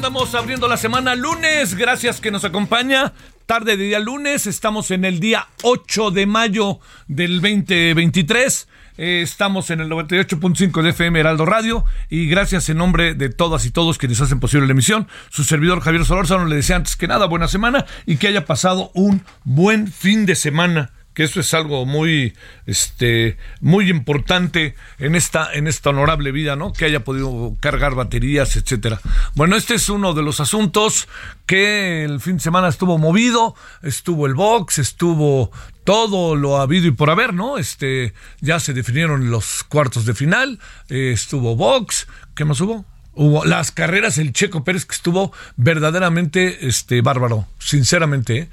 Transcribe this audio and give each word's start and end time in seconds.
Andamos 0.00 0.34
abriendo 0.34 0.66
la 0.66 0.78
semana 0.78 1.14
lunes, 1.14 1.74
gracias 1.74 2.22
que 2.22 2.30
nos 2.30 2.46
acompaña. 2.46 3.12
Tarde 3.44 3.76
de 3.76 3.84
día 3.84 3.98
lunes, 3.98 4.46
estamos 4.46 4.90
en 4.92 5.04
el 5.04 5.20
día 5.20 5.46
8 5.62 6.10
de 6.10 6.24
mayo 6.24 6.80
del 7.06 7.42
2023. 7.42 8.66
Eh, 8.96 9.20
estamos 9.20 9.70
en 9.70 9.80
el 9.80 9.90
98.5 9.90 10.80
de 10.80 10.88
FM 10.88 11.20
Heraldo 11.20 11.44
Radio 11.44 11.84
y 12.08 12.28
gracias 12.28 12.70
en 12.70 12.78
nombre 12.78 13.12
de 13.12 13.28
todas 13.28 13.66
y 13.66 13.72
todos 13.72 13.98
quienes 13.98 14.22
hacen 14.22 14.40
posible 14.40 14.66
la 14.66 14.72
emisión. 14.72 15.06
Su 15.28 15.44
servidor 15.44 15.82
Javier 15.82 16.06
Solórzano 16.06 16.46
le 16.46 16.56
desea 16.56 16.76
antes 16.76 16.96
que 16.96 17.06
nada 17.06 17.26
buena 17.26 17.46
semana 17.46 17.84
y 18.06 18.16
que 18.16 18.28
haya 18.28 18.46
pasado 18.46 18.90
un 18.94 19.22
buen 19.44 19.92
fin 19.92 20.24
de 20.24 20.34
semana 20.34 20.92
que 21.14 21.24
eso 21.24 21.40
es 21.40 21.52
algo 21.54 21.86
muy 21.86 22.34
este 22.66 23.36
muy 23.60 23.90
importante 23.90 24.74
en 24.98 25.14
esta 25.14 25.52
en 25.52 25.66
esta 25.66 25.90
honorable 25.90 26.32
vida, 26.32 26.56
¿no? 26.56 26.72
Que 26.72 26.84
haya 26.84 27.04
podido 27.04 27.56
cargar 27.60 27.94
baterías, 27.94 28.56
etcétera. 28.56 29.00
Bueno, 29.34 29.56
este 29.56 29.74
es 29.74 29.88
uno 29.88 30.14
de 30.14 30.22
los 30.22 30.40
asuntos 30.40 31.08
que 31.46 32.04
el 32.04 32.20
fin 32.20 32.36
de 32.36 32.42
semana 32.42 32.68
estuvo 32.68 32.98
movido, 32.98 33.54
estuvo 33.82 34.26
el 34.26 34.34
box, 34.34 34.78
estuvo 34.78 35.50
todo 35.84 36.36
lo 36.36 36.58
habido 36.58 36.86
y 36.86 36.92
por 36.92 37.10
haber, 37.10 37.34
¿no? 37.34 37.58
Este 37.58 38.14
ya 38.40 38.60
se 38.60 38.72
definieron 38.72 39.30
los 39.30 39.64
cuartos 39.64 40.04
de 40.06 40.14
final, 40.14 40.60
eh, 40.88 41.10
estuvo 41.12 41.56
box, 41.56 42.06
¿qué 42.34 42.44
más 42.44 42.60
hubo? 42.60 42.84
Hubo 43.22 43.44
las 43.44 43.70
carreras, 43.70 44.16
el 44.16 44.32
Checo 44.32 44.64
Pérez 44.64 44.86
que 44.86 44.94
estuvo 44.94 45.30
verdaderamente 45.56 46.66
este, 46.66 47.02
bárbaro, 47.02 47.46
sinceramente. 47.58 48.38
¿eh? 48.38 48.48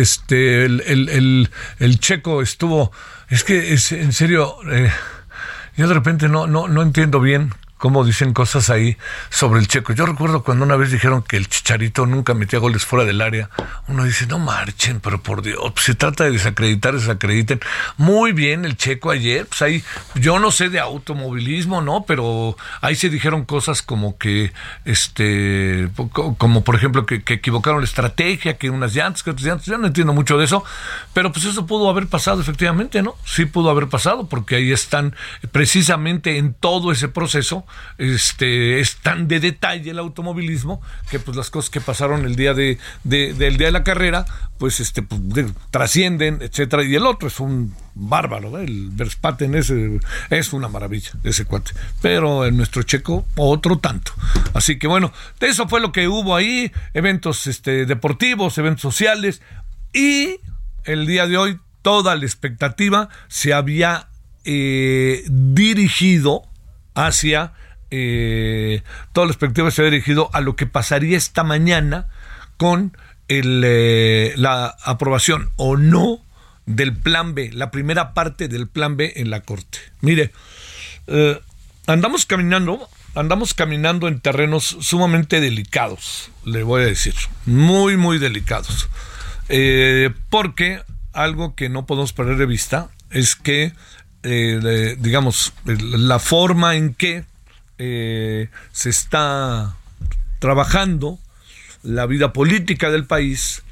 Este, 0.00 0.64
el, 0.64 0.80
el, 0.86 1.50
el, 1.78 2.00
Checo 2.00 2.40
estuvo, 2.40 2.90
es 3.28 3.44
que 3.44 3.74
es 3.74 3.92
en 3.92 4.14
serio, 4.14 4.56
eh, 4.72 4.90
yo 5.76 5.88
de 5.88 5.92
repente 5.92 6.30
no, 6.30 6.46
no, 6.46 6.68
no 6.68 6.80
entiendo 6.80 7.20
bien 7.20 7.52
cómo 7.78 8.04
dicen 8.04 8.34
cosas 8.34 8.70
ahí 8.70 8.96
sobre 9.30 9.60
el 9.60 9.68
checo. 9.68 9.92
Yo 9.92 10.04
recuerdo 10.04 10.42
cuando 10.42 10.64
una 10.64 10.76
vez 10.76 10.90
dijeron 10.90 11.22
que 11.22 11.36
el 11.36 11.48
Chicharito 11.48 12.06
nunca 12.06 12.34
metía 12.34 12.58
goles 12.58 12.84
fuera 12.84 13.04
del 13.04 13.20
área. 13.20 13.48
Uno 13.86 14.04
dice, 14.04 14.26
no 14.26 14.38
marchen, 14.38 15.00
pero 15.00 15.22
por 15.22 15.42
Dios, 15.42 15.72
pues 15.72 15.86
se 15.86 15.94
trata 15.94 16.24
de 16.24 16.32
desacreditar, 16.32 16.94
desacrediten. 16.94 17.60
Muy 17.96 18.32
bien 18.32 18.64
el 18.64 18.76
checo 18.76 19.10
ayer, 19.10 19.46
pues 19.46 19.62
ahí, 19.62 19.84
yo 20.16 20.38
no 20.38 20.50
sé 20.50 20.68
de 20.68 20.80
automovilismo, 20.80 21.80
¿no? 21.80 22.04
Pero 22.04 22.56
ahí 22.80 22.96
se 22.96 23.08
dijeron 23.08 23.44
cosas 23.44 23.80
como 23.80 24.18
que, 24.18 24.52
este, 24.84 25.88
como 26.12 26.64
por 26.64 26.74
ejemplo 26.74 27.06
que, 27.06 27.22
que 27.22 27.34
equivocaron 27.34 27.80
la 27.80 27.86
estrategia, 27.86 28.58
que 28.58 28.70
unas 28.70 28.94
llantas, 28.94 29.22
que 29.22 29.30
otras 29.30 29.46
llantas, 29.46 29.66
yo 29.66 29.78
no 29.78 29.86
entiendo 29.86 30.12
mucho 30.12 30.36
de 30.36 30.44
eso, 30.44 30.64
pero 31.14 31.32
pues 31.32 31.44
eso 31.44 31.66
pudo 31.66 31.88
haber 31.88 32.08
pasado 32.08 32.40
efectivamente, 32.40 33.02
¿no? 33.02 33.14
Sí 33.24 33.44
pudo 33.44 33.70
haber 33.70 33.88
pasado, 33.88 34.28
porque 34.28 34.56
ahí 34.56 34.72
están 34.72 35.14
precisamente 35.52 36.38
en 36.38 36.54
todo 36.54 36.90
ese 36.90 37.08
proceso 37.08 37.64
este, 37.98 38.80
es 38.80 38.96
tan 38.96 39.28
de 39.28 39.40
detalle 39.40 39.90
el 39.90 39.98
automovilismo 39.98 40.80
que 41.10 41.18
pues 41.18 41.36
las 41.36 41.50
cosas 41.50 41.70
que 41.70 41.80
pasaron 41.80 42.24
el 42.24 42.36
día 42.36 42.54
de, 42.54 42.78
de 43.04 43.34
del 43.34 43.56
día 43.56 43.68
de 43.68 43.72
la 43.72 43.84
carrera 43.84 44.24
pues 44.58 44.80
este 44.80 45.02
pues, 45.02 45.20
de, 45.28 45.52
trascienden 45.70 46.38
etcétera 46.40 46.84
y 46.84 46.94
el 46.94 47.06
otro 47.06 47.28
es 47.28 47.40
un 47.40 47.74
bárbaro 47.94 48.58
¿eh? 48.58 48.64
el 48.64 48.90
Verstappen 48.92 49.54
ese 49.54 50.00
es 50.30 50.52
una 50.52 50.68
maravilla 50.68 51.12
ese 51.24 51.44
cuate 51.44 51.72
pero 52.00 52.46
en 52.46 52.56
nuestro 52.56 52.82
checo 52.82 53.26
otro 53.36 53.78
tanto 53.78 54.12
así 54.54 54.78
que 54.78 54.86
bueno 54.86 55.12
eso 55.40 55.68
fue 55.68 55.80
lo 55.80 55.92
que 55.92 56.08
hubo 56.08 56.36
ahí 56.36 56.70
eventos 56.94 57.46
este 57.46 57.86
deportivos 57.86 58.58
eventos 58.58 58.82
sociales 58.82 59.42
y 59.92 60.36
el 60.84 61.06
día 61.06 61.26
de 61.26 61.36
hoy 61.36 61.60
toda 61.82 62.16
la 62.16 62.24
expectativa 62.24 63.08
se 63.28 63.52
había 63.52 64.08
eh, 64.44 65.24
dirigido 65.28 66.42
hacia 67.06 67.52
eh, 67.90 68.82
toda 69.12 69.26
la 69.26 69.32
expectativa 69.32 69.70
se 69.70 69.82
ha 69.82 69.84
dirigido 69.86 70.30
a 70.32 70.40
lo 70.40 70.56
que 70.56 70.66
pasaría 70.66 71.16
esta 71.16 71.44
mañana 71.44 72.08
con 72.56 72.96
el, 73.28 73.62
eh, 73.64 74.34
la 74.36 74.76
aprobación 74.84 75.50
o 75.56 75.76
no 75.76 76.22
del 76.66 76.94
plan 76.94 77.34
B, 77.34 77.50
la 77.52 77.70
primera 77.70 78.12
parte 78.12 78.48
del 78.48 78.68
plan 78.68 78.96
B 78.96 79.14
en 79.16 79.30
la 79.30 79.40
Corte. 79.40 79.78
Mire, 80.00 80.32
eh, 81.06 81.40
andamos 81.86 82.26
caminando, 82.26 82.88
andamos 83.14 83.54
caminando 83.54 84.08
en 84.08 84.20
terrenos 84.20 84.76
sumamente 84.80 85.40
delicados, 85.40 86.30
le 86.44 86.62
voy 86.62 86.82
a 86.82 86.86
decir, 86.86 87.14
muy, 87.46 87.96
muy 87.96 88.18
delicados. 88.18 88.88
Eh, 89.48 90.10
porque 90.28 90.82
algo 91.14 91.54
que 91.54 91.70
no 91.70 91.86
podemos 91.86 92.12
perder 92.12 92.36
de 92.36 92.46
vista 92.46 92.90
es 93.10 93.34
que 93.34 93.72
eh, 94.30 94.96
digamos, 94.98 95.54
la 95.64 96.18
forma 96.18 96.76
en 96.76 96.92
que 96.92 97.24
eh, 97.78 98.48
se 98.72 98.90
está 98.90 99.74
trabajando 100.38 101.18
la 101.82 102.04
vida 102.04 102.34
política 102.34 102.90
del 102.90 103.06
país, 103.06 103.62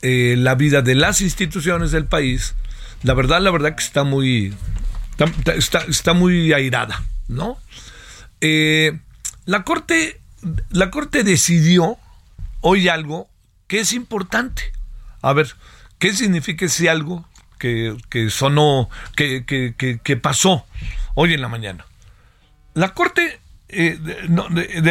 eh, 0.00 0.34
la 0.38 0.54
vida 0.54 0.80
de 0.80 0.94
las 0.94 1.20
instituciones 1.20 1.90
del 1.90 2.06
país, 2.06 2.54
la 3.02 3.12
verdad, 3.12 3.42
la 3.42 3.50
verdad 3.50 3.74
que 3.74 3.84
está 3.84 4.02
muy, 4.02 4.54
está, 5.56 5.80
está 5.80 6.14
muy 6.14 6.54
airada, 6.54 7.02
¿no? 7.28 7.58
La 9.44 9.62
corte, 9.64 10.20
la 10.70 10.90
corte 10.90 11.22
decidió 11.22 11.98
hoy 12.62 12.88
algo 12.88 13.28
que 13.66 13.80
es 13.80 13.92
importante. 13.92 14.62
A 15.20 15.34
ver, 15.34 15.54
¿qué 15.98 16.14
significa 16.14 16.64
ese 16.64 16.88
algo 16.88 17.28
que, 17.62 17.96
que 18.08 18.28
sonó, 18.28 18.90
que, 19.14 19.44
que, 19.46 20.00
que, 20.02 20.16
pasó 20.16 20.66
hoy 21.14 21.32
en 21.32 21.40
la 21.40 21.46
mañana. 21.46 21.86
La 22.74 22.92
Corte 22.92 23.38
eh, 23.68 24.00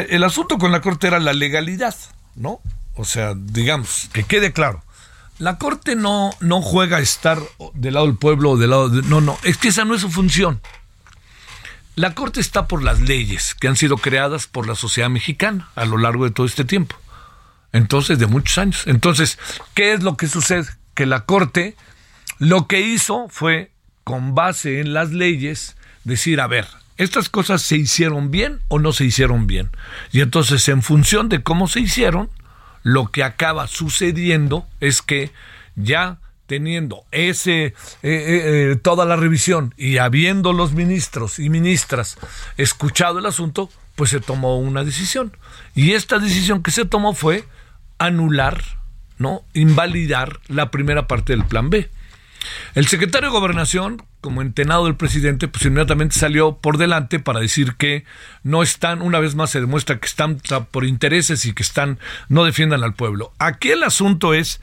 el 0.09 0.23
asunto 0.23 0.57
con 0.57 0.71
la 0.71 0.79
Corte 0.79 1.07
era 1.07 1.19
la 1.19 1.33
legalidad, 1.33 1.93
¿no? 2.37 2.61
O 2.95 3.03
sea, 3.03 3.33
digamos, 3.35 4.07
que 4.13 4.23
quede 4.23 4.53
claro. 4.53 4.85
La 5.37 5.57
Corte 5.57 5.97
no, 5.97 6.29
no 6.39 6.61
juega 6.61 6.97
a 6.97 7.01
estar 7.01 7.39
del 7.73 7.95
lado 7.95 8.05
del 8.05 8.15
pueblo 8.15 8.51
o 8.51 8.57
del 8.57 8.69
lado 8.69 8.87
de... 8.87 9.01
No, 9.01 9.19
no, 9.19 9.37
es 9.43 9.57
que 9.57 9.67
esa 9.67 9.83
no 9.83 9.93
es 9.93 9.99
su 9.99 10.09
función. 10.09 10.61
La 11.95 12.15
Corte 12.15 12.39
está 12.39 12.69
por 12.69 12.83
las 12.83 13.01
leyes 13.01 13.53
que 13.53 13.67
han 13.67 13.75
sido 13.75 13.97
creadas 13.97 14.47
por 14.47 14.65
la 14.65 14.75
sociedad 14.75 15.09
mexicana 15.09 15.69
a 15.75 15.83
lo 15.83 15.97
largo 15.97 16.23
de 16.23 16.31
todo 16.31 16.45
este 16.45 16.63
tiempo. 16.63 16.95
Entonces, 17.73 18.17
de 18.17 18.27
muchos 18.27 18.57
años. 18.57 18.83
Entonces, 18.85 19.37
¿qué 19.73 19.91
es 19.91 20.03
lo 20.03 20.15
que 20.15 20.29
sucede? 20.29 20.69
Que 20.93 21.05
la 21.05 21.25
Corte 21.25 21.75
lo 22.41 22.65
que 22.65 22.81
hizo 22.81 23.27
fue, 23.29 23.69
con 24.03 24.33
base 24.33 24.79
en 24.79 24.95
las 24.95 25.11
leyes, 25.11 25.77
decir, 26.05 26.41
a 26.41 26.47
ver, 26.47 26.65
estas 26.97 27.29
cosas 27.29 27.61
se 27.61 27.77
hicieron 27.77 28.31
bien 28.31 28.61
o 28.67 28.79
no 28.79 28.93
se 28.93 29.05
hicieron 29.05 29.45
bien. 29.45 29.69
Y 30.11 30.21
entonces, 30.21 30.67
en 30.67 30.81
función 30.81 31.29
de 31.29 31.43
cómo 31.43 31.67
se 31.67 31.81
hicieron, 31.81 32.31
lo 32.81 33.11
que 33.11 33.23
acaba 33.23 33.67
sucediendo 33.67 34.65
es 34.79 35.03
que 35.03 35.29
ya 35.75 36.17
teniendo 36.47 37.05
ese 37.11 37.65
eh, 37.65 37.75
eh, 38.01 38.71
eh, 38.71 38.75
toda 38.75 39.05
la 39.05 39.17
revisión 39.17 39.75
y 39.77 39.99
habiendo 39.99 40.51
los 40.51 40.73
ministros 40.73 41.37
y 41.37 41.47
ministras 41.51 42.17
escuchado 42.57 43.19
el 43.19 43.27
asunto, 43.27 43.69
pues 43.93 44.09
se 44.09 44.19
tomó 44.19 44.57
una 44.57 44.83
decisión. 44.83 45.37
Y 45.75 45.91
esta 45.91 46.17
decisión 46.17 46.63
que 46.63 46.71
se 46.71 46.85
tomó 46.85 47.13
fue 47.13 47.45
anular, 47.99 48.63
¿no? 49.19 49.43
Invalidar 49.53 50.39
la 50.47 50.71
primera 50.71 51.05
parte 51.07 51.33
del 51.33 51.45
plan 51.45 51.69
B. 51.69 51.91
El 52.73 52.87
secretario 52.87 53.29
de 53.29 53.37
Gobernación, 53.37 54.03
como 54.21 54.41
entenado 54.41 54.85
del 54.85 54.95
presidente, 54.95 55.47
pues 55.47 55.65
inmediatamente 55.65 56.17
salió 56.17 56.57
por 56.57 56.77
delante 56.77 57.19
para 57.19 57.39
decir 57.39 57.75
que 57.75 58.05
no 58.43 58.63
están, 58.63 59.01
una 59.01 59.19
vez 59.19 59.35
más 59.35 59.49
se 59.49 59.61
demuestra 59.61 59.99
que 59.99 60.07
están 60.07 60.41
por 60.71 60.85
intereses 60.85 61.45
y 61.45 61.53
que 61.53 61.63
están, 61.63 61.99
no 62.29 62.43
defiendan 62.43 62.83
al 62.83 62.93
pueblo. 62.93 63.33
Aquí 63.39 63.69
el 63.69 63.83
asunto 63.83 64.33
es 64.33 64.61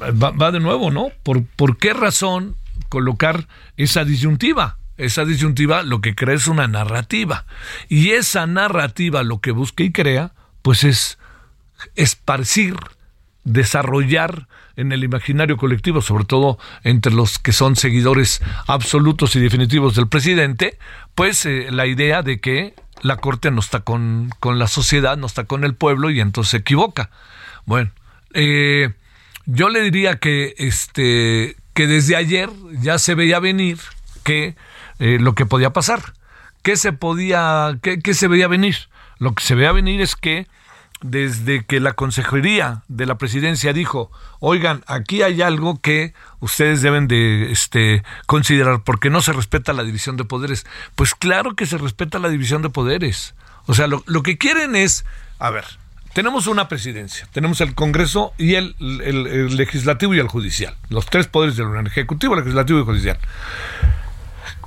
va, 0.00 0.52
de 0.52 0.60
nuevo, 0.60 0.90
¿no? 0.90 1.08
¿Por, 1.22 1.44
¿Por 1.44 1.76
qué 1.78 1.92
razón 1.92 2.56
colocar 2.88 3.46
esa 3.76 4.04
disyuntiva? 4.04 4.78
Esa 4.96 5.24
disyuntiva 5.24 5.82
lo 5.82 6.00
que 6.00 6.14
crea 6.14 6.34
es 6.34 6.46
una 6.46 6.68
narrativa. 6.68 7.46
Y 7.88 8.10
esa 8.10 8.46
narrativa 8.46 9.22
lo 9.22 9.40
que 9.40 9.50
busca 9.50 9.82
y 9.82 9.92
crea, 9.92 10.32
pues 10.62 10.84
es 10.84 11.18
esparcir, 11.96 12.76
desarrollar 13.44 14.46
en 14.80 14.92
el 14.92 15.04
imaginario 15.04 15.56
colectivo, 15.56 16.00
sobre 16.00 16.24
todo 16.24 16.58
entre 16.82 17.12
los 17.12 17.38
que 17.38 17.52
son 17.52 17.76
seguidores 17.76 18.40
absolutos 18.66 19.36
y 19.36 19.40
definitivos 19.40 19.94
del 19.94 20.08
presidente, 20.08 20.78
pues 21.14 21.44
eh, 21.46 21.68
la 21.70 21.86
idea 21.86 22.22
de 22.22 22.40
que 22.40 22.74
la 23.02 23.16
Corte 23.16 23.50
no 23.50 23.60
está 23.60 23.80
con, 23.80 24.30
con, 24.40 24.58
la 24.58 24.66
sociedad, 24.66 25.16
no 25.16 25.26
está 25.26 25.44
con 25.44 25.64
el 25.64 25.74
pueblo 25.74 26.10
y 26.10 26.20
entonces 26.20 26.50
se 26.50 26.56
equivoca. 26.58 27.10
Bueno, 27.66 27.90
eh, 28.34 28.92
yo 29.46 29.68
le 29.68 29.82
diría 29.82 30.16
que 30.16 30.54
este 30.58 31.56
que 31.74 31.86
desde 31.86 32.16
ayer 32.16 32.50
ya 32.80 32.98
se 32.98 33.14
veía 33.14 33.38
venir 33.38 33.78
que 34.24 34.56
eh, 34.98 35.18
lo 35.20 35.34
que 35.34 35.46
podía 35.46 35.72
pasar. 35.72 36.14
¿Qué 36.62 36.76
se 36.76 36.92
podía, 36.92 37.78
qué, 37.82 38.00
qué 38.00 38.12
se 38.12 38.28
veía 38.28 38.48
venir? 38.48 38.76
Lo 39.18 39.34
que 39.34 39.42
se 39.42 39.54
veía 39.54 39.72
venir 39.72 40.00
es 40.00 40.16
que 40.16 40.46
desde 41.02 41.64
que 41.64 41.80
la 41.80 41.94
consejería 41.94 42.82
de 42.88 43.06
la 43.06 43.16
presidencia 43.16 43.72
dijo, 43.72 44.10
oigan, 44.38 44.84
aquí 44.86 45.22
hay 45.22 45.42
algo 45.42 45.80
que 45.80 46.14
ustedes 46.40 46.82
deben 46.82 47.08
de 47.08 47.50
este, 47.50 48.02
considerar 48.26 48.82
porque 48.84 49.10
no 49.10 49.22
se 49.22 49.32
respeta 49.32 49.72
la 49.72 49.82
división 49.82 50.16
de 50.16 50.24
poderes. 50.24 50.66
Pues 50.94 51.14
claro 51.14 51.54
que 51.54 51.66
se 51.66 51.78
respeta 51.78 52.18
la 52.18 52.28
división 52.28 52.62
de 52.62 52.70
poderes. 52.70 53.34
O 53.66 53.74
sea, 53.74 53.86
lo, 53.86 54.22
que 54.22 54.36
quieren 54.36 54.76
es, 54.76 55.04
a 55.38 55.50
ver, 55.50 55.64
tenemos 56.12 56.46
una 56.46 56.68
presidencia, 56.68 57.28
tenemos 57.32 57.60
el 57.60 57.74
Congreso 57.74 58.32
y 58.36 58.54
el, 58.54 58.74
legislativo 58.78 60.14
y 60.14 60.18
el 60.18 60.28
judicial, 60.28 60.76
los 60.88 61.06
tres 61.06 61.28
poderes 61.28 61.56
del 61.56 61.68
ejecutivo, 61.86 62.36
legislativo 62.36 62.80
y 62.80 62.84
judicial. 62.84 63.18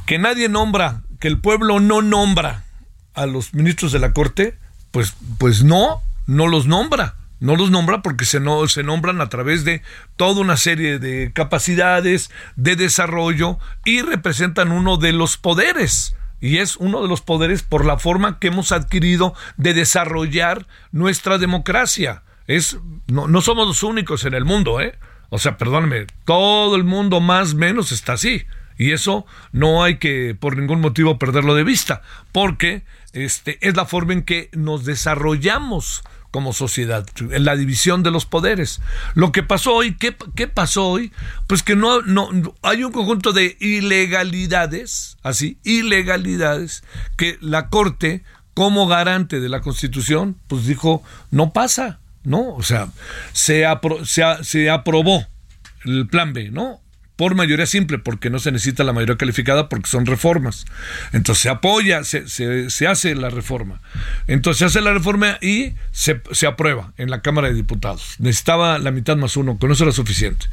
Que 0.06 0.20
nadie 0.20 0.50
nombra, 0.50 1.02
que 1.20 1.28
el 1.28 1.40
pueblo 1.40 1.80
no 1.80 2.02
nombra 2.02 2.64
a 3.14 3.26
los 3.26 3.54
ministros 3.54 3.92
de 3.92 4.00
la 4.00 4.14
Corte, 4.14 4.58
pues, 4.92 5.16
pues 5.38 5.64
no, 5.64 6.02
no 6.26 6.48
los 6.48 6.68
nombra. 6.68 7.16
No 7.40 7.58
los 7.58 7.72
nombra 7.72 8.02
porque 8.02 8.24
se, 8.24 8.40
no, 8.40 8.66
se 8.70 8.84
nombran 8.84 9.20
a 9.20 9.28
través 9.28 9.66
de 9.66 9.82
toda 10.16 10.40
una 10.40 10.56
serie 10.56 10.98
de 10.98 11.34
capacidades, 11.34 12.32
de 12.56 12.78
desarrollo 12.78 13.60
y 13.84 14.02
representan 14.02 14.72
uno 14.72 14.96
de 14.96 15.12
los 15.12 15.36
poderes 15.36 16.16
y 16.44 16.58
es 16.58 16.76
uno 16.76 17.02
de 17.02 17.08
los 17.08 17.22
poderes 17.22 17.64
por 17.64 17.86
la 17.86 17.98
forma 17.98 18.38
que 18.38 18.48
hemos 18.48 18.74
adquirido 18.74 19.34
de 19.56 19.74
desarrollar 19.74 20.68
nuestra 20.92 21.38
democracia. 21.38 22.24
Es, 22.48 22.78
no, 23.08 23.30
no 23.30 23.40
somos 23.40 23.66
los 23.66 23.82
únicos 23.82 24.26
en 24.26 24.34
el 24.34 24.44
mundo, 24.44 24.82
¿eh? 24.82 25.00
O 25.30 25.40
sea, 25.40 25.58
perdóneme, 25.58 26.06
todo 26.26 26.76
el 26.76 26.84
mundo 26.84 27.22
más 27.22 27.54
o 27.54 27.56
menos 27.56 27.94
está 27.94 28.14
así. 28.14 28.44
Y 28.78 28.92
eso 28.92 29.26
no 29.54 29.86
hay 29.86 30.00
que 30.00 30.36
por 30.38 30.58
ningún 30.58 30.82
motivo 30.82 31.18
perderlo 31.18 31.56
de 31.56 31.64
vista, 31.64 32.02
porque 32.34 32.84
este, 33.14 33.58
es 33.66 33.78
la 33.78 33.86
forma 33.86 34.12
en 34.12 34.24
que 34.24 34.50
nos 34.52 34.84
desarrollamos 34.84 36.04
como 36.34 36.52
sociedad, 36.52 37.06
en 37.20 37.46
la 37.46 37.56
división 37.56 38.02
de 38.02 38.10
los 38.10 38.26
poderes. 38.26 38.82
Lo 39.14 39.32
que 39.32 39.44
pasó 39.44 39.76
hoy, 39.76 39.96
¿qué, 39.96 40.18
qué 40.36 40.48
pasó 40.48 40.88
hoy? 40.88 41.14
Pues 41.46 41.62
que 41.62 41.76
no, 41.76 42.02
no, 42.02 42.28
hay 42.64 42.84
un 42.84 42.92
conjunto 42.92 43.34
de 43.34 43.56
ilegalidades, 43.60 45.18
así, 45.22 45.60
ilegalidades, 45.64 46.84
que 47.18 47.38
la 47.40 47.70
Corte, 47.70 48.24
como 48.56 48.88
garante 48.88 49.40
de 49.40 49.48
la 49.48 49.62
Constitución, 49.62 50.36
pues 50.48 50.66
dijo, 50.66 51.04
no 51.30 51.54
pasa, 51.54 52.00
¿no? 52.24 52.56
O 52.56 52.64
sea, 52.64 52.88
se, 53.32 53.64
se, 54.04 54.24
se 54.42 54.70
aprobó 54.72 55.28
el 55.86 56.08
plan 56.08 56.34
B, 56.34 56.50
¿no? 56.50 56.82
Por 57.16 57.36
mayoría 57.36 57.66
simple, 57.66 58.00
porque 58.00 58.30
no 58.30 58.40
se 58.40 58.52
necesita 58.52 58.84
la 58.84 58.94
mayoría 58.94 59.18
calificada 59.18 59.70
porque 59.70 59.90
son 59.90 60.06
reformas. 60.06 60.66
Entonces 61.12 61.44
se 61.44 61.50
apoya, 61.50 62.04
se, 62.04 62.28
se, 62.28 62.88
hace 62.88 63.16
la 63.16 63.30
reforma. 63.30 63.82
Entonces 64.28 64.60
se 64.60 64.66
hace 64.66 64.82
la 64.82 64.94
reforma 64.94 65.38
y 65.42 65.74
se, 65.92 66.22
se, 66.32 66.48
aprueba 66.48 66.94
en 66.98 67.12
la 67.12 67.22
Cámara 67.22 67.50
de 67.50 67.54
Diputados. 67.54 68.16
Necesitaba 68.20 68.80
la 68.80 68.92
mitad 68.92 69.16
más 69.16 69.38
uno, 69.38 69.58
con 69.60 69.72
eso 69.72 69.84
era 69.84 69.94
suficiente. 69.94 70.48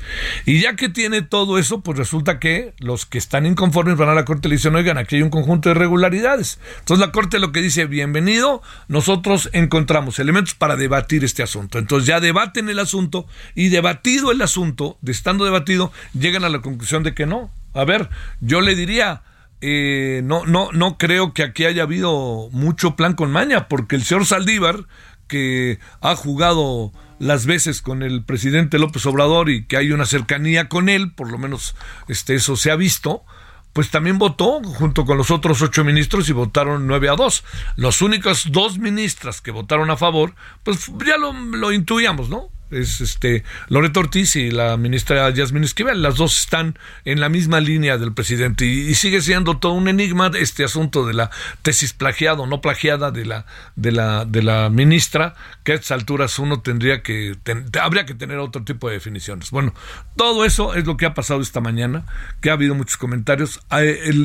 Y 0.45 0.61
ya 0.61 0.77
que 0.77 0.89
tiene 0.91 1.23
todo 1.23 1.59
eso, 1.59 1.81
pues 1.81 1.97
resulta 1.97 2.39
que 2.39 2.75
los 2.79 3.07
que 3.07 3.19
están 3.19 3.47
inconformes 3.47 3.97
van 3.97 4.11
a 4.11 4.15
la 4.15 4.27
Corte 4.27 4.49
y 4.49 4.51
le 4.51 4.57
dicen, 4.57 4.75
oigan, 4.75 4.99
aquí 4.99 5.17
hay 5.17 5.23
un 5.23 5.31
conjunto 5.31 5.69
de 5.69 5.77
irregularidades. 5.77 6.59
Entonces 6.81 7.07
la 7.07 7.13
Corte 7.13 7.39
lo 7.39 7.53
que 7.53 7.63
dice, 7.63 7.87
bienvenido, 7.87 8.63
nosotros 8.89 9.49
encontramos 9.53 10.19
elementos 10.19 10.55
para 10.55 10.77
debatir 10.77 11.25
este 11.25 11.43
asunto. 11.43 11.79
Entonces 11.79 12.07
ya 12.07 12.21
debaten 12.21 12.69
el 12.69 12.79
asunto 12.79 13.27
y 13.55 13.69
debatido 13.69 14.31
el 14.31 14.43
asunto, 14.43 14.99
de 15.01 15.13
estando 15.13 15.45
debatido, 15.45 15.93
llegan 16.13 16.45
la 16.51 16.61
conclusión 16.61 17.03
de 17.03 17.15
que 17.15 17.27
no. 17.27 17.51
A 17.75 17.85
ver, 17.85 18.11
yo 18.41 18.61
le 18.61 18.75
diría, 18.75 19.23
eh, 19.61 20.23
no, 20.25 20.45
no, 20.47 20.71
no 20.73 20.99
creo 20.99 21.33
que 21.35 21.43
aquí 21.43 21.65
haya 21.65 21.85
habido 21.85 22.49
mucho 22.53 22.97
plan 22.97 23.15
con 23.15 23.31
maña, 23.31 23.69
porque 23.69 23.97
el 23.97 24.03
señor 24.03 24.27
Saldívar, 24.27 24.87
que 25.29 25.79
ha 26.01 26.17
jugado 26.17 26.93
las 27.19 27.47
veces 27.47 27.83
con 27.83 28.03
el 28.03 28.25
presidente 28.25 28.79
López 28.79 29.05
Obrador 29.07 29.51
y 29.51 29.65
que 29.67 29.77
hay 29.77 29.93
una 29.93 30.07
cercanía 30.07 30.69
con 30.69 30.89
él, 30.89 31.13
por 31.13 31.31
lo 31.31 31.39
menos 31.39 31.77
este, 32.09 32.35
eso 32.35 32.57
se 32.57 32.71
ha 32.71 32.77
visto, 32.77 33.23
pues 33.73 33.91
también 33.91 34.19
votó 34.19 34.61
junto 34.65 35.05
con 35.05 35.17
los 35.17 35.31
otros 35.31 35.63
ocho 35.63 35.85
ministros 35.85 36.29
y 36.29 36.33
votaron 36.33 36.87
nueve 36.87 37.09
a 37.09 37.15
dos. 37.15 37.45
Los 37.77 38.03
únicos 38.03 38.51
dos 38.51 38.79
ministras 38.79 39.41
que 39.41 39.53
votaron 39.53 39.91
a 39.91 39.97
favor, 39.97 40.35
pues 40.65 40.91
ya 41.07 41.17
lo, 41.19 41.33
lo 41.33 41.71
intuíamos, 41.71 42.31
¿no? 42.31 42.51
Es 42.71 43.01
este 43.01 43.45
Loreto 43.69 44.01
Ortiz 44.01 44.37
y 44.37 44.51
la 44.51 44.77
ministra 44.77 45.29
Yasmin 45.31 45.65
Esquivel. 45.65 46.03
Las 46.03 46.17
dos 46.17 46.39
están 46.39 46.79
en 47.05 47.21
la 47.21 47.29
misma 47.29 47.61
línea 47.61 47.99
del 47.99 48.13
presidente 48.13 48.67
y, 48.67 48.95
sigue 48.95 49.21
siendo 49.23 49.59
todo 49.59 49.73
un 49.73 49.89
enigma 49.89 50.31
este 50.35 50.65
asunto 50.65 51.07
de 51.07 51.15
la 51.15 51.31
tesis 51.63 51.93
plagiada 51.93 52.41
o 52.41 52.47
no 52.47 52.61
plagiada 52.61 53.11
de 53.11 53.25
la 53.25 53.47
de 53.77 53.93
la 53.93 54.25
de 54.25 54.43
la 54.43 54.69
ministra, 54.71 55.35
que 55.65 55.73
a 55.73 55.75
estas 55.75 55.93
alturas 55.93 56.39
uno 56.39 56.61
tendría 56.61 57.03
que 57.03 57.37
habría 57.81 58.07
que 58.07 58.15
tener 58.15 58.39
otro 58.39 58.63
tipo 58.63 58.89
de 58.89 58.95
definiciones. 58.95 59.51
Bueno, 59.51 59.75
todo 60.17 60.45
eso 60.45 60.75
es 60.75 60.87
lo 60.87 60.97
que 60.97 61.07
ha 61.07 61.15
pasado 61.15 61.41
esta 61.41 61.61
mañana, 61.61 62.05
que 62.41 62.51
ha 62.51 62.55
habido 62.55 62.75
muchos 62.75 62.97
comentarios. 62.97 63.61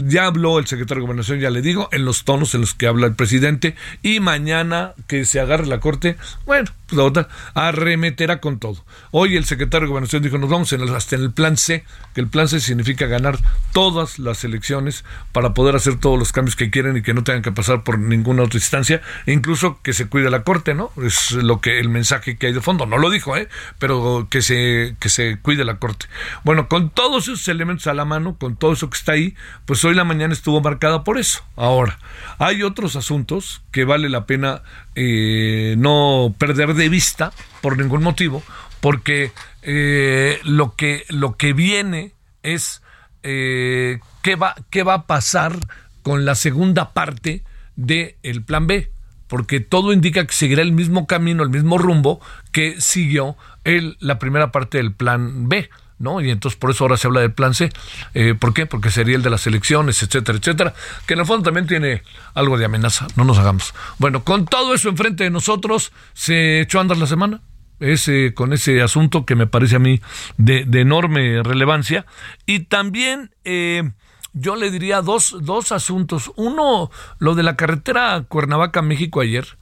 Ya 0.06 0.26
habló 0.26 0.60
el 0.60 0.68
secretario 0.68 1.02
de 1.02 1.08
Gobernación, 1.08 1.40
ya 1.40 1.50
le 1.50 1.62
digo, 1.62 1.90
en 1.92 2.06
los 2.06 2.26
tonos 2.26 2.54
en 2.54 2.62
los 2.62 2.74
que 2.74 2.88
habla 2.88 3.08
el 3.08 3.16
presidente 3.16 3.76
y 4.02 4.20
mañana 4.20 4.94
que 5.08 5.26
se 5.26 5.40
agarre 5.40 5.66
la 5.66 5.80
corte, 5.80 6.18
bueno, 6.46 6.70
la 6.92 7.04
otra 7.04 7.28
arremeterá 7.54 8.40
con 8.40 8.60
todo. 8.60 8.84
Hoy 9.12 9.36
el 9.36 9.46
secretario 9.46 9.88
de 9.88 9.90
Gobernación 9.90 10.24
dijo, 10.24 10.38
nos 10.38 10.50
vamos 10.50 10.72
en 10.74 10.82
el, 10.82 10.94
hasta 10.96 11.16
en 11.16 11.24
el 11.24 11.32
plan 11.32 11.58
C, 11.58 11.84
que 12.14 12.22
el 12.22 12.28
plan 12.28 12.48
C 12.48 12.60
significa 12.60 13.08
ganar 13.08 13.40
todas 13.72 14.20
las 14.20 14.44
elecciones 14.44 15.04
para 15.32 15.54
poder 15.54 15.76
hacer 15.76 16.00
todos 16.00 16.20
los 16.20 16.32
cambios 16.32 16.56
que 16.56 16.70
quieren 16.70 16.98
y 16.98 17.02
que 17.02 17.14
no 17.14 17.24
tengan 17.24 17.42
que 17.42 17.52
pasar 17.52 17.84
por 17.84 18.00
ninguna 18.00 18.44
otra 18.44 18.58
instancia, 18.58 19.02
incluso 19.26 19.80
que 19.82 19.94
se 19.94 20.08
cuide 20.08 20.30
la 20.30 20.44
Corte, 20.44 20.76
¿no? 20.76 20.92
Es 21.02 21.32
lo 21.32 21.60
que 21.62 21.80
el 21.80 21.90
mensaje 21.90 22.38
que 22.38 22.48
hay 22.48 22.54
de 22.54 22.62
fondo, 22.62 22.86
no 22.86 22.98
lo 22.98 23.10
dijo, 23.10 23.36
¿eh? 23.36 23.50
Pero 23.80 24.28
que 24.30 24.42
se, 24.42 24.96
que 25.00 25.10
se 25.10 25.40
cuide 25.40 25.66
la 25.66 25.78
Corte. 25.78 26.06
Bueno, 26.44 26.68
con 26.68 26.90
todos 26.90 27.24
esos 27.24 27.48
elementos 27.48 27.88
a 27.88 27.94
la 27.94 28.06
mano, 28.06 28.38
con 28.38 28.56
todo 28.56 28.74
eso 28.74 28.90
que 28.90 28.98
está 28.98 29.14
ahí, 29.14 29.36
pues 29.66 29.84
hoy 29.84 29.96
la 29.96 30.04
mañana 30.04 30.34
estuvo 30.34 30.62
marcada 30.62 31.04
por 31.04 31.18
eso. 31.18 31.44
Ahora, 31.56 31.98
hay 32.38 32.64
otros 32.64 32.96
asuntos 32.96 33.64
que 33.72 33.86
vale 33.86 34.10
la 34.10 34.26
pena 34.26 34.62
eh, 34.96 35.76
no 35.78 36.34
perder 36.38 36.75
de 36.76 36.90
vista 36.90 37.32
por 37.62 37.78
ningún 37.78 38.04
motivo, 38.04 38.44
porque 38.82 39.32
eh, 39.62 40.40
lo, 40.44 40.76
que, 40.76 41.06
lo 41.10 41.38
que 41.38 41.54
viene 41.54 42.14
es 42.44 42.82
eh, 43.24 44.00
qué, 44.22 44.36
va, 44.36 44.56
qué 44.70 44.84
va 44.84 44.94
a 44.94 45.08
pasar 45.08 45.58
con 46.04 46.26
la 46.26 46.36
segunda 46.36 46.94
parte 46.94 47.44
del 47.76 48.16
el 48.22 48.44
plan 48.44 48.68
B, 48.68 48.92
porque 49.28 49.60
todo 49.60 49.92
indica 49.92 50.26
que 50.26 50.34
seguirá 50.34 50.62
el 50.62 50.72
mismo 50.72 51.08
camino, 51.08 51.44
el 51.44 51.50
mismo 51.50 51.78
rumbo 51.78 52.22
que 52.52 52.80
siguió 52.80 53.36
el, 53.64 53.98
la 54.00 54.20
primera 54.20 54.52
parte 54.52 54.78
del 54.78 54.94
plan 54.94 55.50
B. 55.50 55.70
¿no? 55.98 56.22
Y 56.22 56.30
entonces 56.30 56.60
por 56.60 56.72
eso 56.72 56.84
ahora 56.84 56.98
se 56.98 57.08
habla 57.08 57.22
del 57.22 57.32
plan 57.32 57.54
C. 57.54 57.72
Eh, 58.14 58.36
¿Por 58.36 58.54
qué? 58.54 58.66
Porque 58.66 58.92
sería 58.92 59.16
el 59.16 59.22
de 59.22 59.30
las 59.30 59.48
elecciones, 59.48 60.02
etcétera, 60.04 60.38
etcétera, 60.38 60.74
que 61.06 61.14
en 61.14 61.22
el 61.22 61.26
fondo 61.26 61.44
también 61.44 61.68
tiene 61.68 62.04
algo 62.34 62.58
de 62.58 62.66
amenaza, 62.66 63.08
no 63.16 63.24
nos 63.24 63.38
hagamos. 63.38 63.74
Bueno, 63.98 64.24
con 64.24 64.46
todo 64.46 64.74
eso 64.74 64.90
enfrente 64.90 65.24
de 65.24 65.30
nosotros, 65.30 65.92
se 66.14 66.62
echó 66.62 66.80
a 66.80 66.82
andar 66.82 66.98
la 66.98 67.08
semana. 67.08 67.42
Ese, 67.82 68.34
con 68.34 68.54
ese 68.54 68.82
asunto 68.82 69.26
que 69.26 69.36
me 69.36 69.48
parece 69.48 69.76
a 69.76 69.80
mí 69.80 70.00
de, 70.38 70.66
enorme 70.80 71.44
relevancia. 71.44 72.06
Y 72.46 72.62
también 72.62 73.32
eh, 73.44 73.92
yo 74.32 74.56
le 74.56 74.72
diría 74.72 75.02
dos, 75.02 75.36
dos 75.42 75.74
asuntos. 75.74 76.32
Uno, 76.38 76.90
lo 77.20 77.36
de 77.36 77.44
la 77.44 77.58
carretera 77.58 78.24
Cuernavaca-México 78.30 79.20
ayer. 79.20 79.58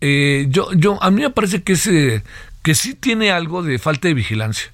Eh, 0.00 0.46
yo, 0.48 0.72
yo, 0.72 1.02
a 1.02 1.10
mí 1.10 1.20
me 1.20 1.28
parece 1.28 1.62
que, 1.62 1.74
ese, 1.74 2.24
que 2.62 2.74
sí 2.74 2.94
tiene 2.94 3.32
algo 3.32 3.62
de 3.62 3.78
falta 3.78 4.08
de 4.08 4.14
vigilancia 4.14 4.72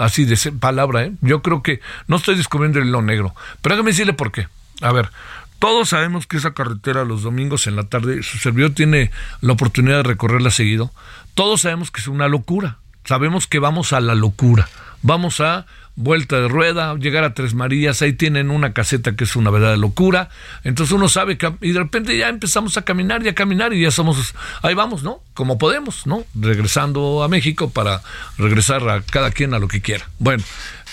así 0.00 0.24
de 0.24 0.36
palabra, 0.52 1.04
¿eh? 1.04 1.12
Yo 1.20 1.42
creo 1.42 1.62
que 1.62 1.80
no 2.08 2.16
estoy 2.16 2.36
descubriendo 2.36 2.78
el 2.78 2.88
hilo 2.88 3.02
negro, 3.02 3.34
pero 3.62 3.74
déjame 3.74 3.90
decirle 3.90 4.12
por 4.12 4.32
qué. 4.32 4.48
A 4.80 4.92
ver, 4.92 5.10
todos 5.58 5.90
sabemos 5.90 6.26
que 6.26 6.38
esa 6.38 6.54
carretera 6.54 7.04
los 7.04 7.22
domingos 7.22 7.66
en 7.66 7.76
la 7.76 7.84
tarde, 7.84 8.22
su 8.22 8.38
servidor 8.38 8.70
tiene 8.70 9.10
la 9.42 9.52
oportunidad 9.52 9.98
de 9.98 10.02
recorrerla 10.04 10.50
seguido. 10.50 10.90
Todos 11.34 11.60
sabemos 11.60 11.90
que 11.90 12.00
es 12.00 12.08
una 12.08 12.28
locura. 12.28 12.78
Sabemos 13.04 13.46
que 13.46 13.58
vamos 13.58 13.92
a 13.92 14.00
la 14.00 14.14
locura. 14.14 14.68
Vamos 15.02 15.40
a 15.40 15.66
vuelta 15.96 16.40
de 16.40 16.48
rueda, 16.48 16.94
llegar 16.96 17.24
a 17.24 17.34
Tres 17.34 17.54
Marías, 17.54 18.02
ahí 18.02 18.12
tienen 18.12 18.50
una 18.50 18.72
caseta 18.72 19.16
que 19.16 19.24
es 19.24 19.36
una 19.36 19.50
verdadera 19.50 19.76
locura. 19.76 20.28
Entonces 20.64 20.92
uno 20.92 21.08
sabe 21.08 21.36
que, 21.38 21.52
y 21.60 21.72
de 21.72 21.78
repente 21.78 22.16
ya 22.16 22.28
empezamos 22.28 22.76
a 22.76 22.82
caminar 22.82 23.22
y 23.24 23.28
a 23.28 23.34
caminar 23.34 23.72
y 23.72 23.82
ya 23.82 23.90
somos, 23.90 24.34
ahí 24.62 24.74
vamos, 24.74 25.02
¿no? 25.02 25.22
Como 25.34 25.58
podemos, 25.58 26.06
¿no? 26.06 26.24
Regresando 26.34 27.22
a 27.22 27.28
México 27.28 27.70
para 27.70 28.02
regresar 28.38 28.88
a 28.88 29.02
cada 29.02 29.30
quien 29.30 29.54
a 29.54 29.58
lo 29.58 29.68
que 29.68 29.80
quiera. 29.80 30.08
Bueno, 30.18 30.42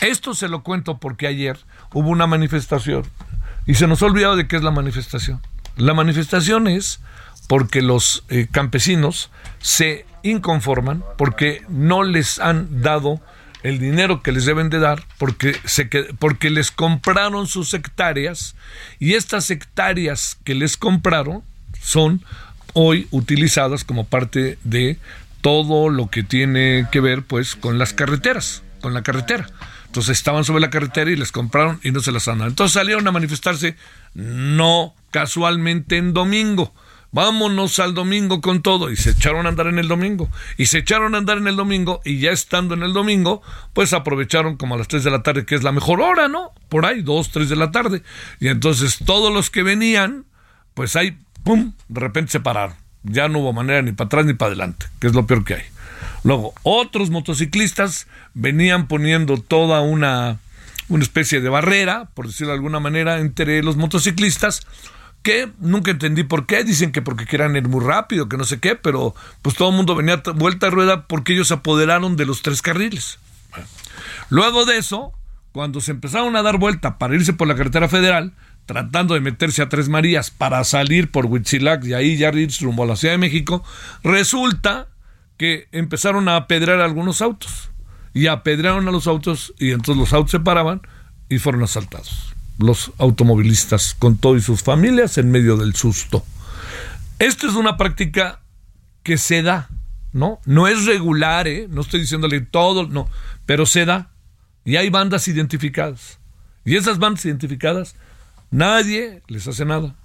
esto 0.02 0.34
se 0.34 0.48
lo 0.48 0.64
cuento 0.64 0.98
porque 0.98 1.28
ayer 1.28 1.58
hubo 1.94 2.10
una 2.10 2.28
manifestación 2.28 3.04
y 3.66 3.76
se 3.76 3.88
nos 3.88 4.02
ha 4.02 4.06
olvidado 4.06 4.36
de 4.36 4.48
qué 4.48 4.56
es 4.56 4.64
la 4.64 4.72
manifestación. 4.72 5.42
La 5.76 5.94
manifestación 5.94 6.68
es 6.68 7.00
porque 7.48 7.82
los 7.82 8.24
eh, 8.30 8.48
campesinos 8.52 9.30
se 9.60 10.06
inconforman 10.24 11.04
porque 11.18 11.64
no 11.70 12.04
les 12.04 12.40
han 12.40 12.82
dado 12.82 13.22
el 13.68 13.80
dinero 13.80 14.22
que 14.22 14.32
les 14.32 14.46
deben 14.46 14.70
de 14.70 14.80
dar 14.80 15.04
porque, 15.18 15.56
se, 15.66 15.86
porque 16.20 16.50
les 16.50 16.72
compraron 16.72 17.48
sus 17.48 17.74
hectáreas 17.74 18.56
y 19.00 19.16
estas 19.16 19.50
hectáreas 19.52 20.38
que 20.44 20.56
les 20.56 20.78
compraron 20.78 21.44
son 21.82 22.24
hoy 22.74 23.08
utilizadas 23.12 23.84
como 23.84 24.06
parte 24.06 24.58
de 24.64 24.98
todo 25.42 25.90
lo 25.90 26.08
que 26.08 26.24
tiene 26.24 26.88
que 26.92 27.02
ver 27.02 27.24
pues 27.24 27.56
con 27.56 27.78
las 27.78 27.94
carreteras, 27.94 28.64
con 28.82 28.94
la 28.94 29.04
carretera. 29.04 29.48
Entonces 29.88 30.18
estaban 30.18 30.44
sobre 30.44 30.62
la 30.62 30.70
carretera 30.70 31.12
y 31.12 31.16
les 31.16 31.32
compraron 31.32 31.80
y 31.84 31.92
no 31.92 32.00
se 32.00 32.12
las 32.12 32.28
han 32.28 32.38
dado. 32.38 32.50
Entonces 32.50 32.74
salieron 32.74 33.08
a 33.08 33.12
manifestarse 33.12 33.76
no 34.14 34.96
casualmente 35.12 35.98
en 35.98 36.14
domingo, 36.14 36.74
vámonos 37.12 37.80
al 37.80 37.94
domingo 37.94 38.42
con 38.42 38.62
todo. 38.62 38.92
Y 38.92 38.96
se 38.96 39.12
echaron 39.12 39.46
a 39.46 39.50
andar 39.50 39.68
en 39.68 39.80
el 39.80 39.88
domingo. 39.88 40.30
Y 40.58 40.68
se 40.68 40.80
echaron 40.80 41.16
a 41.16 41.20
andar 41.20 41.38
en 41.38 41.48
el 41.48 41.56
domingo 41.56 42.02
y 42.04 42.20
ya 42.20 42.32
estando 42.32 42.74
en 42.74 42.84
el 42.84 42.94
domingo, 42.94 43.42
pues 43.74 43.94
aprovecharon 43.94 44.58
como 44.58 44.76
a 44.76 44.78
las 44.78 44.88
3 44.88 45.04
de 45.04 45.12
la 45.12 45.24
tarde, 45.24 45.46
que 45.46 45.56
es 45.56 45.64
la 45.64 45.72
mejor 45.72 46.02
hora, 46.02 46.28
¿no? 46.28 46.52
Por 46.70 46.86
ahí, 46.86 47.02
2, 47.02 47.32
3 47.32 47.50
de 47.50 47.56
la 47.56 47.72
tarde. 47.72 48.04
Y 48.40 48.48
entonces 48.48 49.00
todos 49.06 49.34
los 49.34 49.50
que 49.50 49.64
venían, 49.64 50.26
pues 50.74 50.96
ahí, 50.96 51.18
¡pum!, 51.44 51.74
de 51.88 52.00
repente 52.00 52.32
se 52.32 52.40
pararon. 52.40 52.76
Ya 53.04 53.30
no 53.30 53.40
hubo 53.40 53.54
manera 53.54 53.82
ni 53.82 53.94
para 53.94 54.08
atrás 54.08 54.26
ni 54.26 54.34
para 54.34 54.50
adelante, 54.50 54.88
que 55.00 55.08
es 55.08 55.14
lo 55.14 55.26
peor 55.26 55.44
que 55.46 55.56
hay. 55.56 55.64
Luego, 56.24 56.54
otros 56.64 57.10
motociclistas 57.10 58.08
venían 58.34 58.88
poniendo 58.88 59.38
toda 59.38 59.82
una, 59.82 60.40
una 60.90 61.04
especie 61.04 61.40
de 61.40 61.50
barrera, 61.50 62.10
por 62.14 62.28
decirlo 62.28 62.52
de 62.52 62.58
alguna 62.58 62.80
manera, 62.80 63.20
entre 63.20 63.64
los 63.64 63.78
motociclistas 63.78 64.68
nunca 65.60 65.92
entendí 65.92 66.24
por 66.24 66.46
qué, 66.46 66.64
dicen 66.64 66.92
que 66.92 67.02
porque 67.02 67.26
querían 67.26 67.56
ir 67.56 67.68
muy 67.68 67.84
rápido, 67.84 68.30
que 68.30 68.38
no 68.38 68.44
sé 68.44 68.60
qué, 68.60 68.76
pero 68.76 69.16
pues 69.42 69.56
todo 69.56 69.70
el 69.70 69.76
mundo 69.76 69.96
venía 69.96 70.22
vuelta 70.36 70.68
a 70.68 70.70
rueda 70.70 71.08
porque 71.08 71.34
ellos 71.34 71.50
se 71.50 71.56
apoderaron 71.56 72.16
de 72.16 72.26
los 72.26 72.42
tres 72.42 72.62
carriles. 72.62 73.20
Luego 74.30 74.66
de 74.66 74.78
eso, 74.78 75.14
cuando 75.52 75.82
se 75.82 75.92
empezaron 75.92 76.36
a 76.36 76.44
dar 76.44 76.58
vuelta 76.58 76.98
para 76.98 77.16
irse 77.16 77.34
por 77.34 77.48
la 77.48 77.56
carretera 77.56 77.90
federal, 77.90 78.34
tratando 78.66 79.14
de 79.14 79.22
meterse 79.22 79.62
a 79.62 79.70
Tres 79.70 79.90
Marías 79.90 80.30
para 80.30 80.64
salir 80.64 81.10
por 81.10 81.26
Huitzilac 81.26 81.84
y 81.86 81.94
ahí 81.94 82.18
ya 82.18 82.30
ir 82.34 82.52
rumbo 82.62 82.84
a 82.84 82.88
la 82.88 82.96
Ciudad 82.96 83.14
de 83.14 83.20
México, 83.20 83.64
resulta 84.04 84.88
que 85.38 85.68
empezaron 85.72 86.28
a 86.30 86.36
apedrear 86.36 86.82
algunos 86.82 87.22
autos. 87.22 87.72
Y 88.14 88.28
apedrearon 88.28 88.88
a 88.88 88.92
los 88.92 89.08
autos 89.08 89.54
y 89.60 89.72
entonces 89.72 89.98
los 89.98 90.14
autos 90.14 90.32
se 90.32 90.40
paraban 90.40 90.82
y 91.30 91.38
fueron 91.38 91.64
asaltados 91.64 92.37
los 92.60 92.92
automovilistas 92.98 93.96
con 93.98 94.18
todo 94.18 94.36
y 94.36 94.42
sus 94.42 94.64
familias 94.64 95.18
en 95.18 95.32
medio 95.32 95.58
del 95.58 95.76
susto. 95.76 96.26
Esto 97.20 97.48
es 97.48 97.56
una 97.56 97.78
práctica 97.78 98.40
que 99.04 99.18
se 99.18 99.42
da, 99.42 99.70
¿no? 100.14 100.40
No 100.46 100.68
es 100.68 100.86
regular, 100.86 101.48
¿eh? 101.48 101.68
No 101.70 101.82
estoy 101.82 102.02
diciéndole 102.02 102.42
todo, 102.42 102.88
no, 102.88 103.08
pero 103.46 103.66
se 103.66 103.86
da. 103.86 104.10
Y 104.66 104.76
hay 104.76 104.90
bandas 104.90 105.28
identificadas. 105.28 106.20
Y 106.66 106.76
esas 106.76 107.00
bandas 107.00 107.26
identificadas, 107.26 107.96
nadie 108.52 109.22
les 109.28 109.48
hace 109.48 109.66
nada. 109.66 109.96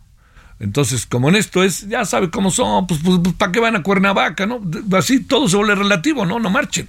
Entonces, 0.61 1.07
como 1.07 1.29
en 1.29 1.35
esto 1.35 1.65
es, 1.65 1.89
ya 1.89 2.05
sabe 2.05 2.31
cómo 2.31 2.53
son, 2.53 2.87
pues, 2.87 3.01
pues, 3.03 3.19
pues 3.23 3.35
¿para 3.35 3.51
qué 3.51 3.59
van 3.59 3.75
a 3.75 3.83
Cuernavaca, 3.83 4.47
no? 4.47 4.61
Así 4.97 5.21
todo 5.25 5.49
se 5.49 5.57
vuelve 5.57 5.75
relativo, 5.75 6.25
¿no? 6.25 6.39
No 6.39 6.51
marchen, 6.51 6.89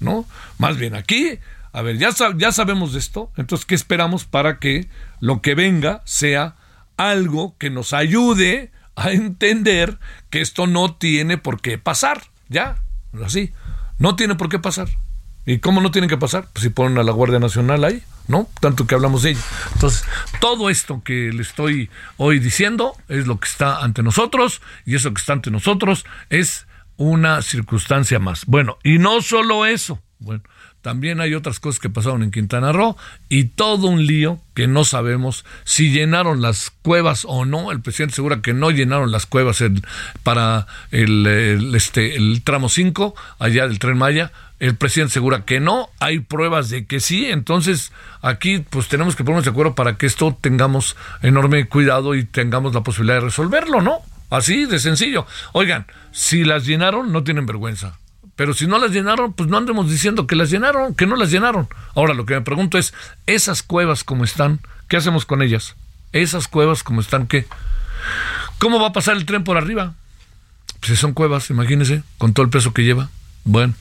¿no? 0.00 0.26
Más 0.58 0.76
bien 0.76 0.94
aquí 0.94 1.38
a 1.74 1.82
ver, 1.82 1.98
ya, 1.98 2.12
sabemos 2.52 2.94
esto, 2.94 3.32
entonces, 3.36 3.66
¿qué 3.66 3.74
esperamos 3.74 4.24
para 4.24 4.60
que 4.60 4.88
lo 5.18 5.42
que 5.42 5.56
venga 5.56 6.02
sea 6.04 6.54
algo 6.96 7.56
que 7.58 7.68
nos 7.68 7.92
ayude 7.92 8.70
a 8.94 9.10
entender 9.10 9.98
que 10.30 10.40
esto 10.40 10.68
no 10.68 10.94
tiene 10.94 11.36
por 11.36 11.60
qué 11.60 11.76
pasar? 11.76 12.22
Ya, 12.48 12.76
así, 13.24 13.52
no 13.98 14.14
tiene 14.14 14.36
por 14.36 14.48
qué 14.48 14.60
pasar. 14.60 14.86
¿Y 15.46 15.58
cómo 15.58 15.80
no 15.80 15.90
tiene 15.90 16.06
que 16.06 16.16
pasar? 16.16 16.46
Pues 16.52 16.62
si 16.62 16.70
ponen 16.70 16.96
a 16.96 17.02
la 17.02 17.10
Guardia 17.10 17.40
Nacional 17.40 17.82
ahí, 17.82 18.04
¿no? 18.28 18.48
Tanto 18.60 18.86
que 18.86 18.94
hablamos 18.94 19.24
de 19.24 19.30
ella. 19.30 19.42
Entonces, 19.74 20.04
todo 20.40 20.70
esto 20.70 21.02
que 21.02 21.32
le 21.32 21.42
estoy 21.42 21.90
hoy 22.18 22.38
diciendo 22.38 22.96
es 23.08 23.26
lo 23.26 23.40
que 23.40 23.48
está 23.48 23.82
ante 23.82 24.04
nosotros 24.04 24.62
y 24.86 24.94
eso 24.94 25.12
que 25.12 25.18
está 25.18 25.32
ante 25.32 25.50
nosotros 25.50 26.06
es 26.30 26.68
una 26.96 27.42
circunstancia 27.42 28.20
más. 28.20 28.46
Bueno, 28.46 28.78
y 28.84 28.98
no 28.98 29.20
solo 29.22 29.66
eso. 29.66 30.00
Bueno, 30.20 30.44
también 30.84 31.22
hay 31.22 31.32
otras 31.32 31.60
cosas 31.60 31.80
que 31.80 31.88
pasaron 31.88 32.22
en 32.22 32.30
Quintana 32.30 32.70
Roo 32.70 32.94
y 33.30 33.44
todo 33.44 33.86
un 33.86 34.04
lío 34.04 34.38
que 34.52 34.66
no 34.66 34.84
sabemos 34.84 35.46
si 35.64 35.90
llenaron 35.90 36.42
las 36.42 36.72
cuevas 36.82 37.24
o 37.26 37.46
no. 37.46 37.72
El 37.72 37.80
presidente 37.80 38.12
asegura 38.12 38.42
que 38.42 38.52
no 38.52 38.70
llenaron 38.70 39.10
las 39.10 39.24
cuevas 39.24 39.64
para 40.22 40.66
el, 40.90 41.72
este, 41.74 42.16
el 42.16 42.42
tramo 42.44 42.68
5 42.68 43.14
allá 43.38 43.66
del 43.66 43.78
tren 43.78 43.96
Maya. 43.96 44.30
El 44.60 44.76
presidente 44.76 45.12
asegura 45.12 45.46
que 45.46 45.58
no, 45.58 45.88
hay 46.00 46.18
pruebas 46.18 46.68
de 46.68 46.84
que 46.84 47.00
sí, 47.00 47.30
entonces 47.30 47.90
aquí 48.20 48.58
pues 48.58 48.86
tenemos 48.88 49.16
que 49.16 49.24
ponernos 49.24 49.46
de 49.46 49.52
acuerdo 49.52 49.74
para 49.74 49.96
que 49.96 50.04
esto 50.04 50.36
tengamos 50.38 50.96
enorme 51.22 51.66
cuidado 51.66 52.14
y 52.14 52.24
tengamos 52.24 52.74
la 52.74 52.82
posibilidad 52.82 53.16
de 53.16 53.24
resolverlo, 53.24 53.80
¿no? 53.80 54.00
Así 54.28 54.66
de 54.66 54.78
sencillo. 54.78 55.26
Oigan, 55.52 55.86
si 56.12 56.44
las 56.44 56.66
llenaron, 56.66 57.10
no 57.10 57.24
tienen 57.24 57.46
vergüenza 57.46 57.96
pero 58.36 58.54
si 58.54 58.66
no 58.66 58.78
las 58.78 58.90
llenaron, 58.90 59.32
pues 59.32 59.48
no 59.48 59.56
andemos 59.56 59.90
diciendo 59.90 60.26
que 60.26 60.36
las 60.36 60.50
llenaron, 60.50 60.94
que 60.94 61.06
no 61.06 61.16
las 61.16 61.30
llenaron. 61.30 61.68
Ahora 61.94 62.14
lo 62.14 62.26
que 62.26 62.34
me 62.34 62.40
pregunto 62.40 62.78
es, 62.78 62.92
esas 63.26 63.62
cuevas 63.62 64.04
como 64.04 64.24
están, 64.24 64.60
¿qué 64.88 64.96
hacemos 64.96 65.24
con 65.24 65.42
ellas? 65.42 65.76
Esas 66.12 66.48
cuevas 66.48 66.82
como 66.82 67.00
están, 67.00 67.26
¿qué? 67.26 67.46
¿Cómo 68.58 68.80
va 68.80 68.88
a 68.88 68.92
pasar 68.92 69.16
el 69.16 69.26
tren 69.26 69.44
por 69.44 69.56
arriba? 69.56 69.94
Pues 70.80 70.98
son 70.98 71.12
cuevas, 71.12 71.50
imagínense, 71.50 72.02
con 72.18 72.34
todo 72.34 72.44
el 72.44 72.50
peso 72.50 72.74
que 72.74 72.84
lleva. 72.84 73.08
Bueno, 73.44 73.74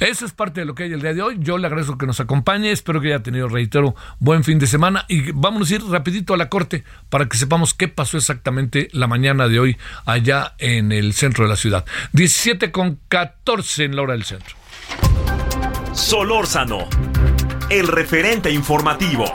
eso 0.00 0.26
es 0.26 0.32
parte 0.32 0.60
de 0.60 0.66
lo 0.66 0.74
que 0.74 0.84
hay 0.84 0.92
el 0.92 1.00
día 1.00 1.14
de 1.14 1.22
hoy. 1.22 1.36
Yo 1.38 1.56
le 1.56 1.68
agradezco 1.68 1.96
que 1.96 2.06
nos 2.06 2.18
acompañe. 2.18 2.72
Espero 2.72 3.00
que 3.00 3.08
haya 3.08 3.22
tenido, 3.22 3.48
reitero, 3.48 3.94
buen 4.18 4.42
fin 4.42 4.58
de 4.58 4.66
semana. 4.66 5.04
Y 5.08 5.30
vamos 5.32 5.70
a 5.70 5.76
ir 5.76 5.84
rapidito 5.84 6.34
a 6.34 6.36
la 6.36 6.48
corte 6.48 6.82
para 7.10 7.28
que 7.28 7.36
sepamos 7.36 7.74
qué 7.74 7.86
pasó 7.86 8.16
exactamente 8.16 8.88
la 8.92 9.06
mañana 9.06 9.46
de 9.48 9.60
hoy 9.60 9.76
allá 10.04 10.54
en 10.58 10.90
el 10.90 11.12
centro 11.12 11.44
de 11.44 11.50
la 11.50 11.56
ciudad. 11.56 11.84
17 12.12 12.72
con 12.72 12.98
14 13.08 13.84
en 13.84 13.96
la 13.96 14.02
hora 14.02 14.14
del 14.14 14.24
centro. 14.24 14.56
Solórzano, 15.92 16.88
el 17.70 17.86
referente 17.86 18.50
informativo. 18.50 19.32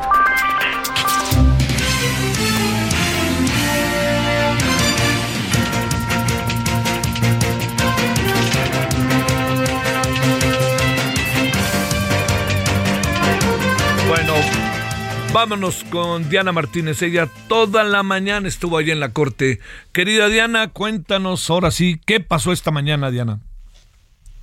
Vámonos 15.33 15.83
con 15.85 16.29
Diana 16.29 16.51
Martínez. 16.51 17.01
Ella 17.01 17.27
toda 17.47 17.83
la 17.83 18.03
mañana 18.03 18.47
estuvo 18.47 18.77
allí 18.77 18.91
en 18.91 18.99
la 18.99 19.13
corte. 19.13 19.59
Querida 19.93 20.27
Diana, 20.29 20.69
cuéntanos 20.69 21.49
ahora 21.49 21.71
sí, 21.71 21.99
¿qué 22.05 22.19
pasó 22.19 22.51
esta 22.51 22.71
mañana, 22.71 23.11
Diana? 23.11 23.39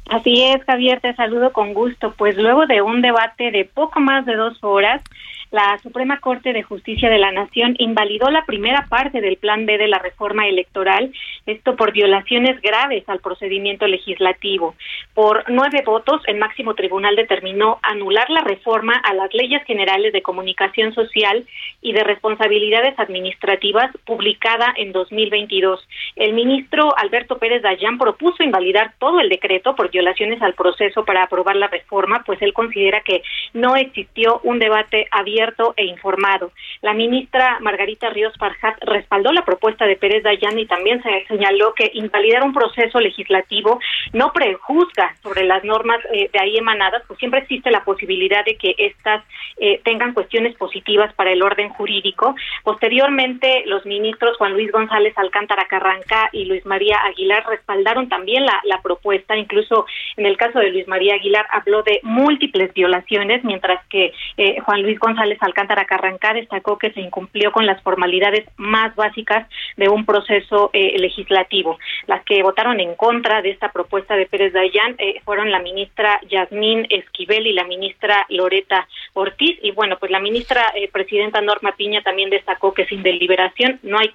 Así 0.08 0.42
es, 0.44 0.62
Javier, 0.64 1.00
te 1.00 1.14
saludo 1.14 1.52
con 1.52 1.74
gusto. 1.74 2.14
Pues 2.16 2.36
luego 2.36 2.66
de 2.66 2.82
un 2.82 3.02
debate 3.02 3.50
de 3.50 3.64
poco 3.64 4.00
más 4.00 4.24
de 4.26 4.36
dos 4.36 4.56
horas, 4.62 5.02
la 5.50 5.78
Suprema 5.82 6.20
Corte 6.20 6.52
de 6.52 6.62
Justicia 6.62 7.08
de 7.08 7.18
la 7.18 7.32
Nación 7.32 7.76
invalidó 7.78 8.30
la 8.30 8.44
primera 8.44 8.86
parte 8.88 9.20
del 9.20 9.36
Plan 9.36 9.66
B 9.66 9.78
de 9.78 9.88
la 9.88 9.98
reforma 9.98 10.46
electoral, 10.48 11.12
esto 11.46 11.76
por 11.76 11.92
violaciones 11.92 12.60
graves 12.60 13.08
al 13.08 13.20
procedimiento 13.20 13.86
legislativo. 13.86 14.74
Por 15.14 15.44
nueve 15.48 15.82
votos, 15.84 16.22
el 16.26 16.38
máximo 16.38 16.74
tribunal 16.74 17.16
determinó 17.16 17.78
anular 17.82 18.28
la 18.30 18.42
reforma 18.42 18.94
a 18.94 19.14
las 19.14 19.32
leyes 19.34 19.62
generales 19.64 20.12
de 20.12 20.22
comunicación 20.22 20.92
social 20.94 21.46
y 21.86 21.92
de 21.92 22.02
responsabilidades 22.02 22.98
administrativas 22.98 23.92
publicada 24.04 24.74
en 24.76 24.90
2022. 24.90 25.86
El 26.16 26.32
ministro 26.32 26.92
Alberto 26.96 27.38
Pérez 27.38 27.62
Dayán 27.62 27.96
propuso 27.96 28.42
invalidar 28.42 28.94
todo 28.98 29.20
el 29.20 29.28
decreto 29.28 29.76
por 29.76 29.92
violaciones 29.92 30.42
al 30.42 30.54
proceso 30.54 31.04
para 31.04 31.22
aprobar 31.22 31.54
la 31.54 31.68
reforma, 31.68 32.24
pues 32.26 32.42
él 32.42 32.52
considera 32.52 33.02
que 33.02 33.22
no 33.54 33.76
existió 33.76 34.40
un 34.42 34.58
debate 34.58 35.06
abierto 35.12 35.74
e 35.76 35.84
informado. 35.84 36.50
La 36.82 36.92
ministra 36.92 37.58
Margarita 37.60 38.10
Ríos 38.10 38.34
Farjat 38.36 38.82
respaldó 38.82 39.32
la 39.32 39.44
propuesta 39.44 39.86
de 39.86 39.94
Pérez 39.94 40.24
Dayan 40.24 40.58
y 40.58 40.66
también 40.66 41.00
se 41.04 41.24
señaló 41.28 41.72
que 41.74 41.92
invalidar 41.94 42.42
un 42.42 42.52
proceso 42.52 42.98
legislativo 42.98 43.78
no 44.12 44.32
prejuzga 44.32 45.14
sobre 45.22 45.44
las 45.44 45.62
normas 45.62 46.00
eh, 46.12 46.30
de 46.32 46.40
ahí 46.40 46.56
emanadas, 46.56 47.04
pues 47.06 47.20
siempre 47.20 47.40
existe 47.40 47.70
la 47.70 47.84
posibilidad 47.84 48.44
de 48.44 48.56
que 48.56 48.74
éstas 48.76 49.22
eh, 49.58 49.80
tengan 49.84 50.14
cuestiones 50.14 50.56
positivas 50.56 51.14
para 51.14 51.30
el 51.30 51.42
orden 51.42 51.70
jurídico. 51.76 52.34
Posteriormente, 52.62 53.62
los 53.66 53.84
ministros 53.86 54.36
Juan 54.36 54.52
Luis 54.54 54.70
González 54.72 55.16
Alcántara 55.16 55.66
Carranca 55.66 56.28
y 56.32 56.46
Luis 56.46 56.64
María 56.66 56.98
Aguilar 57.04 57.44
respaldaron 57.48 58.08
también 58.08 58.44
la, 58.44 58.80
propuesta, 58.82 59.36
incluso 59.36 59.86
en 60.16 60.26
el 60.26 60.36
caso 60.36 60.58
de 60.60 60.70
Luis 60.70 60.86
María 60.86 61.14
Aguilar 61.14 61.46
habló 61.50 61.82
de 61.82 61.98
múltiples 62.02 62.72
violaciones, 62.74 63.42
mientras 63.42 63.84
que 63.86 64.12
eh, 64.36 64.60
Juan 64.60 64.82
Luis 64.82 64.98
González 64.98 65.38
Alcántara 65.40 65.86
Carrancá 65.86 66.34
destacó 66.34 66.78
que 66.78 66.92
se 66.92 67.00
incumplió 67.00 67.52
con 67.52 67.66
las 67.66 67.82
formalidades 67.82 68.46
más 68.56 68.94
básicas 68.94 69.48
de 69.76 69.88
un 69.88 70.04
proceso 70.04 70.70
eh, 70.72 70.96
legislativo. 70.98 71.78
Las 72.06 72.24
que 72.24 72.42
votaron 72.42 72.80
en 72.80 72.94
contra 72.94 73.42
de 73.42 73.50
esta 73.50 73.72
propuesta 73.72 74.14
de 74.14 74.26
Pérez 74.26 74.52
Dayán 74.52 74.94
eh, 74.98 75.20
fueron 75.24 75.50
la 75.50 75.60
ministra 75.60 76.20
Yasmín 76.28 76.86
Esquivel 76.90 77.46
y 77.46 77.52
la 77.52 77.64
ministra 77.64 78.26
Loreta 78.28 78.86
Ortiz. 79.14 79.58
Y 79.62 79.72
bueno, 79.72 79.96
pues 79.98 80.10
la 80.10 80.20
ministra 80.20 80.72
eh, 80.74 80.88
presidenta 80.92 81.40
Norma 81.40 81.65
Piña 81.72 82.02
también 82.02 82.30
destacó 82.30 82.74
que 82.74 82.86
sin 82.86 83.02
deliberación 83.02 83.80
no 83.82 83.98
hay, 83.98 84.12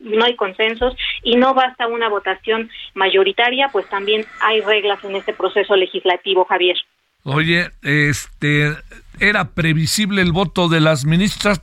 no 0.00 0.24
hay 0.24 0.36
consensos 0.36 0.94
y 1.22 1.36
no 1.36 1.54
basta 1.54 1.86
una 1.86 2.08
votación 2.08 2.70
mayoritaria, 2.94 3.68
pues 3.72 3.88
también 3.88 4.24
hay 4.40 4.60
reglas 4.60 5.02
en 5.04 5.16
este 5.16 5.32
proceso 5.32 5.76
legislativo, 5.76 6.44
Javier. 6.44 6.76
Oye, 7.24 7.68
este 7.82 8.72
era 9.20 9.50
previsible 9.50 10.22
el 10.22 10.32
voto 10.32 10.68
de 10.68 10.80
las 10.80 11.04
ministras, 11.04 11.60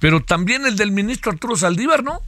pero 0.00 0.20
también 0.20 0.64
el 0.66 0.76
del 0.76 0.92
ministro 0.92 1.32
Arturo 1.32 1.56
Saldívar, 1.56 2.04
¿no? 2.04 2.20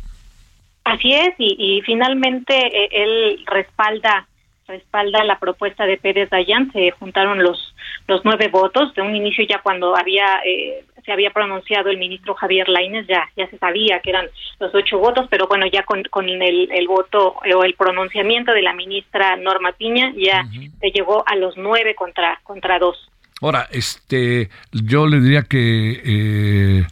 Así 0.85 1.13
es, 1.13 1.35
y, 1.39 1.81
finalmente 1.85 2.55
eh, 2.55 2.89
él 2.93 3.45
respalda 3.47 4.29
respalda 4.69 5.23
la 5.23 5.39
propuesta 5.39 5.87
de 5.87 5.97
Pérez 5.97 6.29
Dayan, 6.29 6.73
se 6.73 6.91
juntaron 6.93 7.41
los 7.41 7.75
los 8.09 8.25
nueve 8.25 8.49
votos, 8.49 8.95
de 8.95 9.03
un 9.03 9.15
inicio 9.15 9.45
ya 9.49 9.61
cuando 9.63 9.97
había 9.97 10.41
eh, 10.45 10.85
se 11.07 11.13
había 11.13 11.31
pronunciado 11.31 11.89
el 11.89 11.97
ministro 11.97 12.35
Javier 12.35 12.69
Lainez, 12.69 13.07
ya, 13.07 13.31
ya 13.37 13.49
se 13.49 13.57
sabía 13.59 14.01
que 14.01 14.11
eran 14.11 14.29
los 14.59 14.75
ocho 14.75 14.99
votos, 14.99 15.27
pero 15.31 15.47
bueno, 15.47 15.65
ya 15.73 15.85
con, 15.85 16.03
con 16.11 16.29
el, 16.29 16.71
el 16.71 16.89
voto 16.89 17.37
o 17.55 17.65
el 17.65 17.75
pronunciamiento 17.75 18.53
de 18.53 18.63
la 18.63 18.75
ministra 18.75 19.37
Norma 19.37 19.73
Piña, 19.73 20.13
ya 20.17 20.45
se 20.81 20.91
llegó 20.91 21.25
a 21.27 21.37
los 21.37 21.57
nueve 21.57 21.95
contra, 21.95 22.41
contra 22.43 22.79
dos. 22.79 23.09
Ahora, 23.41 23.69
este, 23.71 24.51
yo 24.73 25.07
le 25.07 25.21
diría 25.21 25.43
que 25.43 26.03
eh, 26.05 26.87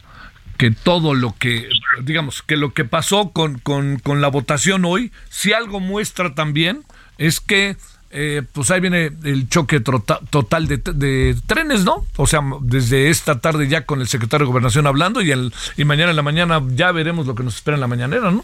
que 0.57 0.71
todo 0.71 1.13
lo 1.13 1.35
que, 1.37 1.67
digamos, 2.03 2.41
que 2.41 2.55
lo 2.55 2.73
que 2.73 2.85
pasó 2.85 3.31
con, 3.31 3.59
con, 3.59 3.99
con 3.99 4.21
la 4.21 4.29
votación 4.29 4.85
hoy, 4.85 5.11
si 5.29 5.53
algo 5.53 5.79
muestra 5.79 6.33
también, 6.33 6.83
es 7.17 7.39
que 7.39 7.75
eh, 8.11 8.43
pues 8.53 8.71
ahí 8.71 8.79
viene 8.79 9.11
el 9.23 9.49
choque 9.49 9.79
total 9.79 10.67
de, 10.67 11.35
trenes, 11.45 11.83
¿no? 11.83 12.05
O 12.17 12.27
sea, 12.27 12.41
desde 12.61 13.09
esta 13.09 13.39
tarde 13.39 13.67
ya 13.67 13.85
con 13.85 14.01
el 14.01 14.07
secretario 14.07 14.45
de 14.45 14.51
Gobernación 14.51 14.87
hablando 14.87 15.21
y, 15.21 15.31
el, 15.31 15.51
y 15.75 15.85
mañana 15.85 16.11
en 16.11 16.15
la 16.15 16.21
mañana 16.21 16.61
ya 16.69 16.91
veremos 16.91 17.27
lo 17.27 17.35
que 17.35 17.43
nos 17.43 17.55
espera 17.55 17.75
en 17.75 17.81
la 17.81 17.87
mañanera, 17.87 18.31
¿no? 18.31 18.43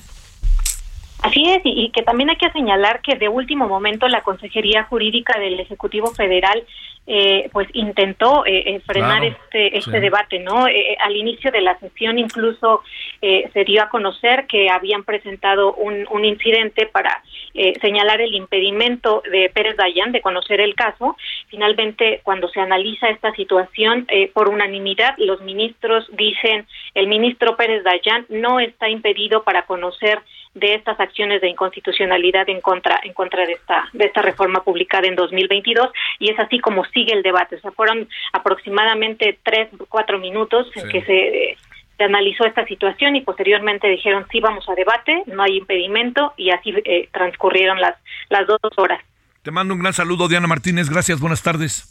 Así 1.21 1.47
es, 1.47 1.61
y, 1.63 1.91
que 1.91 2.01
también 2.01 2.31
hay 2.31 2.37
que 2.37 2.49
señalar 2.51 3.01
que 3.01 3.15
de 3.15 3.29
último 3.29 3.67
momento 3.67 4.07
la 4.07 4.23
Consejería 4.23 4.85
Jurídica 4.85 5.39
del 5.39 5.59
Ejecutivo 5.59 6.11
Federal 6.11 6.63
eh, 7.07 7.49
pues 7.51 7.67
intentó 7.73 8.43
eh, 8.45 8.81
frenar 8.85 9.23
este 9.23 9.77
este 9.77 9.99
debate, 9.99 10.39
¿no? 10.39 10.65
al 10.65 11.15
inicio 11.15 11.51
de 11.51 11.61
la 11.61 11.77
sesión 11.79 12.19
incluso 12.19 12.81
se 13.21 13.63
dio 13.65 13.83
a 13.83 13.89
conocer 13.89 14.47
que 14.47 14.69
habían 14.69 15.03
presentado 15.03 15.73
un, 15.73 16.07
un 16.09 16.25
incidente 16.25 16.85
para 16.87 17.21
eh, 17.53 17.73
señalar 17.81 18.21
el 18.21 18.33
impedimento 18.33 19.21
de 19.29 19.49
Pérez 19.53 19.75
Dayan 19.75 20.13
de 20.13 20.21
conocer 20.21 20.61
el 20.61 20.73
caso. 20.73 21.17
Finalmente, 21.49 22.21
cuando 22.23 22.47
se 22.47 22.61
analiza 22.61 23.09
esta 23.09 23.33
situación 23.33 24.05
eh, 24.07 24.31
por 24.33 24.47
unanimidad, 24.47 25.15
los 25.17 25.41
ministros 25.41 26.07
dicen 26.13 26.65
el 26.93 27.07
ministro 27.07 27.57
Pérez 27.57 27.83
Dayan 27.83 28.25
no 28.29 28.59
está 28.59 28.89
impedido 28.89 29.43
para 29.43 29.65
conocer 29.65 30.19
de 30.53 30.75
estas 30.75 30.99
acciones 30.99 31.41
de 31.41 31.49
inconstitucionalidad 31.49 32.49
en 32.49 32.61
contra 32.61 32.99
en 33.03 33.13
contra 33.13 33.45
de 33.45 33.53
esta 33.53 33.87
de 33.93 34.05
esta 34.05 34.21
reforma 34.21 34.63
publicada 34.63 35.07
en 35.07 35.15
2022 35.15 35.89
y 36.19 36.31
es 36.31 36.39
así 36.39 36.59
como 36.59 36.85
sigue 36.85 37.13
el 37.13 37.23
debate. 37.23 37.55
O 37.55 37.59
sea, 37.59 37.71
fueron 37.71 38.07
aproximadamente 38.33 39.39
tres 39.43 39.69
cuatro 39.89 40.19
minutos 40.19 40.67
en 40.75 40.89
que 40.89 41.01
se 41.03 42.03
analizó 42.03 42.45
esta 42.45 42.65
situación 42.65 43.15
y 43.15 43.21
posteriormente 43.21 43.87
dijeron 43.87 44.25
sí 44.31 44.39
vamos 44.39 44.67
a 44.67 44.75
debate, 44.75 45.23
no 45.27 45.43
hay 45.43 45.57
impedimento 45.57 46.33
y 46.37 46.49
así 46.49 46.73
eh, 46.83 47.09
transcurrieron 47.11 47.79
las, 47.79 47.95
las 48.29 48.47
dos 48.47 48.59
horas. 48.77 49.01
Te 49.43 49.51
mando 49.51 49.73
un 49.73 49.79
gran 49.79 49.93
saludo, 49.93 50.27
Diana 50.27 50.47
Martínez. 50.47 50.89
Gracias, 50.89 51.19
buenas 51.19 51.41
tardes. 51.41 51.90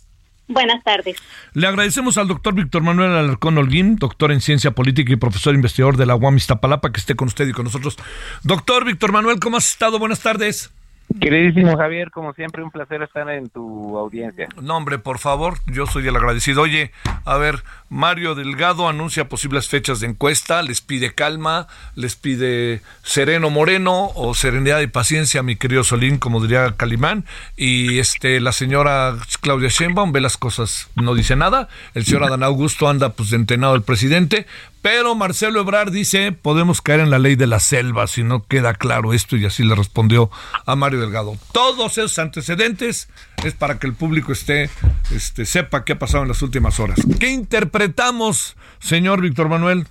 Buenas 0.51 0.83
tardes. 0.83 1.17
Le 1.55 1.69
agradecemos 1.69 2.19
al 2.19 2.27
doctor 2.27 2.55
Víctor 2.55 2.83
Manuel 2.83 3.13
Alarcón 3.13 3.57
Holguín, 3.57 3.95
doctor 3.95 4.33
en 4.33 4.41
ciencia 4.41 4.73
política 4.73 5.13
y 5.13 5.17
profesor 5.17 5.55
investigador 5.55 5.97
de 5.97 6.07
la 6.07 6.17
UAM 6.17 6.37
Iztapalapa, 6.37 6.91
que 6.91 6.99
esté 6.99 7.15
con 7.15 7.29
usted 7.29 7.47
y 7.47 7.53
con 7.53 7.67
nosotros. 7.67 7.97
Doctor 8.43 8.85
Víctor 8.85 9.13
Manuel, 9.13 9.39
¿cómo 9.39 9.59
has 9.59 9.71
estado? 9.71 10.01
Buenas 10.01 10.19
tardes. 10.21 10.73
Queridísimo 11.19 11.77
Javier, 11.77 12.11
como 12.11 12.33
siempre, 12.35 12.63
un 12.63 12.71
placer 12.71 13.03
estar 13.03 13.29
en 13.31 13.49
tu 13.49 13.99
audiencia. 13.99 14.49
No, 14.61 14.77
hombre, 14.77 14.99
por 14.99 15.19
favor, 15.19 15.59
yo 15.67 15.87
soy 15.87 16.07
el 16.07 16.17
agradecido. 16.17 16.63
Oye, 16.63 16.93
a 17.25 17.37
ver, 17.37 17.65
Mario 17.89 18.37
Delgado 18.37 18.89
anuncia 18.89 19.29
posibles 19.29 19.69
fechas 19.69 19.99
de 19.99 20.07
encuesta, 20.07 20.63
les 20.63 20.81
pide 20.81 21.13
calma, 21.13 21.67
les 21.97 22.15
pide 22.15 22.81
sereno 23.03 23.51
moreno 23.51 24.11
o 24.15 24.35
serenidad 24.35 24.81
y 24.81 24.87
paciencia, 24.87 25.43
mi 25.43 25.57
querido 25.57 25.83
Solín, 25.83 26.19
como 26.19 26.41
diría 26.41 26.77
Calimán, 26.77 27.25
y 27.57 27.99
este 27.99 28.39
la 28.41 28.53
señora 28.53 29.17
Claudia 29.41 29.69
Sheinbaum 29.69 30.13
ve 30.13 30.21
las 30.21 30.37
cosas, 30.37 30.89
no 30.95 31.15
dice 31.15 31.35
nada, 31.35 31.69
el 31.95 32.05
señor 32.05 32.25
Adán 32.25 32.45
Augusto 32.45 32.89
anda 32.89 33.11
pues 33.11 33.31
de 33.31 33.37
entenado 33.37 33.75
el 33.75 33.83
presidente, 33.83 34.47
pero 34.83 35.15
Marcelo 35.15 35.61
Ebrard 35.61 35.91
dice, 35.93 36.33
podemos 36.33 36.81
caer 36.81 37.01
en 37.01 37.11
la 37.11 37.19
ley 37.19 37.37
de 37.37 37.47
la 37.47 37.61
selva 37.61 38.07
si 38.07 38.23
no 38.23 38.43
queda 38.45 38.75
claro 38.75 39.13
esto 39.13 39.37
y 39.37 39.45
así 39.45 39.63
le 39.65 39.75
respondió 39.75 40.31
a 40.67 40.77
Mario 40.77 41.01
Delgado. 41.01 41.35
Todos 41.53 41.99
esos 41.99 42.19
antecedentes 42.19 43.11
es 43.45 43.55
para 43.55 43.79
que 43.79 43.87
el 43.87 43.95
público 43.95 44.33
esté, 44.33 44.71
este, 45.15 45.45
sepa 45.45 45.85
qué 45.85 45.93
ha 45.93 45.99
pasado 45.99 46.23
en 46.23 46.29
las 46.29 46.43
últimas 46.43 46.81
horas. 46.81 46.99
¿Qué 47.19 47.31
interpretamos, 47.31 48.57
señor 48.79 49.21
Víctor 49.21 49.49
Manuel? 49.49 49.87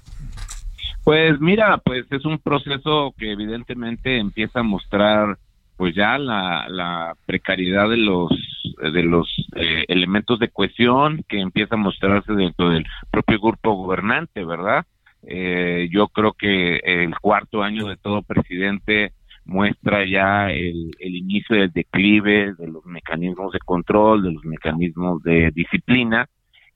Pues 1.03 1.39
mira, 1.39 1.77
pues 1.77 2.05
es 2.11 2.25
un 2.25 2.39
proceso 2.39 3.13
que 3.17 3.31
evidentemente 3.31 4.17
empieza 4.17 4.59
a 4.59 4.63
mostrar 4.63 5.37
pues 5.77 5.95
ya 5.95 6.17
la, 6.17 6.67
la 6.67 7.15
precariedad 7.25 7.89
de 7.89 7.97
los 7.97 8.29
de 8.77 9.03
los 9.03 9.27
eh, 9.55 9.85
elementos 9.87 10.39
de 10.39 10.49
cohesión 10.49 11.23
que 11.27 11.39
empieza 11.39 11.75
a 11.75 11.79
mostrarse 11.79 12.33
dentro 12.33 12.69
del 12.69 12.85
propio 13.11 13.39
grupo 13.39 13.73
gobernante, 13.73 14.43
¿verdad? 14.43 14.85
Eh, 15.23 15.89
yo 15.91 16.07
creo 16.07 16.33
que 16.33 16.77
el 16.77 17.17
cuarto 17.19 17.61
año 17.63 17.87
de 17.87 17.97
todo 17.97 18.21
presidente 18.21 19.13
muestra 19.45 20.05
ya 20.05 20.51
el, 20.51 20.91
el 20.99 21.15
inicio 21.15 21.55
del 21.55 21.71
declive 21.71 22.53
de 22.57 22.67
los 22.67 22.85
mecanismos 22.85 23.51
de 23.51 23.59
control, 23.59 24.23
de 24.23 24.31
los 24.31 24.45
mecanismos 24.45 25.21
de 25.23 25.51
disciplina, 25.51 26.27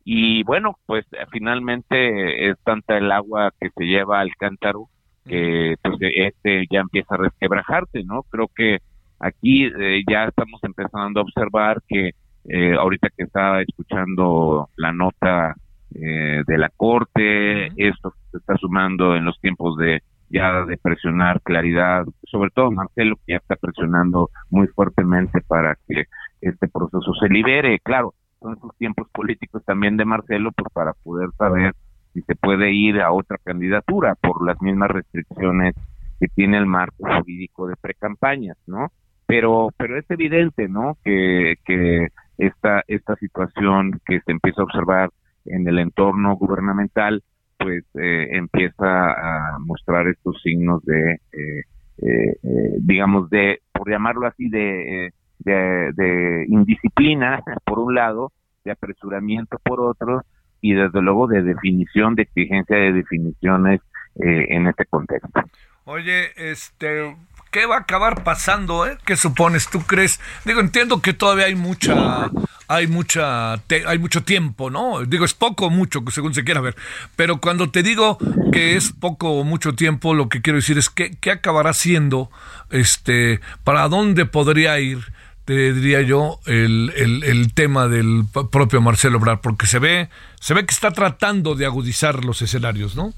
y 0.06 0.44
bueno, 0.44 0.78
pues 0.86 1.06
finalmente 1.32 2.50
es 2.50 2.58
tanta 2.64 2.98
el 2.98 3.12
agua 3.12 3.54
que 3.60 3.70
se 3.70 3.86
lleva 3.86 4.20
al 4.20 4.36
cántaro 4.36 4.90
que 5.26 5.78
pues 5.82 5.98
este 6.02 6.66
ya 6.70 6.82
empieza 6.82 7.16
a 7.16 7.20
resquebrajarse, 7.20 8.04
¿no? 8.04 8.24
Creo 8.24 8.50
que 8.54 8.80
aquí 9.24 9.66
eh, 9.66 10.04
ya 10.10 10.26
estamos 10.26 10.60
empezando 10.64 11.20
a 11.20 11.24
observar 11.24 11.82
que 11.88 12.12
eh, 12.46 12.74
ahorita 12.74 13.10
que 13.16 13.24
estaba 13.24 13.62
escuchando 13.62 14.70
la 14.76 14.92
nota 14.92 15.56
eh, 15.96 16.44
de 16.46 16.58
la 16.58 16.70
corte, 16.76 17.68
esto 17.78 18.14
se 18.32 18.38
está 18.38 18.58
sumando 18.58 19.16
en 19.16 19.26
los 19.26 19.40
tiempos 19.40 19.78
de 19.78 20.02
ya 20.30 20.66
de 20.66 20.78
presionar 20.78 21.42
claridad, 21.42 22.06
sobre 22.24 22.50
todo 22.50 22.72
Marcelo 22.72 23.16
que 23.18 23.34
ya 23.34 23.38
está 23.38 23.56
presionando 23.56 24.30
muy 24.50 24.68
fuertemente 24.68 25.42
para 25.42 25.78
que 25.88 26.06
este 26.42 26.68
proceso 26.68 27.14
se 27.14 27.30
libere, 27.30 27.80
claro, 27.80 28.16
son 28.42 28.60
sus 28.60 28.76
tiempos 28.78 29.08
políticos 29.12 29.64
también 29.64 29.96
de 29.96 30.06
Marcelo, 30.06 30.52
pues 30.52 30.74
para 30.74 30.94
poder 30.94 31.30
saber 31.38 31.76
si 32.14 32.22
se 32.24 32.36
puede 32.36 32.72
ir 32.72 33.00
a 33.00 33.12
otra 33.12 33.38
candidatura 33.38 34.16
por 34.16 34.46
las 34.46 34.60
mismas 34.62 34.90
restricciones 34.90 35.76
que 36.20 36.28
tiene 36.30 36.58
el 36.58 36.66
marco 36.66 37.06
jurídico 37.06 37.68
de 37.68 37.76
precampañas, 37.76 38.58
¿no? 38.66 38.92
Pero, 39.34 39.70
pero 39.78 39.98
es 39.98 40.06
evidente, 40.10 40.68
¿no? 40.68 40.98
Que, 41.04 41.56
que 41.66 42.08
esta, 42.38 42.84
esta 42.88 43.16
situación 43.16 44.00
que 44.06 44.20
se 44.22 44.32
empieza 44.32 44.62
a 44.62 44.66
observar 44.66 45.10
en 45.46 45.68
el 45.68 45.80
entorno 45.80 46.36
gubernamental, 46.36 47.24
pues 47.58 47.84
eh, 47.96 48.28
empieza 48.32 49.12
a 49.12 49.58
mostrar 49.60 50.08
estos 50.08 50.40
signos 50.42 50.84
de, 50.86 51.14
eh, 51.32 51.64
eh, 52.02 52.38
digamos, 52.80 53.30
de, 53.30 53.62
por 53.72 53.90
llamarlo 53.90 54.28
así, 54.28 54.50
de 54.50 55.12
de, 55.44 56.46
indisciplina, 56.48 57.44
por 57.66 57.80
un 57.80 57.96
lado, 57.96 58.32
de 58.64 58.72
apresuramiento 58.72 59.58
por 59.60 59.82
otro, 59.82 60.24
y 60.62 60.74
desde 60.74 61.02
luego 61.02 61.28
de 61.28 61.42
definición, 61.42 62.16
de 62.16 62.24
exigencia 62.24 62.78
de 62.78 62.94
definiciones 62.94 63.82
eh, 64.16 64.46
en 64.50 64.68
este 64.68 64.86
contexto. 64.86 65.42
Oye, 65.86 66.28
este, 66.38 67.14
¿qué 67.54 67.68
va 67.68 67.76
a 67.76 67.80
acabar 67.80 68.24
pasando? 68.24 68.86
Eh? 68.86 68.98
¿Qué 69.06 69.16
supones? 69.16 69.70
¿Tú 69.70 69.84
crees? 69.84 70.20
Digo, 70.44 70.60
entiendo 70.60 71.02
que 71.02 71.14
todavía 71.14 71.46
hay 71.46 71.56
mucha, 71.56 72.32
hay 72.68 72.88
mucha, 72.88 73.54
hay 73.54 74.00
mucho 74.00 74.24
tiempo, 74.24 74.72
¿no? 74.72 75.06
Digo, 75.06 75.24
es 75.24 75.36
poco 75.36 75.68
o 75.68 75.70
mucho, 75.70 76.04
según 76.12 76.34
se 76.34 76.44
quiera 76.44 76.60
ver. 76.60 76.76
Pero 77.16 77.40
cuando 77.40 77.70
te 77.70 77.84
digo 77.84 78.18
que 78.52 78.76
es 78.76 78.92
poco 78.92 79.34
o 79.34 79.44
mucho 79.44 79.76
tiempo, 79.76 80.16
lo 80.16 80.28
que 80.28 80.42
quiero 80.42 80.58
decir 80.58 80.78
es 80.80 80.90
que, 80.90 81.16
¿qué 81.22 81.32
acabará 81.32 81.74
siendo, 81.74 82.32
este, 82.72 83.40
para 83.64 83.88
dónde 83.88 84.26
podría 84.26 84.78
ir? 84.80 85.14
te 85.46 85.74
diría 85.74 86.02
yo, 86.02 86.40
el, 86.46 86.94
el, 86.96 87.54
tema 87.54 87.90
del 87.90 88.24
propio 88.50 88.80
Marcelo 88.80 89.18
Obrar, 89.18 89.42
porque 89.42 89.68
se 89.68 89.78
ve, 89.78 90.10
se 90.40 90.54
ve 90.54 90.66
que 90.66 90.74
está 90.74 90.92
tratando 90.92 91.56
de 91.56 91.66
agudizar 91.66 92.24
los 92.24 92.42
escenarios, 92.42 92.96
¿no? 92.96 93.14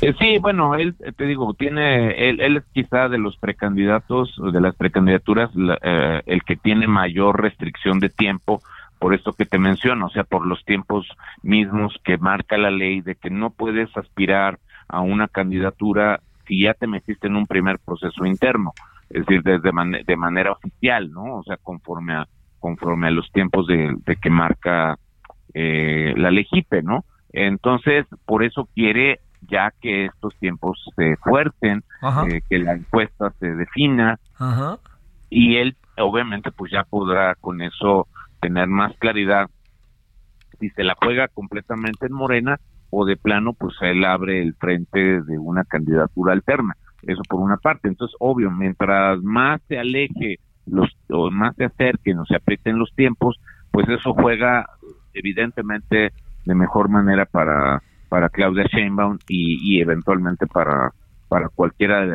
Eh, 0.00 0.14
sí, 0.18 0.38
bueno, 0.38 0.74
él, 0.74 0.94
eh, 1.00 1.12
te 1.12 1.24
digo, 1.24 1.54
tiene, 1.54 2.28
él, 2.28 2.40
él 2.40 2.58
es 2.58 2.64
quizá 2.72 3.08
de 3.08 3.18
los 3.18 3.36
precandidatos, 3.36 4.34
de 4.52 4.60
las 4.60 4.76
precandidaturas, 4.76 5.50
eh, 5.82 6.22
el 6.26 6.42
que 6.44 6.56
tiene 6.56 6.86
mayor 6.86 7.40
restricción 7.40 7.98
de 7.98 8.08
tiempo, 8.08 8.62
por 8.98 9.14
esto 9.14 9.32
que 9.32 9.46
te 9.46 9.58
menciono, 9.58 10.06
o 10.06 10.10
sea, 10.10 10.24
por 10.24 10.46
los 10.46 10.64
tiempos 10.64 11.06
mismos 11.42 11.94
que 12.04 12.18
marca 12.18 12.58
la 12.58 12.70
ley 12.70 13.00
de 13.00 13.14
que 13.14 13.30
no 13.30 13.50
puedes 13.50 13.94
aspirar 13.96 14.58
a 14.88 15.00
una 15.00 15.28
candidatura 15.28 16.20
si 16.46 16.62
ya 16.62 16.74
te 16.74 16.86
metiste 16.86 17.26
en 17.26 17.36
un 17.36 17.46
primer 17.46 17.78
proceso 17.78 18.24
interno 18.24 18.72
es 19.10 19.24
decir, 19.24 19.42
desde 19.42 19.70
de 20.04 20.16
manera 20.16 20.52
oficial, 20.52 21.10
¿no? 21.10 21.36
O 21.36 21.42
sea, 21.42 21.56
conforme 21.56 22.14
a 22.14 22.26
conforme 22.58 23.06
a 23.06 23.10
los 23.10 23.30
tiempos 23.30 23.66
de, 23.68 23.96
que 24.20 24.30
marca 24.30 24.98
eh, 25.54 26.12
la 26.16 26.30
Legipe, 26.30 26.82
¿no? 26.82 27.04
Entonces, 27.32 28.04
por 28.26 28.42
eso 28.42 28.68
quiere 28.74 29.20
ya 29.42 29.72
que 29.80 30.06
estos 30.06 30.34
tiempos 30.36 30.82
se 30.96 31.16
fuercen, 31.16 31.84
eh, 32.28 32.40
que 32.48 32.58
la 32.58 32.72
encuesta 32.72 33.32
se 33.38 33.54
defina, 33.54 34.18
y 35.30 35.56
él 35.56 35.76
obviamente 35.98 36.50
pues 36.52 36.72
ya 36.72 36.84
podrá 36.84 37.34
con 37.34 37.60
eso 37.60 38.06
tener 38.40 38.68
más 38.68 38.96
claridad 38.98 39.48
si 40.60 40.70
se 40.70 40.84
la 40.84 40.96
juega 41.00 41.28
completamente 41.28 42.06
en 42.06 42.12
Morena 42.12 42.58
o 42.90 43.04
de 43.04 43.16
plano 43.16 43.52
pues 43.52 43.74
él 43.82 44.04
abre 44.04 44.42
el 44.42 44.54
frente 44.54 45.22
de 45.22 45.38
una 45.38 45.64
candidatura 45.64 46.32
alterna. 46.32 46.74
Eso 47.02 47.22
por 47.28 47.40
una 47.40 47.56
parte. 47.56 47.88
Entonces, 47.88 48.16
obvio, 48.18 48.50
mientras 48.50 49.22
más 49.22 49.60
se 49.68 49.78
aleje 49.78 50.40
los, 50.66 50.90
o 51.08 51.30
más 51.30 51.54
se 51.56 51.64
acerquen 51.64 52.18
o 52.18 52.26
se 52.26 52.36
aprieten 52.36 52.78
los 52.78 52.92
tiempos, 52.94 53.38
pues 53.70 53.88
eso 53.88 54.14
juega 54.14 54.66
evidentemente 55.14 56.12
de 56.44 56.54
mejor 56.54 56.88
manera 56.88 57.24
para 57.26 57.82
para 58.08 58.28
Claudia 58.28 58.64
Sheinbaum 58.64 59.18
y, 59.28 59.80
eventualmente 59.80 60.46
para 60.46 60.92
para 61.28 61.50
cualquiera, 61.50 62.06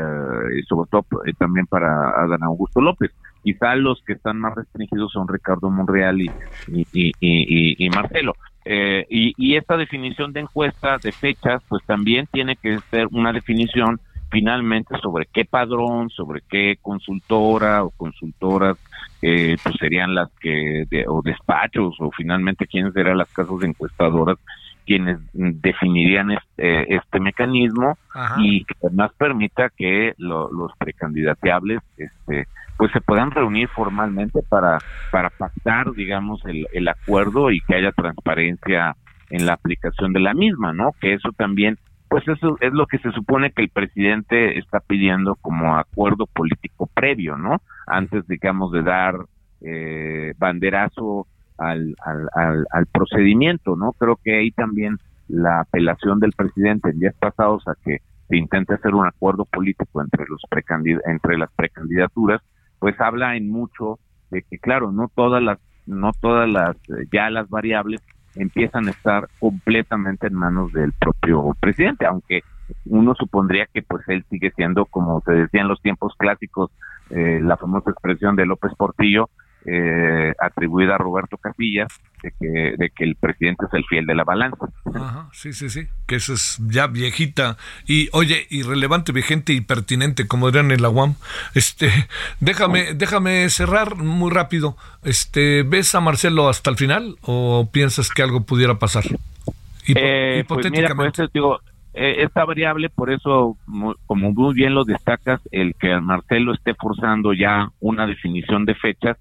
y 0.58 0.64
sobre 0.64 0.90
todo 0.90 1.06
eh, 1.28 1.34
también 1.38 1.68
para 1.68 2.10
Adán 2.24 2.42
Augusto 2.42 2.82
López. 2.82 3.12
Quizá 3.44 3.76
los 3.76 4.02
que 4.02 4.14
están 4.14 4.40
más 4.40 4.56
restringidos 4.56 5.12
son 5.12 5.28
Ricardo 5.28 5.70
Monreal 5.70 6.20
y, 6.20 6.32
y, 6.72 7.12
y 7.20 7.90
Marcelo. 7.92 8.34
Eh, 8.66 9.06
y, 9.10 9.34
y 9.38 9.56
esta 9.56 9.78
definición 9.78 10.32
de 10.32 10.42
encuesta, 10.42 10.98
de 10.98 11.12
fechas, 11.12 11.62
pues 11.68 11.84
también 11.86 12.28
tiene 12.32 12.56
que 12.56 12.80
ser 12.90 13.08
una 13.12 13.34
definición 13.34 14.00
finalmente 14.32 14.98
sobre 15.00 15.28
qué 15.32 15.46
padrón, 15.46 16.10
sobre 16.10 16.42
qué 16.50 16.78
consultora 16.82 17.84
o 17.84 17.92
consultoras 17.92 18.78
eh, 19.22 19.58
pues 19.62 19.76
serían 19.80 20.16
las 20.16 20.32
que, 20.40 20.86
o 21.08 21.22
despachos, 21.22 21.96
o 22.00 22.10
finalmente 22.12 22.66
quiénes 22.66 22.94
serían 22.94 23.20
las 23.20 23.32
casas 23.32 23.62
encuestadoras 23.62 24.38
quienes 24.86 25.20
definirían 25.34 26.32
este, 26.32 26.96
este 26.96 27.20
mecanismo 27.20 27.98
y 28.38 28.66
que 28.66 28.76
además 28.84 29.12
permita 29.18 29.70
que 29.70 30.14
los 30.18 30.72
precandidateables 30.78 31.82
este, 31.98 32.48
pues 32.78 32.92
se 32.92 33.02
puedan 33.02 33.32
reunir 33.32 33.68
formalmente 33.70 34.42
para, 34.50 34.80
para 35.12 35.30
pactar, 35.30 35.92
digamos, 35.94 36.44
el, 36.46 36.68
el 36.74 36.88
acuerdo 36.88 37.52
y 37.52 37.60
que 37.62 37.76
haya 37.76 37.92
transparencia 37.92 38.96
en 39.30 39.46
la 39.46 39.54
aplicación 39.54 40.14
de 40.14 40.20
la 40.20 40.34
misma, 40.34 40.74
¿no? 40.74 40.92
Que 41.00 41.14
eso 41.14 41.30
también 41.36 41.78
pues 42.14 42.28
eso 42.28 42.58
es 42.62 42.72
lo 42.74 42.86
que 42.86 43.00
se 43.00 43.12
supone 43.12 43.52
que 43.52 43.64
el 43.64 43.70
presidente 43.70 44.60
está 44.60 44.80
pidiendo 44.80 45.34
como 45.42 45.76
acuerdo 45.76 46.28
político 46.28 46.88
previo, 46.94 47.38
¿no? 47.38 47.60
Antes, 47.88 48.28
digamos, 48.28 48.72
de 48.72 48.84
dar 48.84 49.16
eh, 49.62 50.34
banderazo 50.38 51.26
al, 51.58 51.96
al, 52.04 52.66
al, 52.72 52.86
procedimiento, 52.88 53.76
¿no? 53.76 53.92
Creo 53.94 54.18
que 54.24 54.38
ahí 54.38 54.52
también 54.52 54.98
la 55.28 55.62
apelación 55.62 56.20
del 56.20 56.34
presidente 56.34 56.90
en 56.90 57.00
días 57.00 57.16
pasados 57.20 57.68
a 57.68 57.76
que 57.84 58.02
se 58.28 58.38
intente 58.38 58.74
hacer 58.74 58.94
un 58.94 59.06
acuerdo 59.06 59.46
político 59.46 60.02
entre 60.02 60.26
los 60.28 60.42
entre 61.06 61.38
las 61.38 61.52
precandidaturas, 61.54 62.42
pues 62.80 63.00
habla 63.00 63.36
en 63.36 63.50
mucho 63.50 64.00
de 64.32 64.42
que 64.44 64.58
claro, 64.58 64.92
no 64.92 65.10
todas 65.14 65.42
las 65.42 65.60
no 65.86 66.12
todas 66.20 66.50
las 66.50 66.76
ya 67.12 67.30
las 67.30 67.50
variables 67.50 68.02
empiezan 68.36 68.88
a 68.88 68.92
estar 68.92 69.28
completamente 69.40 70.28
en 70.28 70.34
manos 70.34 70.72
del 70.74 70.92
propio 70.94 71.56
presidente, 71.60 72.06
aunque 72.06 72.42
uno 72.86 73.14
supondría 73.16 73.68
que 73.72 73.82
pues 73.82 74.04
él 74.08 74.26
sigue 74.30 74.52
siendo, 74.56 74.86
como 74.86 75.22
se 75.22 75.34
decía 75.34 75.62
en 75.62 75.68
los 75.68 75.82
tiempos 75.82 76.14
clásicos, 76.18 76.72
eh, 77.10 77.40
la 77.42 77.58
famosa 77.58 77.92
expresión 77.92 78.36
de 78.36 78.46
López 78.46 78.72
Portillo, 78.78 79.30
eh, 79.66 80.34
atribuida 80.40 80.96
a 80.96 80.98
Roberto 80.98 81.38
Casillas 81.38 81.88
de 82.22 82.32
que, 82.40 82.48
de 82.78 82.90
que 82.90 83.04
el 83.04 83.16
presidente 83.16 83.66
es 83.66 83.74
el 83.74 83.86
fiel 83.86 84.06
de 84.06 84.16
la 84.16 84.24
balanza. 84.24 84.66
Ajá, 84.94 85.30
sí, 85.34 85.54
sí, 85.54 85.70
sí, 85.70 85.88
que 86.08 86.16
eso 86.16 86.34
es 86.34 86.60
ya 86.68 86.88
viejita 86.88 87.58
y, 87.88 88.10
oye, 88.14 88.48
irrelevante, 88.50 89.12
vigente 89.12 89.54
y 89.54 89.62
pertinente, 89.62 90.28
como 90.28 90.52
dirán 90.52 90.72
en 90.72 90.82
la 90.82 90.90
UAM. 90.90 91.16
Este, 91.56 91.90
déjame, 92.40 92.94
déjame 92.94 93.50
cerrar 93.50 93.96
muy 93.96 94.32
rápido. 94.32 94.78
Este, 95.04 95.64
¿ves 95.64 95.96
a 95.96 96.02
Marcelo 96.02 96.50
hasta 96.50 96.70
el 96.70 96.78
final 96.78 97.16
o 97.22 97.70
piensas 97.72 98.10
que 98.10 98.24
algo 98.24 98.46
pudiera 98.46 98.80
pasar? 98.80 99.04
Eh, 99.88 100.44
pues 100.48 100.66
hipotéticamente. 100.66 101.28
digo, 101.34 101.60
eh, 101.94 102.24
esta 102.24 102.44
variable, 102.46 102.90
por 102.90 103.12
eso, 103.12 103.58
como 104.08 104.32
muy 104.32 104.56
bien 104.56 104.74
lo 104.74 104.84
destacas, 104.84 105.42
el 105.52 105.76
que 105.76 106.00
Marcelo 106.00 106.54
esté 106.54 106.74
forzando 106.74 107.34
ya 107.34 107.70
una 107.80 108.08
definición 108.08 108.66
de 108.66 108.74
fechas, 108.76 109.18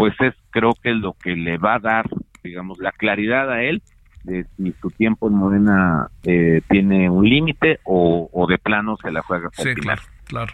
pues 0.00 0.14
es 0.20 0.34
creo 0.48 0.72
que 0.82 0.92
es 0.92 0.96
lo 0.96 1.12
que 1.12 1.36
le 1.36 1.58
va 1.58 1.74
a 1.74 1.78
dar, 1.78 2.06
digamos, 2.42 2.78
la 2.78 2.90
claridad 2.90 3.52
a 3.52 3.62
él 3.62 3.82
de 4.24 4.46
si 4.56 4.72
su 4.80 4.90
tiempo 4.90 5.28
en 5.28 5.34
Morena 5.34 6.08
eh, 6.24 6.62
tiene 6.70 7.10
un 7.10 7.28
límite 7.28 7.80
o, 7.84 8.46
de 8.48 8.56
plano 8.56 8.96
se 9.02 9.10
la 9.10 9.22
juega 9.22 9.50
sí, 9.52 9.74
claro, 9.74 10.02
claro. 10.24 10.52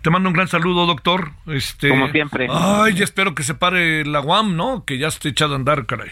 Te 0.00 0.08
mando 0.08 0.30
un 0.30 0.34
gran 0.34 0.48
saludo, 0.48 0.86
doctor. 0.86 1.32
Este, 1.46 1.90
Como 1.90 2.08
siempre. 2.08 2.46
Ay, 2.50 3.02
espero 3.02 3.34
que 3.34 3.42
se 3.42 3.54
pare 3.54 4.06
la 4.06 4.22
UAM, 4.22 4.56
¿no? 4.56 4.86
Que 4.86 4.96
ya 4.96 5.08
esté 5.08 5.28
echado 5.28 5.52
a 5.52 5.56
andar, 5.56 5.84
caray. 5.84 6.08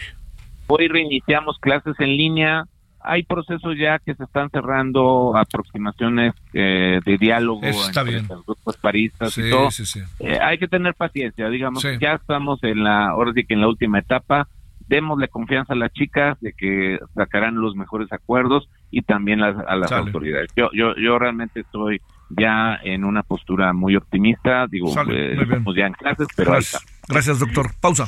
Hoy 0.67 0.87
reiniciamos 0.87 1.57
clases 1.59 1.95
en 1.99 2.15
línea. 2.15 2.65
Hay 3.07 3.23
procesos 3.23 3.77
ya 3.77 3.99
que 3.99 4.15
se 4.15 4.23
están 4.23 4.49
cerrando, 4.49 5.33
aproximaciones 5.37 6.33
eh, 6.53 6.99
de 7.05 7.17
diálogo 7.17 7.61
Está 7.63 8.01
entre 8.01 8.03
bien. 8.15 8.27
los 8.27 8.45
grupos 8.45 8.77
paristas 8.77 9.33
Sí, 9.33 9.43
y 9.45 9.49
todo. 9.49 9.71
sí, 9.71 9.85
sí. 9.85 9.99
Eh, 10.19 10.39
hay 10.41 10.57
que 10.57 10.67
tener 10.67 10.93
paciencia, 10.95 11.49
digamos, 11.49 11.83
ya 11.99 12.13
estamos 12.13 12.63
en 12.63 12.83
la, 12.83 13.07
ahora 13.09 13.31
sí 13.33 13.43
que 13.45 13.53
en 13.53 13.61
la 13.61 13.67
última 13.67 13.99
etapa, 13.99 14.47
démosle 14.87 15.27
confianza 15.29 15.73
a 15.73 15.75
las 15.75 15.91
chicas 15.93 16.39
de 16.41 16.53
que 16.53 16.99
sacarán 17.15 17.55
los 17.55 17.75
mejores 17.75 18.11
acuerdos 18.13 18.69
y 18.91 19.01
también 19.01 19.39
las- 19.39 19.57
a 19.67 19.75
las 19.75 19.89
Sale. 19.89 20.07
autoridades. 20.07 20.51
Yo, 20.55 20.69
yo, 20.73 20.95
yo 20.95 21.17
realmente 21.17 21.61
estoy 21.61 22.01
ya 22.29 22.79
en 22.83 23.03
una 23.03 23.23
postura 23.23 23.73
muy 23.73 23.95
optimista, 23.95 24.67
digo, 24.67 24.87
Sale, 24.89 25.33
eh, 25.33 25.35
muy 25.35 25.43
estamos 25.43 25.75
ya 25.75 25.87
en 25.87 25.93
clases, 25.93 26.27
pero 26.35 26.53
ahí 26.53 26.59
está. 26.59 26.79
Gracias. 26.79 27.07
Gracias, 27.07 27.39
doctor. 27.39 27.71
Pausa. 27.81 28.07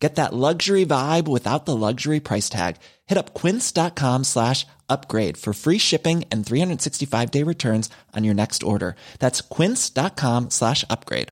Get 0.00 0.16
that 0.16 0.34
luxury 0.34 0.84
vibe 0.84 1.28
without 1.28 1.64
the 1.64 1.76
luxury 1.76 2.20
price 2.20 2.48
tag. 2.48 2.76
Hit 3.06 3.16
up 3.16 3.32
quince.com 3.32 4.24
slash 4.24 4.66
upgrade 4.88 5.36
for 5.36 5.54
free 5.54 5.78
shipping 5.78 6.24
and 6.30 6.44
365 6.44 7.30
day 7.30 7.42
returns 7.42 7.88
on 8.14 8.24
your 8.24 8.34
next 8.34 8.62
order. 8.62 8.96
That's 9.18 9.40
quince.com 9.40 10.50
slash 10.50 10.84
upgrade. 10.90 11.28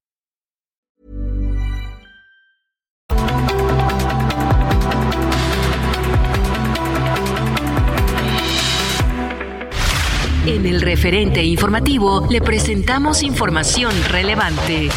En 10.45 10.67
el 10.67 10.81
referente 10.81 11.45
informativo 11.45 12.27
le 12.29 12.41
presentamos 12.41 13.23
información 13.23 13.93
relevante. 14.09 14.89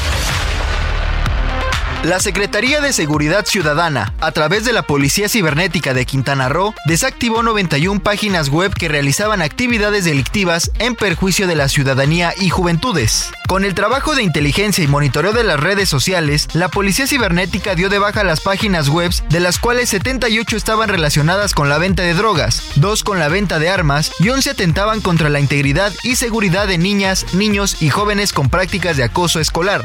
La 2.05 2.19
Secretaría 2.19 2.81
de 2.81 2.93
Seguridad 2.93 3.47
Ciudadana, 3.47 4.13
a 4.21 4.31
través 4.31 4.63
de 4.63 4.73
la 4.73 4.83
Policía 4.83 5.27
Cibernética 5.27 5.95
de 5.95 6.05
Quintana 6.05 6.49
Roo, 6.49 6.75
desactivó 6.85 7.41
91 7.41 7.99
páginas 7.99 8.49
web 8.49 8.71
que 8.75 8.87
realizaban 8.87 9.41
actividades 9.41 10.05
delictivas 10.05 10.69
en 10.77 10.93
perjuicio 10.93 11.47
de 11.47 11.55
la 11.55 11.67
ciudadanía 11.67 12.31
y 12.39 12.51
juventudes. 12.51 13.31
Con 13.47 13.65
el 13.65 13.73
trabajo 13.73 14.13
de 14.13 14.21
inteligencia 14.21 14.83
y 14.83 14.87
monitoreo 14.87 15.33
de 15.33 15.43
las 15.43 15.59
redes 15.59 15.89
sociales, 15.89 16.47
la 16.53 16.69
Policía 16.69 17.07
Cibernética 17.07 17.73
dio 17.73 17.89
de 17.89 17.97
baja 17.97 18.23
las 18.23 18.39
páginas 18.39 18.87
web, 18.89 19.11
de 19.29 19.39
las 19.39 19.57
cuales 19.57 19.89
78 19.89 20.57
estaban 20.57 20.89
relacionadas 20.89 21.55
con 21.55 21.69
la 21.69 21.79
venta 21.79 22.03
de 22.03 22.13
drogas, 22.13 22.61
2 22.75 23.03
con 23.03 23.17
la 23.17 23.29
venta 23.29 23.57
de 23.57 23.69
armas 23.69 24.11
y 24.19 24.29
11 24.29 24.51
atentaban 24.51 25.01
contra 25.01 25.29
la 25.29 25.39
integridad 25.39 25.91
y 26.03 26.17
seguridad 26.17 26.67
de 26.67 26.77
niñas, 26.77 27.33
niños 27.33 27.81
y 27.81 27.89
jóvenes 27.89 28.31
con 28.31 28.49
prácticas 28.49 28.95
de 28.95 29.05
acoso 29.05 29.39
escolar. 29.39 29.83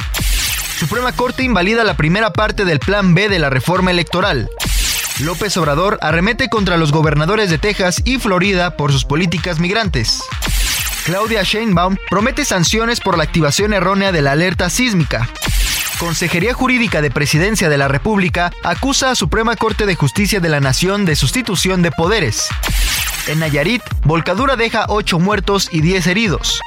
Suprema 0.81 1.13
Corte 1.13 1.43
invalida 1.43 1.85
la 1.85 1.93
primera 1.93 2.33
parte 2.33 2.65
del 2.65 2.79
Plan 2.79 3.15
B 3.15 3.29
de 3.29 3.39
la 3.39 3.51
reforma 3.51 3.91
electoral. 3.91 4.49
López 5.19 5.55
Obrador 5.59 5.99
arremete 6.01 6.49
contra 6.49 6.79
los 6.79 6.91
gobernadores 6.91 7.51
de 7.51 7.59
Texas 7.59 8.01
y 8.07 8.17
Florida 8.17 8.79
por 8.79 8.91
sus 8.91 9.05
políticas 9.05 9.59
migrantes. 9.59 10.23
Claudia 11.05 11.43
Sheinbaum 11.43 11.99
promete 12.09 12.47
sanciones 12.47 13.01
por 13.01 13.19
la 13.19 13.25
activación 13.25 13.75
errónea 13.75 14.11
de 14.11 14.23
la 14.23 14.33
alerta 14.33 14.71
sísmica. 14.71 15.29
Consejería 15.99 16.55
Jurídica 16.55 17.03
de 17.03 17.11
Presidencia 17.11 17.69
de 17.69 17.77
la 17.77 17.89
República 17.89 18.51
acusa 18.63 19.11
a 19.11 19.17
Suprema 19.17 19.57
Corte 19.57 19.85
de 19.85 19.97
Justicia 19.97 20.41
de 20.41 20.49
la 20.49 20.61
Nación 20.61 21.05
de 21.05 21.15
sustitución 21.15 21.83
de 21.83 21.91
poderes. 21.91 22.49
En 23.27 23.41
Nayarit, 23.41 23.83
volcadura 24.05 24.57
deja 24.57 24.87
8 24.89 25.19
muertos 25.19 25.69
y 25.71 25.83
10 25.83 26.07
heridos. 26.07 26.59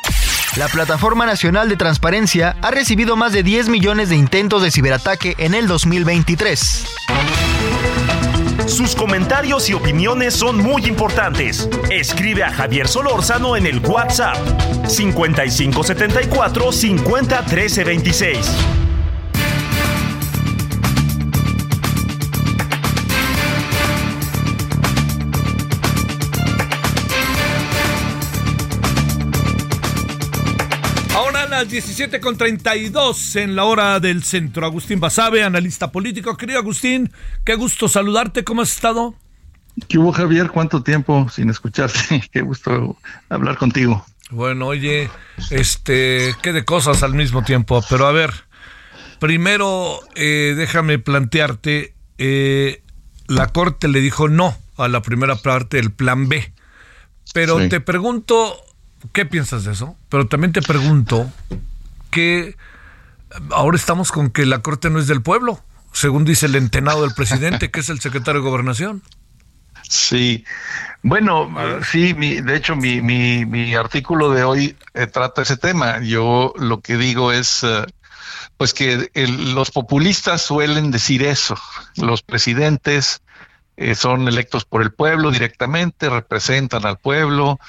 La 0.55 0.67
Plataforma 0.67 1.25
Nacional 1.25 1.67
de 1.67 1.77
Transparencia 1.77 2.55
ha 2.61 2.69
recibido 2.69 3.15
más 3.15 3.33
de 3.33 3.41
10 3.41 3.69
millones 3.69 4.09
de 4.09 4.17
intentos 4.17 4.61
de 4.61 4.69
ciberataque 4.69 5.33
en 5.39 5.55
el 5.55 5.65
2023. 5.65 6.85
Sus 8.67 8.95
comentarios 8.95 9.67
y 9.69 9.73
opiniones 9.73 10.35
son 10.35 10.57
muy 10.57 10.85
importantes. 10.85 11.67
Escribe 11.89 12.43
a 12.43 12.51
Javier 12.51 12.87
Solórzano 12.87 13.55
en 13.55 13.65
el 13.65 13.79
WhatsApp 13.79 14.37
5574 14.87 16.71
50 16.71 17.45
13 17.45 17.83
las 31.53 31.69
17 31.69 32.19
con 32.19 32.35
32 32.35 33.35
en 33.35 33.55
la 33.55 33.65
hora 33.65 33.99
del 33.99 34.23
centro. 34.23 34.65
Agustín 34.65 34.99
Basabe, 34.99 35.43
analista 35.43 35.91
político. 35.91 36.35
Querido 36.35 36.57
Agustín, 36.57 37.11
qué 37.45 37.53
gusto 37.53 37.87
saludarte. 37.87 38.43
¿Cómo 38.43 38.63
has 38.63 38.71
estado? 38.71 39.13
¿Qué 39.87 39.99
hubo, 39.99 40.11
Javier? 40.11 40.49
¿Cuánto 40.49 40.81
tiempo 40.81 41.27
sin 41.29 41.51
escucharte? 41.51 42.23
Qué 42.31 42.41
gusto 42.41 42.97
hablar 43.29 43.57
contigo. 43.57 44.03
Bueno, 44.31 44.65
oye, 44.67 45.11
este, 45.51 46.33
qué 46.41 46.53
de 46.53 46.65
cosas 46.65 47.03
al 47.03 47.13
mismo 47.13 47.43
tiempo. 47.43 47.83
Pero 47.87 48.07
a 48.07 48.11
ver, 48.11 48.31
primero 49.19 49.99
eh, 50.15 50.55
déjame 50.57 50.97
plantearte, 50.97 51.93
eh, 52.17 52.81
la 53.27 53.47
Corte 53.47 53.87
le 53.87 54.01
dijo 54.01 54.27
no 54.27 54.57
a 54.77 54.87
la 54.87 55.03
primera 55.03 55.35
parte 55.35 55.77
del 55.77 55.91
Plan 55.91 56.29
B. 56.29 56.51
Pero 57.33 57.59
Sí. 57.59 57.69
te 57.69 57.79
pregunto, 57.79 58.62
¿qué 59.11 59.25
piensas 59.25 59.63
de 59.65 59.73
eso? 59.73 59.95
Pero 60.09 60.27
también 60.27 60.53
te 60.53 60.61
pregunto 60.61 61.29
que 62.09 62.55
ahora 63.51 63.77
estamos 63.77 64.11
con 64.11 64.29
que 64.29 64.45
la 64.45 64.59
Corte 64.59 64.89
no 64.89 64.99
es 64.99 65.07
del 65.07 65.21
pueblo, 65.21 65.59
según 65.91 66.25
dice 66.25 66.45
el 66.45 66.55
entenado 66.55 67.01
del 67.01 67.13
presidente, 67.13 67.71
que 67.71 67.79
es 67.81 67.89
el 67.89 67.99
secretario 67.99 68.41
de 68.41 68.49
Gobernación. 68.49 69.01
Sí, 69.89 70.45
bueno, 71.03 71.51
sí, 71.91 72.13
mi, 72.13 72.41
de 72.41 72.55
hecho 72.55 72.75
mi, 72.75 73.01
mi, 73.01 73.45
mi 73.45 73.75
artículo 73.75 74.31
de 74.31 74.43
hoy 74.43 74.77
eh, 74.93 75.07
trata 75.07 75.41
ese 75.41 75.57
tema. 75.57 75.99
Yo 76.01 76.53
lo 76.57 76.79
que 76.79 76.95
digo 76.97 77.31
es, 77.31 77.63
eh, 77.63 77.85
pues 78.57 78.73
que 78.73 79.11
el- 79.13 79.53
los 79.53 79.71
populistas 79.71 80.41
suelen 80.41 80.89
decir 80.89 81.21
eso. 81.23 81.57
Los 81.97 82.23
presidentes 82.23 83.21
eh, 83.75 83.93
son 83.93 84.27
electos 84.27 84.65
por 84.65 84.81
el 84.81 84.93
pueblo 84.93 85.31
directamente, 85.31 86.09
representan 86.09 86.85
al 86.85 86.97
pueblo 86.97 87.59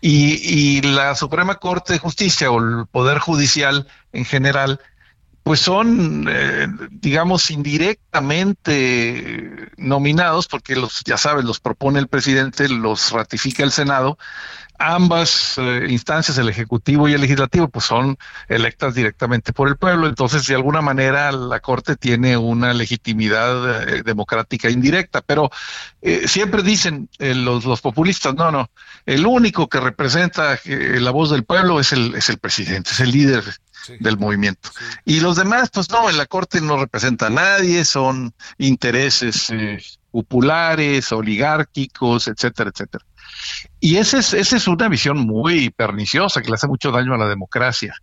y, 0.00 0.78
y 0.78 0.82
la 0.82 1.14
Suprema 1.14 1.56
Corte 1.56 1.94
de 1.94 1.98
Justicia 1.98 2.50
o 2.50 2.58
el 2.58 2.86
Poder 2.86 3.18
Judicial 3.18 3.86
en 4.12 4.24
general 4.24 4.80
pues 5.42 5.60
son, 5.60 6.26
eh, 6.28 6.68
digamos, 6.90 7.50
indirectamente 7.50 9.70
nominados, 9.78 10.46
porque 10.46 10.76
los, 10.76 11.02
ya 11.04 11.16
sabes, 11.16 11.44
los 11.44 11.60
propone 11.60 11.98
el 11.98 12.08
presidente, 12.08 12.68
los 12.68 13.10
ratifica 13.10 13.64
el 13.64 13.72
Senado. 13.72 14.18
Ambas 14.82 15.58
eh, 15.58 15.86
instancias, 15.90 16.38
el 16.38 16.48
Ejecutivo 16.48 17.06
y 17.06 17.12
el 17.12 17.20
Legislativo, 17.20 17.68
pues 17.68 17.84
son 17.84 18.16
electas 18.48 18.94
directamente 18.94 19.52
por 19.52 19.68
el 19.68 19.76
pueblo. 19.76 20.08
Entonces, 20.08 20.46
de 20.46 20.54
alguna 20.54 20.80
manera, 20.80 21.30
la 21.32 21.60
Corte 21.60 21.96
tiene 21.96 22.38
una 22.38 22.72
legitimidad 22.72 23.88
eh, 23.88 24.02
democrática 24.02 24.70
indirecta. 24.70 25.20
Pero 25.20 25.50
eh, 26.00 26.26
siempre 26.26 26.62
dicen 26.62 27.10
eh, 27.18 27.34
los, 27.34 27.66
los 27.66 27.82
populistas, 27.82 28.34
no, 28.34 28.50
no, 28.50 28.70
el 29.04 29.26
único 29.26 29.68
que 29.68 29.80
representa 29.80 30.58
la 30.64 31.10
voz 31.10 31.30
del 31.30 31.44
pueblo 31.44 31.78
es 31.78 31.92
el, 31.92 32.14
es 32.14 32.30
el 32.30 32.38
presidente, 32.38 32.92
es 32.92 33.00
el 33.00 33.10
líder 33.10 33.44
del 33.98 34.18
movimiento. 34.18 34.70
Y 35.04 35.20
los 35.20 35.36
demás, 35.36 35.70
pues 35.72 35.90
no, 35.90 36.10
en 36.10 36.16
la 36.16 36.26
Corte 36.26 36.60
no 36.60 36.76
representa 36.76 37.26
a 37.26 37.30
nadie, 37.30 37.84
son 37.84 38.32
intereses 38.58 39.50
eh, 39.50 39.82
populares, 40.10 41.12
oligárquicos, 41.12 42.28
etcétera, 42.28 42.70
etcétera. 42.70 43.04
Y 43.78 43.96
esa 43.96 44.18
es, 44.18 44.34
esa 44.34 44.56
es 44.56 44.68
una 44.68 44.88
visión 44.88 45.18
muy 45.18 45.70
perniciosa 45.70 46.42
que 46.42 46.48
le 46.48 46.54
hace 46.54 46.68
mucho 46.68 46.90
daño 46.90 47.14
a 47.14 47.18
la 47.18 47.28
democracia, 47.28 47.94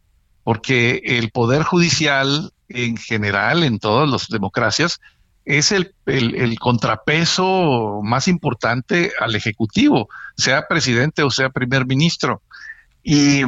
porque 0.44 1.02
el 1.04 1.32
poder 1.32 1.64
judicial 1.64 2.52
en 2.70 2.98
general, 2.98 3.64
en 3.64 3.80
todas 3.80 4.10
las 4.10 4.28
democracias, 4.28 5.00
es 5.46 5.72
el, 5.72 5.96
el, 6.06 6.60
contrapeso 6.60 8.02
más 8.04 8.28
importante 8.28 9.14
al 9.20 9.34
Ejecutivo, 9.34 10.10
sea 10.36 10.68
presidente 10.68 11.24
o 11.24 11.32
sea 11.32 11.50
primer 11.50 11.86
ministro. 11.86 12.42
Y 13.02 13.44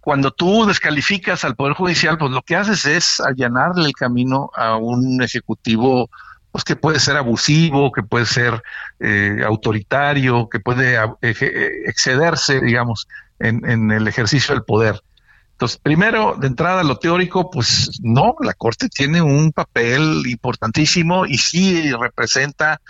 cuando 0.00 0.30
tú 0.30 0.64
descalificas 0.64 1.44
al 1.44 1.54
Poder 1.54 1.74
Judicial, 1.74 2.16
pues 2.16 2.30
lo 2.30 2.40
que 2.42 2.56
haces 2.56 2.86
es 2.86 3.20
allanarle 3.20 3.86
el 3.86 3.92
camino 3.92 4.50
a 4.54 4.76
un 4.76 5.22
Ejecutivo 5.22 6.08
pues 6.54 6.62
que 6.62 6.76
puede 6.76 7.00
ser 7.00 7.16
abusivo, 7.16 7.90
que 7.90 8.04
puede 8.04 8.26
ser 8.26 8.62
eh, 9.00 9.42
autoritario, 9.44 10.48
que 10.48 10.60
puede 10.60 10.94
eh, 10.94 11.82
excederse, 11.84 12.60
digamos, 12.60 13.08
en, 13.40 13.90
el 13.90 14.06
ejercicio 14.06 14.54
del 14.54 14.62
poder. 14.62 15.02
Entonces, 15.50 15.80
primero, 15.82 16.36
de 16.38 16.46
entrada, 16.46 16.84
lo 16.84 16.96
teórico, 16.98 17.50
pues 17.50 17.98
no, 18.04 18.36
la 18.38 18.54
Corte 18.54 18.88
tiene 18.88 19.20
un 19.20 19.50
papel 19.50 20.22
importantísimo 20.28 21.26
y 21.26 21.38
sí 21.38 21.90
representa 21.90 22.80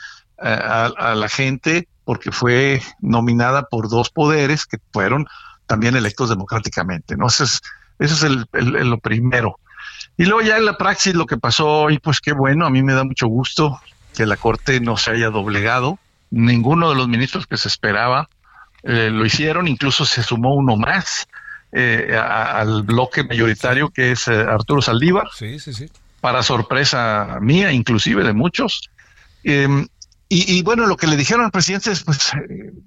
eh, 0.42 0.46
a, 0.46 1.14
la 1.14 1.29
gente 1.31 1.88
porque 2.05 2.33
fue 2.33 2.83
nominada 3.00 3.62
por 3.62 3.88
dos 3.88 4.11
poderes 4.11 4.66
que 4.66 4.77
fueron 4.92 5.27
también 5.64 5.96
electos 5.96 6.29
democráticamente, 6.29 7.16
¿no? 7.16 7.29
Eso 7.29 7.44
es, 7.44 7.62
eso 7.98 8.14
es 8.14 8.22
el, 8.53 8.90
lo 8.90 8.98
primero. 8.98 9.59
Y 10.16 10.27
luego 10.27 10.42
ya 10.42 10.57
en 10.57 10.64
la 10.64 10.77
praxis 10.77 11.14
lo 11.14 11.27
que 11.27 11.37
pasó 11.37 11.66
hoy, 11.66 11.98
pues 11.98 12.20
qué 12.20 12.33
bueno, 12.33 12.66
a 12.66 12.70
mí 12.70 12.83
me 12.83 12.94
da 12.94 13.05
mucho 13.05 13.27
gusto 13.27 13.81
que 14.14 14.27
la 14.27 14.37
Corte 14.37 14.81
no 14.81 14.96
se 14.96 15.11
haya 15.11 15.31
doblegado. 15.31 15.98
Ninguno 16.31 16.90
de 16.90 16.96
los 16.96 17.09
ministros 17.09 17.46
que 17.46 17.57
se 17.57 17.68
esperaba 17.68 18.29
eh, 18.85 19.11
lo 19.11 19.27
hicieron, 19.27 19.66
incluso 19.66 20.05
se 20.05 20.22
sumó 20.22 20.55
uno 20.55 20.77
más 20.77 21.27
eh, 21.72 22.16
al 22.16 22.83
bloque 22.83 23.24
mayoritario 23.24 23.90
que 23.90 24.12
es 24.12 24.29
eh, 24.29 24.35
Arturo 24.35 24.83
Saldívar. 24.83 25.29
Sí, 25.35 25.59
sí, 25.59 25.72
sí. 25.72 25.90
Para 26.20 26.42
sorpresa 26.42 27.38
mía, 27.40 27.72
inclusive 27.72 28.22
de 28.22 28.33
muchos. 28.33 28.90
Em, 29.42 29.87
y, 30.29 30.59
y, 30.59 30.62
bueno, 30.62 30.87
lo 30.87 30.96
que 30.96 31.07
le 31.07 31.16
dijeron 31.16 31.44
al 31.44 31.50
presidente 31.50 31.90
es, 31.90 32.03
pues, 32.03 32.33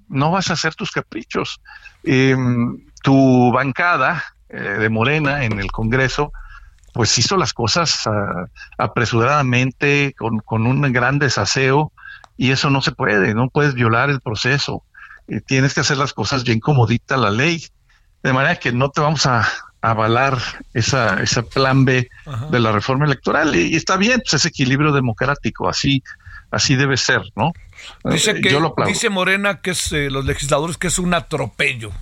no 0.08 0.30
vas 0.30 0.50
a 0.50 0.54
hacer 0.54 0.74
tus 0.74 0.90
caprichos. 0.90 1.60
Em, 2.02 2.84
tu 3.02 3.52
bancada 3.52 4.24
de 4.48 4.88
Morena 4.88 5.44
en 5.44 5.60
el 5.60 5.70
Congreso 5.70 6.32
pues 6.98 7.16
hizo 7.16 7.36
las 7.36 7.52
cosas 7.52 8.08
ah, 8.08 8.46
apresuradamente, 8.76 10.16
con, 10.18 10.40
con, 10.40 10.66
un 10.66 10.80
gran 10.92 11.20
desaseo, 11.20 11.92
y 12.36 12.50
eso 12.50 12.70
no 12.70 12.82
se 12.82 12.90
puede, 12.90 13.34
no 13.34 13.50
puedes 13.50 13.74
violar 13.74 14.10
el 14.10 14.20
proceso, 14.20 14.82
eh, 15.28 15.40
tienes 15.40 15.74
que 15.74 15.80
hacer 15.82 15.96
las 15.96 16.12
cosas 16.12 16.42
bien 16.42 16.58
como 16.58 16.88
dicta 16.88 17.16
la 17.16 17.30
ley, 17.30 17.64
de 18.24 18.32
manera 18.32 18.56
que 18.56 18.72
no 18.72 18.90
te 18.90 19.00
vamos 19.00 19.26
a, 19.26 19.48
avalar 19.80 20.38
esa, 20.74 21.22
ese 21.22 21.44
plan 21.44 21.84
B 21.84 22.10
de 22.50 22.58
la 22.58 22.72
reforma 22.72 23.04
electoral, 23.04 23.54
y, 23.54 23.76
está 23.76 23.96
bien, 23.96 24.18
pues 24.18 24.34
ese 24.34 24.48
equilibrio 24.48 24.90
democrático, 24.90 25.68
así, 25.68 26.02
así 26.50 26.74
debe 26.74 26.96
ser, 26.96 27.22
¿no? 27.36 27.52
Dice 28.10 28.32
eh, 28.32 28.40
que, 28.40 28.60
dice 28.86 29.08
Morena 29.08 29.60
que 29.60 29.70
es 29.70 29.92
eh, 29.92 30.10
los 30.10 30.24
legisladores 30.24 30.76
que 30.76 30.88
es 30.88 30.98
un 30.98 31.14
atropello. 31.14 31.92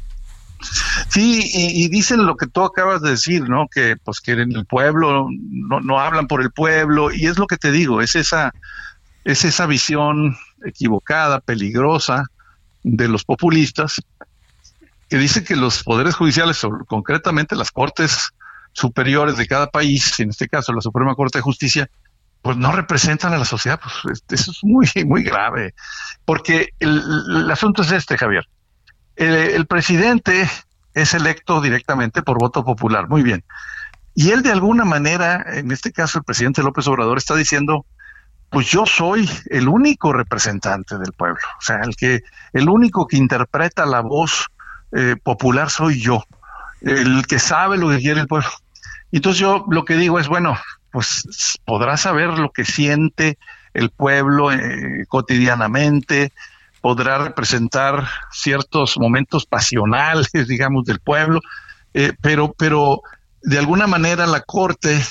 Sí, 1.08 1.50
y, 1.52 1.88
dicen 1.88 2.26
lo 2.26 2.36
que 2.36 2.46
tú 2.46 2.62
acabas 2.62 3.02
de 3.02 3.10
decir, 3.10 3.48
¿no? 3.48 3.68
Que 3.68 3.96
pues 3.96 4.20
quieren 4.20 4.52
el 4.52 4.66
pueblo, 4.66 5.28
no, 5.30 5.80
no 5.80 6.00
hablan 6.00 6.26
por 6.26 6.42
el 6.42 6.50
pueblo, 6.50 7.12
y 7.12 7.26
es 7.26 7.38
lo 7.38 7.46
que 7.46 7.56
te 7.56 7.70
digo, 7.70 8.00
es 8.00 8.16
esa, 8.16 8.52
es 9.24 9.44
esa 9.44 9.66
visión 9.66 10.36
equivocada, 10.64 11.40
peligrosa 11.40 12.24
de 12.82 13.08
los 13.08 13.24
populistas, 13.24 14.00
que 15.08 15.18
dice 15.18 15.44
que 15.44 15.56
los 15.56 15.82
poderes 15.82 16.14
judiciales, 16.14 16.60
concretamente 16.86 17.56
las 17.56 17.70
cortes 17.70 18.30
superiores 18.72 19.36
de 19.36 19.46
cada 19.46 19.70
país, 19.70 20.18
en 20.20 20.30
este 20.30 20.48
caso 20.48 20.72
la 20.72 20.80
Suprema 20.80 21.14
Corte 21.14 21.38
de 21.38 21.42
Justicia, 21.42 21.88
pues 22.42 22.56
no 22.56 22.72
representan 22.72 23.32
a 23.32 23.38
la 23.38 23.44
sociedad, 23.44 23.80
pues 24.04 24.22
eso 24.28 24.50
es 24.50 24.58
muy, 24.62 24.88
muy 25.04 25.22
grave. 25.22 25.74
Porque 26.24 26.70
el 26.78 27.50
asunto 27.50 27.82
es 27.82 27.92
este, 27.92 28.18
Javier 28.18 28.46
el, 29.16 29.66
presidente 29.66 30.48
es 30.94 31.14
electo 31.14 31.60
directamente 31.60 32.22
por 32.22 32.38
voto 32.38 32.64
popular, 32.64 33.08
muy 33.08 33.22
bien. 33.22 33.44
Y 34.14 34.30
él 34.30 34.42
de 34.42 34.52
alguna 34.52 34.84
manera, 34.84 35.44
en 35.46 35.70
este 35.70 35.92
caso 35.92 36.18
el 36.18 36.24
presidente 36.24 36.62
López 36.62 36.86
Obrador, 36.86 37.18
está 37.18 37.34
diciendo, 37.34 37.84
pues 38.50 38.70
yo 38.70 38.86
soy 38.86 39.28
el 39.50 39.68
único 39.68 40.12
representante 40.12 40.98
del 40.98 41.12
pueblo, 41.12 41.40
o 41.58 41.62
sea, 41.62 41.80
el 41.82 41.96
que, 41.96 42.22
el 42.52 42.68
único 42.68 43.06
que 43.06 43.16
interpreta 43.16 43.84
la 43.84 44.00
voz 44.00 44.46
eh, 44.92 45.16
popular 45.22 45.68
soy 45.68 46.00
yo, 46.00 46.24
el 46.80 47.26
que 47.26 47.38
sabe 47.38 47.76
lo 47.76 47.90
que 47.90 47.98
quiere 47.98 48.20
el 48.20 48.28
pueblo. 48.28 48.48
Entonces 49.12 49.40
yo 49.40 49.64
lo 49.68 49.84
que 49.84 49.96
digo 49.96 50.18
es, 50.18 50.28
bueno, 50.28 50.58
pues 50.90 51.58
podrá 51.64 51.96
saber 51.96 52.38
lo 52.38 52.50
que 52.50 52.64
siente 52.64 53.38
el 53.74 53.90
pueblo 53.90 54.52
eh, 54.52 55.04
cotidianamente, 55.08 56.32
podrá 56.86 57.18
representar 57.18 58.06
ciertos 58.30 58.96
momentos 58.96 59.44
pasionales, 59.44 60.30
digamos, 60.46 60.84
del 60.84 61.00
pueblo, 61.00 61.40
eh, 61.92 62.12
pero, 62.22 62.54
pero 62.56 63.00
de 63.42 63.58
alguna 63.58 63.88
manera 63.88 64.24
la 64.24 64.42
Corte 64.42 65.04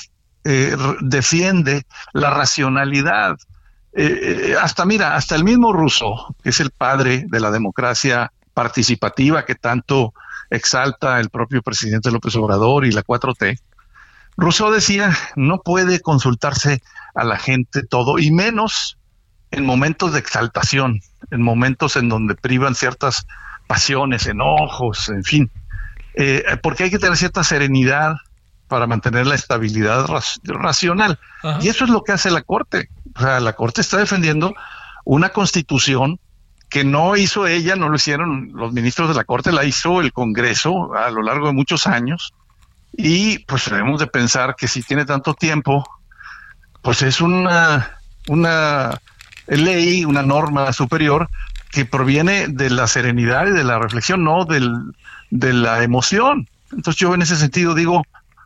eh, 0.44 0.74
defiende 1.02 1.82
la 2.14 2.30
racionalidad. 2.30 3.36
Eh, 3.92 4.56
hasta, 4.58 4.86
mira, 4.86 5.16
hasta 5.16 5.34
el 5.34 5.44
mismo 5.44 5.70
Rousseau, 5.70 6.34
que 6.42 6.48
es 6.48 6.60
el 6.60 6.70
padre 6.70 7.26
de 7.28 7.40
la 7.40 7.50
democracia 7.50 8.32
participativa 8.54 9.44
que 9.44 9.54
tanto 9.54 10.14
exalta 10.48 11.20
el 11.20 11.28
propio 11.28 11.60
presidente 11.60 12.10
López 12.10 12.36
Obrador 12.36 12.86
y 12.86 12.90
la 12.90 13.04
4T, 13.04 13.60
Rousseau 14.38 14.70
decía, 14.70 15.14
no 15.34 15.60
puede 15.60 16.00
consultarse 16.00 16.80
a 17.14 17.24
la 17.24 17.36
gente 17.36 17.82
todo, 17.82 18.18
y 18.18 18.30
menos 18.30 18.96
en 19.56 19.64
momentos 19.64 20.12
de 20.12 20.18
exaltación, 20.18 21.00
en 21.30 21.42
momentos 21.42 21.96
en 21.96 22.08
donde 22.08 22.34
privan 22.34 22.74
ciertas 22.74 23.26
pasiones, 23.66 24.26
enojos, 24.26 25.08
en 25.08 25.24
fin, 25.24 25.50
eh, 26.14 26.44
porque 26.62 26.84
hay 26.84 26.90
que 26.90 26.98
tener 26.98 27.16
cierta 27.16 27.42
serenidad 27.42 28.16
para 28.68 28.86
mantener 28.86 29.26
la 29.26 29.34
estabilidad 29.34 30.06
racional. 30.44 31.18
Y 31.60 31.68
eso 31.68 31.84
es 31.84 31.90
lo 31.90 32.02
que 32.02 32.12
hace 32.12 32.30
la 32.30 32.42
Corte. 32.42 32.90
O 33.14 33.20
sea, 33.20 33.40
la 33.40 33.54
Corte 33.54 33.80
está 33.80 33.96
defendiendo 33.96 34.54
una 35.04 35.30
constitución 35.30 36.20
que 36.68 36.84
no 36.84 37.16
hizo 37.16 37.46
ella, 37.46 37.76
no 37.76 37.88
lo 37.88 37.96
hicieron 37.96 38.50
los 38.52 38.72
ministros 38.72 39.08
de 39.08 39.14
la 39.14 39.24
Corte, 39.24 39.52
la 39.52 39.64
hizo 39.64 40.00
el 40.00 40.12
Congreso 40.12 40.94
a 40.94 41.10
lo 41.10 41.22
largo 41.22 41.46
de 41.46 41.52
muchos 41.52 41.86
años. 41.86 42.34
Y 42.92 43.38
pues 43.40 43.70
debemos 43.70 44.00
de 44.00 44.06
pensar 44.06 44.54
que 44.56 44.68
si 44.68 44.82
tiene 44.82 45.04
tanto 45.04 45.34
tiempo, 45.34 45.84
pues 46.82 47.02
es 47.02 47.20
una, 47.20 47.98
una 48.28 49.00
ley, 49.48 50.04
una 50.04 50.22
norma 50.22 50.72
superior 50.72 51.28
que 51.70 51.84
proviene 51.84 52.48
de 52.48 52.70
la 52.70 52.86
serenidad 52.86 53.46
y 53.46 53.50
de 53.50 53.64
la 53.64 53.78
reflexión, 53.78 54.24
no 54.24 54.44
del, 54.44 54.72
de 55.30 55.52
la 55.52 55.82
emoción. 55.82 56.48
Entonces 56.72 56.96
yo 56.96 57.14
en 57.14 57.22
ese 57.22 57.36
sentido 57.36 57.74
digo, 57.74 58.02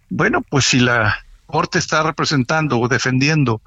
bueno, 0.09 0.43
pues 0.43 0.65
si 0.67 0.81
la 0.81 1.17
Corte 1.47 1.79
está 1.79 2.03
representando 2.03 2.79
o 2.79 2.89
defendiendo 2.89 3.61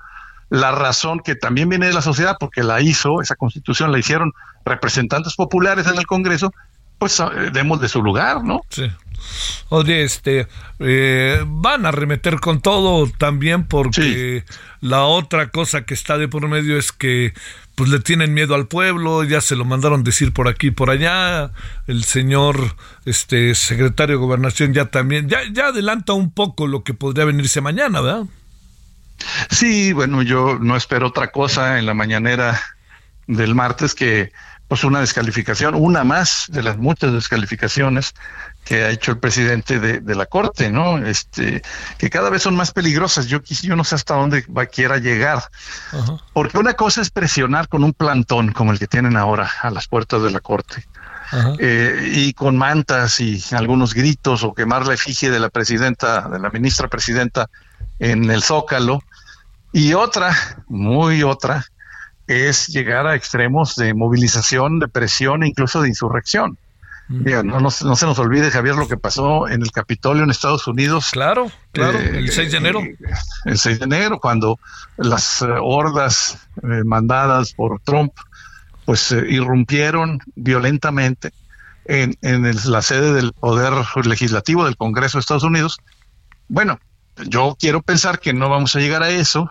la 0.49 0.71
razón 0.71 1.19
que 1.19 1.35
también 1.35 1.69
viene 1.69 1.87
de 1.87 1.93
la 1.93 2.01
sociedad, 2.01 2.37
porque 2.39 2.63
la 2.63 2.81
hizo, 2.81 3.21
esa 3.21 3.35
constitución 3.35 3.91
la 3.91 3.99
hicieron 3.99 4.31
representantes 4.65 5.35
populares 5.35 5.87
en 5.87 5.97
el 5.97 6.05
Congreso, 6.05 6.53
pues 6.99 7.19
eh, 7.19 7.49
demos 7.51 7.81
de 7.81 7.89
su 7.89 8.03
lugar, 8.03 8.43
¿no? 8.43 8.61
Sí. 8.69 8.91
Oye, 9.69 10.03
este, 10.03 10.47
eh, 10.79 11.43
van 11.45 11.85
a 11.85 11.91
remeter 11.91 12.39
con 12.39 12.61
todo 12.61 13.09
también 13.17 13.65
porque 13.65 14.43
la 14.81 15.03
otra 15.03 15.49
cosa 15.49 15.85
que 15.85 15.93
está 15.93 16.17
de 16.17 16.27
por 16.27 16.47
medio 16.47 16.77
es 16.77 16.91
que 16.91 17.33
pues 17.75 17.89
le 17.89 17.99
tienen 17.99 18.33
miedo 18.33 18.53
al 18.53 18.67
pueblo, 18.67 19.23
ya 19.23 19.41
se 19.41 19.55
lo 19.55 19.65
mandaron 19.65 20.03
decir 20.03 20.31
por 20.31 20.47
aquí 20.47 20.67
y 20.67 20.71
por 20.71 20.89
allá, 20.91 21.51
el 21.87 22.03
señor 22.03 22.75
este 23.05 23.55
secretario 23.55 24.15
de 24.15 24.21
Gobernación 24.21 24.73
ya 24.73 24.85
también, 24.85 25.27
ya, 25.27 25.39
ya 25.51 25.67
adelanta 25.67 26.13
un 26.13 26.31
poco 26.31 26.67
lo 26.67 26.83
que 26.83 26.93
podría 26.93 27.25
venirse 27.25 27.61
mañana, 27.61 28.01
¿verdad? 28.01 28.25
Sí, 29.49 29.93
bueno, 29.93 30.21
yo 30.21 30.59
no 30.59 30.75
espero 30.75 31.07
otra 31.07 31.31
cosa 31.31 31.79
en 31.79 31.85
la 31.85 31.93
mañanera 31.93 32.61
del 33.27 33.55
martes 33.55 33.95
que 33.95 34.31
pues 34.73 34.85
una 34.85 35.01
descalificación, 35.01 35.75
una 35.75 36.03
más 36.03 36.45
de 36.49 36.63
las 36.63 36.79
muchas 36.79 37.13
descalificaciones 37.13 38.15
que 38.65 38.83
ha 38.83 38.89
hecho 38.89 39.11
el 39.11 39.19
presidente 39.19 39.79
de, 39.79 40.15
la 40.15 40.25
corte, 40.25 40.71
¿no? 40.71 40.97
Este, 40.97 41.61
que 41.99 42.09
cada 42.09 42.31
vez 42.31 42.41
son 42.41 42.55
más 42.55 42.71
peligrosas. 42.71 43.27
Yo, 43.27 43.43
yo 43.43 43.75
no 43.75 43.83
sé 43.83 43.93
hasta 43.93 44.15
dónde 44.15 44.43
va 44.49 44.65
quiera 44.65 44.97
llegar, 44.97 45.43
porque 46.33 46.57
una 46.57 46.73
cosa 46.73 47.01
es 47.01 47.11
presionar 47.11 47.67
con 47.67 47.83
un 47.83 47.93
plantón 47.93 48.51
como 48.51 48.71
el 48.71 48.79
que 48.79 48.87
tienen 48.87 49.15
ahora 49.15 49.47
a 49.61 49.69
las 49.69 49.87
puertas 49.87 50.23
de 50.23 50.31
la 50.31 50.39
corte. 50.39 50.83
Eh, 51.59 52.11
y 52.11 52.33
con 52.33 52.57
mantas 52.57 53.19
y 53.19 53.43
algunos 53.51 53.93
gritos 53.93 54.43
o 54.43 54.55
quemar 54.55 54.87
la 54.87 54.95
efigie 54.95 55.29
de 55.29 55.39
la 55.39 55.49
presidenta, 55.49 56.29
de 56.29 56.39
la 56.39 56.49
ministra 56.49 56.87
presidenta 56.87 57.47
en 57.99 58.27
el 58.31 58.41
Zócalo. 58.41 59.03
Y 59.71 59.93
otra, 59.93 60.35
muy 60.67 61.21
otra, 61.21 61.63
es 62.27 62.67
llegar 62.67 63.07
a 63.07 63.15
extremos 63.15 63.75
de 63.75 63.93
movilización, 63.93 64.79
de 64.79 64.87
presión 64.87 65.43
e 65.43 65.47
incluso 65.47 65.81
de 65.81 65.89
insurrección. 65.89 66.57
no, 67.09 67.59
no, 67.59 67.69
se 67.69 68.05
nos 68.05 68.19
olvide, 68.19 68.49
Javier, 68.49 68.75
lo 68.75 68.87
que 68.87 68.97
pasó 68.97 69.47
en 69.49 69.61
el 69.61 69.71
Capitolio 69.71 70.23
en 70.23 70.31
Estados 70.31 70.67
Unidos. 70.67 71.09
Claro, 71.11 71.51
claro, 71.71 71.99
eh, 71.99 72.19
el 72.19 72.31
6 72.31 72.51
de 72.51 72.57
enero. 72.57 72.81
el 73.45 73.57
6 73.57 73.79
de 73.79 73.85
enero, 73.85 74.19
cuando 74.19 74.57
las 74.97 75.41
eh, 75.41 75.47
hordas 75.61 76.47
eh, 76.63 76.83
mandadas 76.85 77.53
por 77.53 77.81
Trump, 77.81 78.13
pues 78.85 79.11
irrumpieron 79.11 80.19
violentamente 80.35 81.31
en, 81.85 82.17
en 82.21 82.43
la 82.65 82.81
sede 82.81 83.13
del 83.13 83.33
Poder 83.33 83.73
Legislativo 84.05 84.65
del 84.65 84.75
Congreso 84.75 85.17
de 85.17 85.21
Estados 85.21 85.43
Unidos. 85.43 85.77
Bueno, 86.49 86.79
yo 87.27 87.55
quiero 87.59 87.81
pensar 87.81 88.19
que 88.19 88.33
no 88.33 88.49
vamos 88.49 88.75
a 88.75 88.79
llegar 88.79 89.03
a 89.03 89.09
eso, 89.09 89.49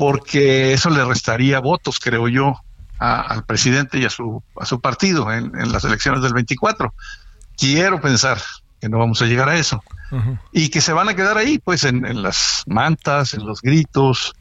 porque 0.00 0.72
eso 0.72 0.88
le 0.88 1.04
restaría 1.04 1.60
votos, 1.60 1.98
creo 2.00 2.26
yo, 2.26 2.54
al 2.98 3.44
presidente 3.44 3.98
y 3.98 4.06
a 4.06 4.08
su, 4.08 4.42
a 4.58 4.64
su 4.64 4.80
partido 4.80 5.30
en, 5.30 5.52
las 5.70 5.84
elecciones 5.84 6.22
del 6.22 6.32
24. 6.32 6.94
Quiero 7.54 8.00
pensar 8.00 8.38
que 8.80 8.88
no 8.88 8.96
vamos 8.96 9.20
a 9.20 9.26
llegar 9.26 9.50
a 9.50 9.58
eso. 9.58 9.84
Y 10.52 10.70
que 10.70 10.80
se 10.80 10.94
van 10.94 11.10
a 11.10 11.14
quedar 11.14 11.36
ahí, 11.36 11.58
pues, 11.58 11.84
en, 11.84 12.22
las 12.22 12.64
mantas, 12.66 13.34
en 13.34 13.44
los 13.44 13.60
gritos, 13.60 14.32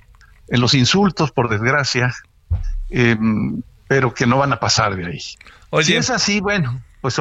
en 0.48 0.62
los 0.62 0.74
insultos, 0.74 1.34
por 1.34 1.50
desgracia, 1.50 2.16
em, 2.90 3.62
pero 3.90 4.14
que 4.14 4.26
no 4.26 4.38
van 4.38 4.54
a 4.54 4.62
pasar 4.62 4.96
de 4.96 5.08
ahí. 5.08 5.84
si 5.84 5.94
es 5.94 6.10
así, 6.10 6.40
bueno, 6.40 6.82
pues 7.02 7.20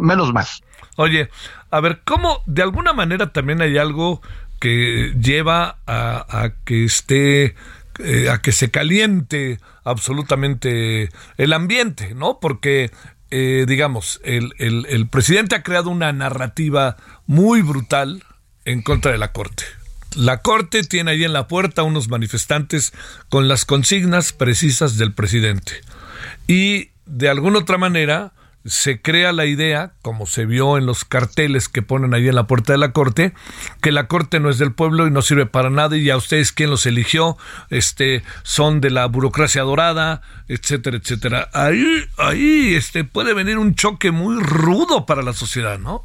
menos 0.00 0.32
mal. 0.32 0.46
Oye, 0.94 1.28
a 1.72 1.80
ver, 1.80 2.02
¿cómo 2.04 2.40
de 2.46 2.62
alguna 2.62 2.92
manera 2.92 3.32
también 3.32 3.60
hay 3.60 3.78
algo 3.78 4.22
que 4.64 5.12
lleva 5.20 5.76
a, 5.86 6.52
que 6.64 6.86
esté 6.86 7.54
eh, 7.98 8.30
a 8.30 8.40
que 8.40 8.50
se 8.50 8.70
caliente 8.70 9.60
absolutamente 9.84 11.10
el 11.36 11.52
ambiente, 11.52 12.14
¿no? 12.14 12.40
Porque, 12.40 12.90
eh, 13.30 13.66
digamos, 13.68 14.22
el, 14.24 14.54
el, 14.56 15.06
presidente 15.08 15.54
ha 15.54 15.62
creado 15.62 15.90
una 15.90 16.14
narrativa 16.14 16.96
muy 17.26 17.60
brutal 17.60 18.24
en 18.64 18.80
contra 18.80 19.12
de 19.12 19.18
la 19.18 19.32
Corte. 19.32 19.64
La 20.16 20.40
Corte 20.40 20.82
tiene 20.82 21.10
ahí 21.10 21.24
en 21.24 21.34
la 21.34 21.46
puerta 21.46 21.82
unos 21.82 22.08
manifestantes 22.08 22.94
con 23.28 23.48
las 23.48 23.66
consignas 23.66 24.32
precisas 24.32 24.96
del 24.96 25.12
presidente. 25.12 25.72
Y 26.46 26.88
de 27.04 27.28
alguna 27.28 27.58
otra 27.58 27.76
manera, 27.76 28.32
se 28.64 29.02
crea 29.02 29.32
la 29.32 29.44
idea, 29.44 29.92
como 30.00 30.26
se 30.26 30.46
vio 30.46 30.78
en 30.78 30.86
los 30.86 31.04
carteles 31.04 31.68
que 31.68 31.82
ponen 31.82 32.14
ahí 32.14 32.28
en 32.28 32.34
la 32.34 32.46
puerta 32.46 32.72
de 32.72 32.78
la 32.78 32.92
corte, 32.92 33.34
que 33.82 33.92
la 33.92 34.06
corte 34.06 34.40
no 34.40 34.48
es 34.48 34.58
del 34.58 34.72
pueblo 34.72 35.06
y 35.06 35.10
no 35.10 35.22
sirve 35.22 35.46
para 35.46 35.70
nada 35.70 35.96
y 35.96 36.08
a 36.10 36.16
ustedes 36.16 36.52
quién 36.52 36.70
los 36.70 36.86
eligió, 36.86 37.36
este, 37.70 38.22
son 38.42 38.80
de 38.80 38.90
la 38.90 39.06
burocracia 39.06 39.62
dorada, 39.62 40.22
etcétera, 40.48 40.96
etcétera. 40.96 41.48
Ahí, 41.52 41.84
ahí, 42.18 42.74
este, 42.74 43.04
puede 43.04 43.34
venir 43.34 43.58
un 43.58 43.74
choque 43.74 44.10
muy 44.10 44.42
rudo 44.42 45.04
para 45.04 45.22
la 45.22 45.34
sociedad, 45.34 45.78
¿no? 45.78 46.02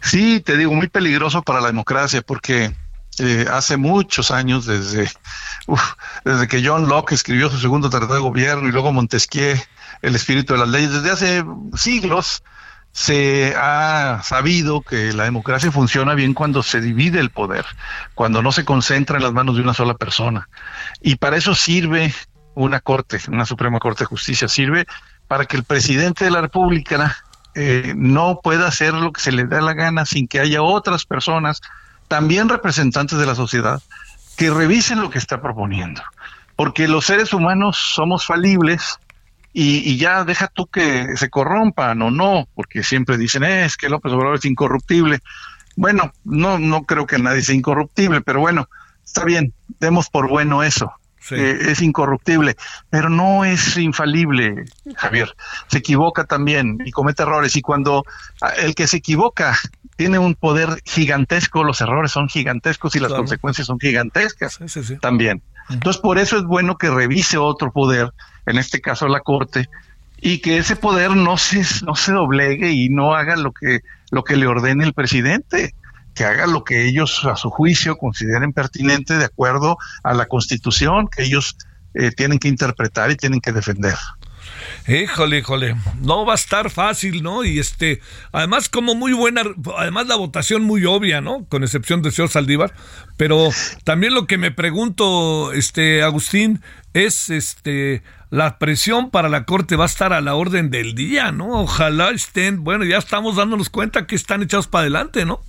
Sí, 0.00 0.40
te 0.40 0.56
digo, 0.56 0.72
muy 0.72 0.88
peligroso 0.88 1.42
para 1.42 1.60
la 1.60 1.68
democracia 1.68 2.22
porque 2.22 2.72
eh, 3.20 3.46
hace 3.50 3.76
muchos 3.76 4.30
años, 4.30 4.66
desde, 4.66 5.10
desde 6.24 6.48
que 6.48 6.66
John 6.66 6.88
Locke 6.88 7.12
escribió 7.12 7.50
su 7.50 7.58
segundo 7.58 7.90
tratado 7.90 8.14
de 8.14 8.20
gobierno 8.20 8.68
y 8.68 8.72
luego 8.72 8.92
Montesquieu 8.92 9.56
el 10.02 10.14
espíritu 10.14 10.54
de 10.54 10.60
las 10.60 10.68
leyes. 10.68 10.92
Desde 10.92 11.10
hace 11.10 11.44
siglos 11.74 12.42
se 12.92 13.54
ha 13.56 14.20
sabido 14.24 14.82
que 14.82 15.12
la 15.12 15.24
democracia 15.24 15.70
funciona 15.70 16.14
bien 16.14 16.34
cuando 16.34 16.62
se 16.62 16.80
divide 16.80 17.20
el 17.20 17.30
poder, 17.30 17.64
cuando 18.14 18.42
no 18.42 18.52
se 18.52 18.64
concentra 18.64 19.16
en 19.16 19.22
las 19.22 19.32
manos 19.32 19.56
de 19.56 19.62
una 19.62 19.74
sola 19.74 19.94
persona. 19.94 20.48
Y 21.00 21.16
para 21.16 21.36
eso 21.36 21.54
sirve 21.54 22.14
una 22.54 22.80
corte, 22.80 23.20
una 23.28 23.44
Suprema 23.44 23.78
Corte 23.78 24.04
de 24.04 24.06
Justicia, 24.06 24.48
sirve 24.48 24.86
para 25.28 25.44
que 25.44 25.56
el 25.56 25.64
presidente 25.64 26.24
de 26.24 26.30
la 26.30 26.40
República 26.40 27.16
eh, 27.54 27.92
no 27.96 28.40
pueda 28.42 28.66
hacer 28.66 28.94
lo 28.94 29.12
que 29.12 29.20
se 29.20 29.32
le 29.32 29.44
dé 29.44 29.60
la 29.60 29.74
gana 29.74 30.04
sin 30.06 30.26
que 30.26 30.40
haya 30.40 30.62
otras 30.62 31.04
personas, 31.04 31.60
también 32.08 32.48
representantes 32.48 33.18
de 33.18 33.26
la 33.26 33.34
sociedad, 33.34 33.82
que 34.36 34.50
revisen 34.50 35.00
lo 35.00 35.10
que 35.10 35.18
está 35.18 35.40
proponiendo. 35.40 36.02
Porque 36.56 36.88
los 36.88 37.06
seres 37.06 37.32
humanos 37.32 37.78
somos 37.94 38.26
falibles 38.26 38.98
y, 39.52 39.96
ya 39.96 40.24
deja 40.24 40.48
tú 40.48 40.66
que 40.66 41.16
se 41.16 41.30
corrompan 41.30 42.00
o 42.02 42.10
no, 42.10 42.48
porque 42.54 42.82
siempre 42.82 43.16
dicen, 43.16 43.44
eh, 43.44 43.64
es 43.64 43.76
que 43.76 43.88
López 43.88 44.12
Obrador 44.12 44.36
es 44.36 44.44
incorruptible. 44.44 45.20
Bueno, 45.76 46.12
no, 46.24 46.58
no 46.58 46.84
creo 46.84 47.06
que 47.06 47.18
nadie 47.18 47.42
sea 47.42 47.54
incorruptible, 47.54 48.20
pero 48.20 48.40
bueno, 48.40 48.68
está 49.04 49.24
bien, 49.24 49.54
demos 49.80 50.10
por 50.10 50.28
bueno 50.28 50.62
eso. 50.62 50.92
Eh, 51.30 51.58
es 51.72 51.82
incorruptible, 51.82 52.56
pero 52.88 53.10
no 53.10 53.44
es 53.44 53.76
infalible, 53.76 54.64
Javier. 54.96 55.34
Se 55.66 55.78
equivoca 55.78 56.24
también 56.24 56.78
y 56.84 56.90
comete 56.90 57.22
errores. 57.22 57.54
Y 57.56 57.60
cuando 57.60 58.04
ah, 58.40 58.50
el 58.56 58.74
que 58.74 58.86
se 58.86 58.98
equivoca 58.98 59.58
tiene 59.98 60.20
un 60.20 60.36
poder 60.36 60.80
gigantesco, 60.84 61.64
los 61.64 61.80
errores 61.80 62.12
son 62.12 62.28
gigantescos 62.28 62.94
y 62.94 63.00
las 63.00 63.12
consecuencias 63.12 63.66
son 63.66 63.80
gigantescas 63.80 64.60
también. 65.00 65.42
Entonces, 65.70 66.00
por 66.00 66.18
eso 66.18 66.36
es 66.36 66.44
bueno 66.44 66.78
que 66.78 66.88
revise 66.88 67.36
otro 67.36 67.72
poder 67.72 68.12
en 68.46 68.58
este 68.58 68.80
caso 68.80 69.08
la 69.08 69.20
Corte, 69.20 69.68
y 70.20 70.38
que 70.38 70.58
ese 70.58 70.76
poder 70.76 71.16
no 71.16 71.36
se, 71.36 71.64
no 71.84 71.96
se 71.96 72.12
doblegue 72.12 72.70
y 72.70 72.88
no 72.90 73.14
haga 73.14 73.34
lo 73.34 73.50
que, 73.50 73.80
lo 74.12 74.22
que 74.22 74.36
le 74.36 74.46
ordene 74.46 74.84
el 74.84 74.94
presidente, 74.94 75.74
que 76.14 76.24
haga 76.24 76.46
lo 76.46 76.62
que 76.62 76.86
ellos 76.86 77.24
a 77.24 77.34
su 77.34 77.50
juicio 77.50 77.96
consideren 77.96 78.52
pertinente 78.52 79.18
de 79.18 79.24
acuerdo 79.24 79.78
a 80.04 80.14
la 80.14 80.26
Constitución 80.26 81.08
que 81.08 81.24
ellos 81.24 81.56
eh, 81.94 82.12
tienen 82.12 82.38
que 82.38 82.46
interpretar 82.46 83.10
y 83.10 83.16
tienen 83.16 83.40
que 83.40 83.52
defender. 83.52 83.96
Híjole, 84.86 85.38
híjole, 85.38 85.76
no 86.00 86.24
va 86.24 86.32
a 86.32 86.36
estar 86.36 86.70
fácil, 86.70 87.22
¿no? 87.22 87.44
Y 87.44 87.58
este, 87.58 88.00
además 88.32 88.68
como 88.68 88.94
muy 88.94 89.12
buena, 89.12 89.42
además 89.76 90.06
la 90.06 90.16
votación 90.16 90.62
muy 90.62 90.84
obvia, 90.84 91.20
¿no? 91.20 91.44
Con 91.46 91.62
excepción 91.62 92.02
de 92.02 92.10
señor 92.10 92.30
Saldívar, 92.30 92.72
pero 93.16 93.50
también 93.84 94.14
lo 94.14 94.26
que 94.26 94.38
me 94.38 94.50
pregunto, 94.50 95.52
este, 95.52 96.02
Agustín, 96.02 96.62
es 96.94 97.28
este, 97.30 98.02
la 98.30 98.58
presión 98.58 99.10
para 99.10 99.28
la 99.28 99.44
Corte 99.44 99.76
va 99.76 99.84
a 99.84 99.86
estar 99.86 100.12
a 100.12 100.20
la 100.20 100.34
orden 100.34 100.70
del 100.70 100.94
día, 100.94 101.32
¿no? 101.32 101.60
Ojalá 101.60 102.10
estén, 102.10 102.64
bueno, 102.64 102.84
ya 102.84 102.98
estamos 102.98 103.36
dándonos 103.36 103.70
cuenta 103.70 104.06
que 104.06 104.16
están 104.16 104.42
echados 104.42 104.66
para 104.66 104.82
adelante, 104.82 105.24
¿no? 105.24 105.40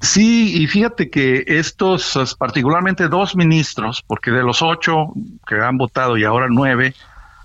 Sí, 0.00 0.62
y 0.62 0.66
fíjate 0.66 1.10
que 1.10 1.44
estos, 1.46 2.36
particularmente 2.38 3.08
dos 3.08 3.36
ministros, 3.36 4.02
porque 4.06 4.30
de 4.30 4.42
los 4.42 4.62
ocho 4.62 5.12
que 5.46 5.56
han 5.56 5.76
votado 5.76 6.16
y 6.16 6.24
ahora 6.24 6.46
nueve 6.50 6.94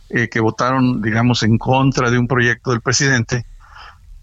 eh, 0.09 0.29
que 0.29 0.39
votaron, 0.39 1.01
digamos, 1.01 1.43
en 1.43 1.57
contra 1.57 2.09
de 2.09 2.17
un 2.17 2.29
proyecto 2.29 2.71
del 2.71 2.79
presidente, 2.79 3.45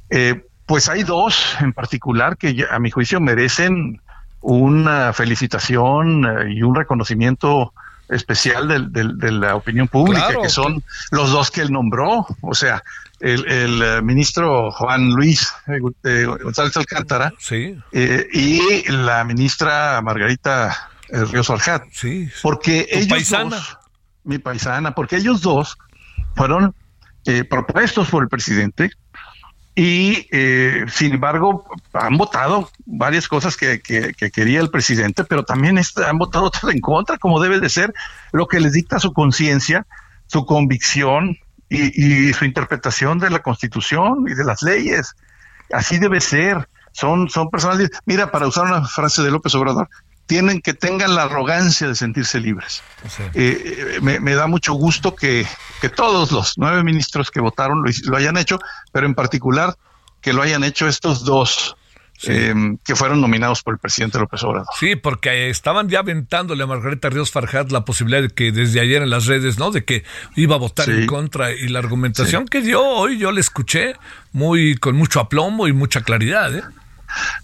eh, 0.08 0.42
pues 0.64 0.88
hay 0.88 1.02
dos 1.02 1.56
en 1.60 1.74
particular 1.74 2.38
que 2.38 2.66
a 2.70 2.78
mi 2.78 2.90
juicio 2.90 3.20
merecen 3.20 4.00
una 4.40 5.12
felicitación 5.12 6.24
eh, 6.24 6.54
y 6.54 6.62
un 6.62 6.74
reconocimiento 6.74 7.74
especial 8.08 8.92
de 8.92 9.32
la 9.32 9.56
opinión 9.56 9.88
pública, 9.88 10.28
que 10.40 10.48
son 10.48 10.82
los 11.10 11.30
dos 11.30 11.50
que 11.50 11.60
él 11.60 11.70
nombró, 11.72 12.26
o 12.42 12.54
sea, 12.54 12.82
el, 13.20 13.46
el 13.50 14.02
ministro 14.02 14.70
Juan 14.72 15.10
Luis 15.10 15.52
González 16.42 16.76
Alcántara 16.76 17.32
y 17.50 18.90
la 18.90 19.24
ministra 19.24 20.02
Margarita 20.02 20.90
Ríos 21.08 21.48
Arjat. 21.48 21.84
Sí, 21.92 22.28
porque 22.42 22.86
ellos 22.90 23.30
dos, 23.30 23.78
mi 24.24 24.38
paisana, 24.38 24.94
porque 24.94 25.16
ellos 25.16 25.40
dos 25.40 25.76
fueron 26.34 26.74
eh, 27.26 27.44
propuestos 27.44 28.10
por 28.10 28.22
el 28.22 28.28
presidente 28.28 28.90
y 29.74 30.28
eh, 30.30 30.84
sin 30.88 31.14
embargo 31.14 31.64
han 31.92 32.16
votado 32.16 32.70
varias 32.86 33.26
cosas 33.26 33.56
que, 33.56 33.80
quería 33.80 34.60
el 34.60 34.70
presidente, 34.70 35.24
pero 35.24 35.44
también 35.44 35.78
han 35.78 36.18
votado 36.18 36.50
todo 36.50 36.70
en 36.70 36.80
contra, 36.80 37.18
como 37.18 37.40
debe 37.40 37.60
de 37.60 37.68
ser, 37.68 37.92
lo 38.32 38.46
que 38.46 38.60
les 38.60 38.72
dicta 38.72 39.00
su 39.00 39.12
conciencia, 39.12 39.86
su 40.26 40.46
convicción 40.46 41.36
y, 41.68 42.28
y, 42.28 42.32
su 42.34 42.44
interpretación 42.44 43.18
de 43.18 43.30
la 43.30 43.40
constitución 43.40 44.26
y 44.28 44.34
de 44.34 44.44
las 44.44 44.62
leyes. 44.62 45.16
Así 45.72 45.98
debe 45.98 46.20
ser. 46.20 46.68
Son, 46.92 47.28
son 47.28 47.50
personas. 47.50 47.90
Mira, 48.04 48.30
para 48.30 48.46
usar 48.46 48.66
una 48.66 48.86
frase 48.86 49.22
de 49.22 49.30
López 49.32 49.54
Obrador, 49.56 49.88
tienen 50.26 50.60
que 50.60 50.74
tengan 50.74 51.14
la 51.14 51.24
arrogancia 51.24 51.88
de 51.88 51.94
sentirse 51.94 52.40
libres. 52.40 52.82
Eh, 53.34 53.98
me, 54.00 54.34
da 54.34 54.46
mucho 54.46 54.72
gusto 54.74 55.14
que, 55.14 55.46
todos 55.94 56.32
los 56.32 56.54
nueve 56.56 56.82
ministros 56.82 57.30
que 57.30 57.40
votaron 57.40 57.84
lo, 58.04 58.16
hayan 58.16 58.36
hecho, 58.36 58.58
pero 58.92 59.06
en 59.06 59.14
particular 59.14 59.76
que 60.20 60.32
lo 60.32 60.42
hayan 60.42 60.64
hecho 60.64 60.88
estos 60.88 61.24
dos. 61.24 61.76
Em, 62.26 62.78
que 62.78 62.94
fueron 62.94 63.20
nominados 63.20 63.62
por 63.62 63.74
el 63.74 63.80
presidente 63.80 64.18
López 64.18 64.42
Obrador. 64.44 64.68
Sí, 64.78 64.94
porque 64.94 65.50
estaban 65.50 65.88
ya 65.88 65.98
aventándole 65.98 66.62
a 66.62 66.66
Margarita 66.66 67.10
Ríos 67.10 67.32
Farjat 67.32 67.72
la 67.72 67.84
posibilidad 67.84 68.22
de 68.22 68.28
que 68.28 68.52
desde 68.52 68.80
ayer 68.80 69.02
en 69.02 69.10
las 69.10 69.26
redes, 69.26 69.58
¿no? 69.58 69.72
De 69.72 69.84
que 69.84 70.04
iba 70.36 70.54
a 70.54 70.58
votar 70.58 70.88
en 70.88 71.06
contra 71.06 71.52
y 71.52 71.66
la 71.68 71.80
argumentación 71.80 72.46
que 72.46 72.62
dio 72.62 72.80
hoy 72.82 73.18
yo 73.18 73.32
le 73.32 73.40
escuché 73.40 73.96
muy 74.32 74.76
con 74.76 74.94
mucho 74.94 75.18
aplomo 75.18 75.66
y 75.66 75.72
mucha 75.72 76.02
claridad, 76.02 76.54
¿eh? 76.54 76.62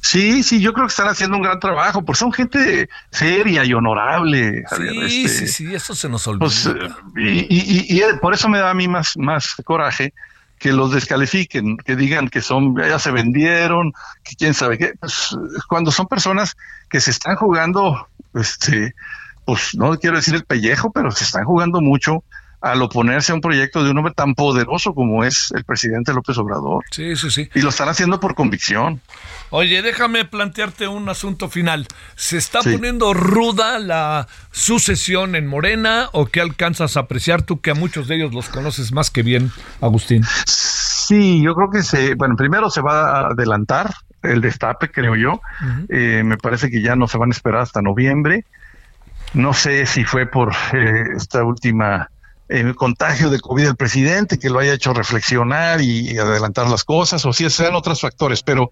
Sí, 0.00 0.42
sí, 0.42 0.60
yo 0.60 0.72
creo 0.72 0.86
que 0.86 0.90
están 0.90 1.08
haciendo 1.08 1.36
un 1.36 1.42
gran 1.42 1.60
trabajo, 1.60 2.04
porque 2.04 2.18
son 2.18 2.32
gente 2.32 2.88
seria 3.10 3.64
y 3.64 3.72
honorable. 3.72 4.64
sí, 4.76 5.24
este, 5.24 5.28
sí, 5.28 5.46
sí, 5.48 5.74
eso 5.74 5.94
se 5.94 6.08
nos 6.08 6.26
olvida. 6.26 6.40
Pues, 6.40 6.68
y, 7.16 7.46
y, 7.48 7.98
y, 7.98 8.02
por 8.20 8.34
eso 8.34 8.48
me 8.48 8.58
da 8.58 8.70
a 8.70 8.74
mí 8.74 8.88
más, 8.88 9.16
más 9.16 9.54
coraje 9.64 10.12
que 10.58 10.72
los 10.72 10.92
descalifiquen, 10.92 11.78
que 11.78 11.96
digan 11.96 12.28
que 12.28 12.42
son, 12.42 12.76
ya 12.76 12.98
se 12.98 13.10
vendieron, 13.10 13.92
que 14.22 14.36
quién 14.36 14.52
sabe 14.52 14.76
qué, 14.76 14.92
pues, 15.00 15.36
cuando 15.68 15.90
son 15.90 16.06
personas 16.06 16.56
que 16.90 17.00
se 17.00 17.10
están 17.10 17.36
jugando, 17.36 18.08
este, 18.34 18.94
pues 19.46 19.74
no 19.74 19.96
quiero 19.98 20.16
decir 20.16 20.34
el 20.34 20.44
pellejo, 20.44 20.92
pero 20.92 21.10
se 21.10 21.24
están 21.24 21.44
jugando 21.44 21.80
mucho 21.80 22.24
al 22.60 22.82
oponerse 22.82 23.32
a 23.32 23.34
un 23.34 23.40
proyecto 23.40 23.82
de 23.82 23.90
un 23.90 23.98
hombre 23.98 24.12
tan 24.14 24.34
poderoso 24.34 24.94
como 24.94 25.24
es 25.24 25.52
el 25.54 25.64
presidente 25.64 26.12
López 26.12 26.36
Obrador. 26.38 26.84
Sí, 26.90 27.16
sí, 27.16 27.30
sí. 27.30 27.48
Y 27.54 27.62
lo 27.62 27.70
están 27.70 27.88
haciendo 27.88 28.20
por 28.20 28.34
convicción. 28.34 29.00
Oye, 29.50 29.82
déjame 29.82 30.24
plantearte 30.24 30.86
un 30.86 31.08
asunto 31.08 31.48
final. 31.48 31.86
¿Se 32.16 32.36
está 32.36 32.60
poniendo 32.60 33.14
ruda 33.14 33.78
la 33.78 34.28
sucesión 34.50 35.34
en 35.34 35.46
Morena 35.46 36.08
o 36.12 36.26
qué 36.26 36.40
alcanzas 36.40 36.96
a 36.96 37.00
apreciar 37.00 37.42
tú 37.42 37.60
que 37.60 37.70
a 37.70 37.74
muchos 37.74 38.08
de 38.08 38.16
ellos 38.16 38.34
los 38.34 38.48
conoces 38.48 38.92
más 38.92 39.10
que 39.10 39.22
bien, 39.22 39.50
Agustín? 39.80 40.24
Sí, 40.46 41.42
yo 41.42 41.54
creo 41.54 41.70
que 41.70 41.82
se, 41.82 42.14
bueno, 42.14 42.36
primero 42.36 42.70
se 42.70 42.80
va 42.80 43.10
a 43.10 43.26
adelantar 43.28 43.92
el 44.22 44.40
destape, 44.40 44.90
creo 44.90 45.16
yo. 45.16 45.40
Eh, 45.88 46.22
me 46.24 46.36
parece 46.36 46.70
que 46.70 46.82
ya 46.82 46.94
no 46.94 47.08
se 47.08 47.18
van 47.18 47.30
a 47.30 47.32
esperar 47.32 47.62
hasta 47.62 47.82
noviembre. 47.82 48.44
No 49.32 49.52
sé 49.52 49.86
si 49.86 50.04
fue 50.04 50.26
por 50.26 50.52
eh, 50.72 51.04
esta 51.16 51.42
última 51.42 52.10
el 52.50 52.74
contagio 52.74 53.30
de 53.30 53.40
COVID 53.40 53.64
del 53.64 53.76
presidente 53.76 54.38
que 54.38 54.50
lo 54.50 54.58
haya 54.58 54.74
hecho 54.74 54.92
reflexionar 54.92 55.80
y, 55.80 56.18
adelantar 56.18 56.68
las 56.68 56.82
cosas, 56.82 57.24
o 57.24 57.32
si 57.32 57.48
sean 57.48 57.76
otros 57.76 58.00
factores, 58.00 58.42
pero 58.42 58.70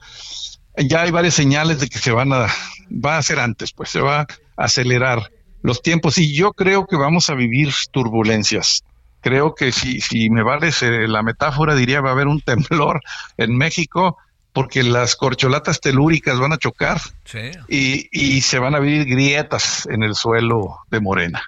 ya 0.76 1.02
hay 1.02 1.12
varias 1.12 1.34
señales 1.34 1.78
de 1.78 1.88
que 1.88 1.98
se 1.98 2.10
van 2.10 2.32
a, 2.32 2.48
va 2.90 3.18
a 3.18 3.22
ser 3.22 3.38
antes, 3.38 3.72
pues 3.72 3.90
se 3.90 4.00
va 4.00 4.22
a 4.22 4.26
acelerar 4.56 5.30
los 5.62 5.80
tiempos 5.80 6.18
y 6.18 6.34
yo 6.34 6.52
creo 6.52 6.86
que 6.86 6.96
vamos 6.96 7.30
a 7.30 7.34
vivir 7.34 7.72
turbulencias. 7.92 8.82
Creo 9.20 9.54
que 9.54 9.70
si, 9.70 10.00
si 10.00 10.28
me 10.28 10.42
vale 10.42 10.70
la 11.06 11.22
metáfora, 11.22 11.74
diría 11.74 12.00
va 12.00 12.10
a 12.10 12.12
haber 12.12 12.26
un 12.26 12.40
temblor 12.44 13.00
en 13.36 13.56
México 13.56 14.16
porque 14.52 14.82
las 14.82 15.14
corcholatas 15.14 15.80
telúricas 15.80 16.40
van 16.40 16.52
a 16.52 16.58
chocar 16.58 17.00
y, 17.68 18.08
y, 18.10 18.40
se 18.40 18.58
van 18.58 18.74
a 18.74 18.78
abrir 18.78 19.04
grietas 19.04 19.86
en 19.86 20.02
el 20.02 20.16
suelo 20.16 20.78
de 20.90 21.00
Morena. 21.00 21.42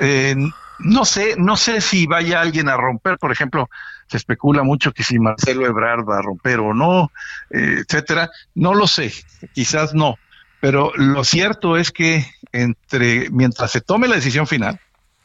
Eh, 0.00 0.34
no 0.78 1.04
sé, 1.04 1.34
no 1.36 1.56
sé 1.56 1.80
si 1.80 2.06
vaya 2.06 2.40
alguien 2.40 2.68
a 2.68 2.76
romper, 2.76 3.18
por 3.18 3.32
ejemplo, 3.32 3.68
se 4.06 4.16
especula 4.16 4.62
mucho 4.62 4.92
que 4.92 5.02
si 5.02 5.18
Marcelo 5.18 5.66
Ebrard 5.66 6.08
va 6.08 6.18
a 6.18 6.22
romper 6.22 6.60
o 6.60 6.74
no, 6.74 7.12
eh, 7.50 7.82
etcétera. 7.82 8.30
No 8.54 8.74
lo 8.74 8.86
sé, 8.86 9.12
quizás 9.54 9.94
no, 9.94 10.16
pero 10.60 10.92
lo 10.96 11.24
cierto 11.24 11.76
es 11.76 11.90
que 11.90 12.26
entre 12.52 13.30
mientras 13.30 13.70
se 13.70 13.80
tome 13.80 14.08
la 14.08 14.16
decisión 14.16 14.46
final, 14.46 14.80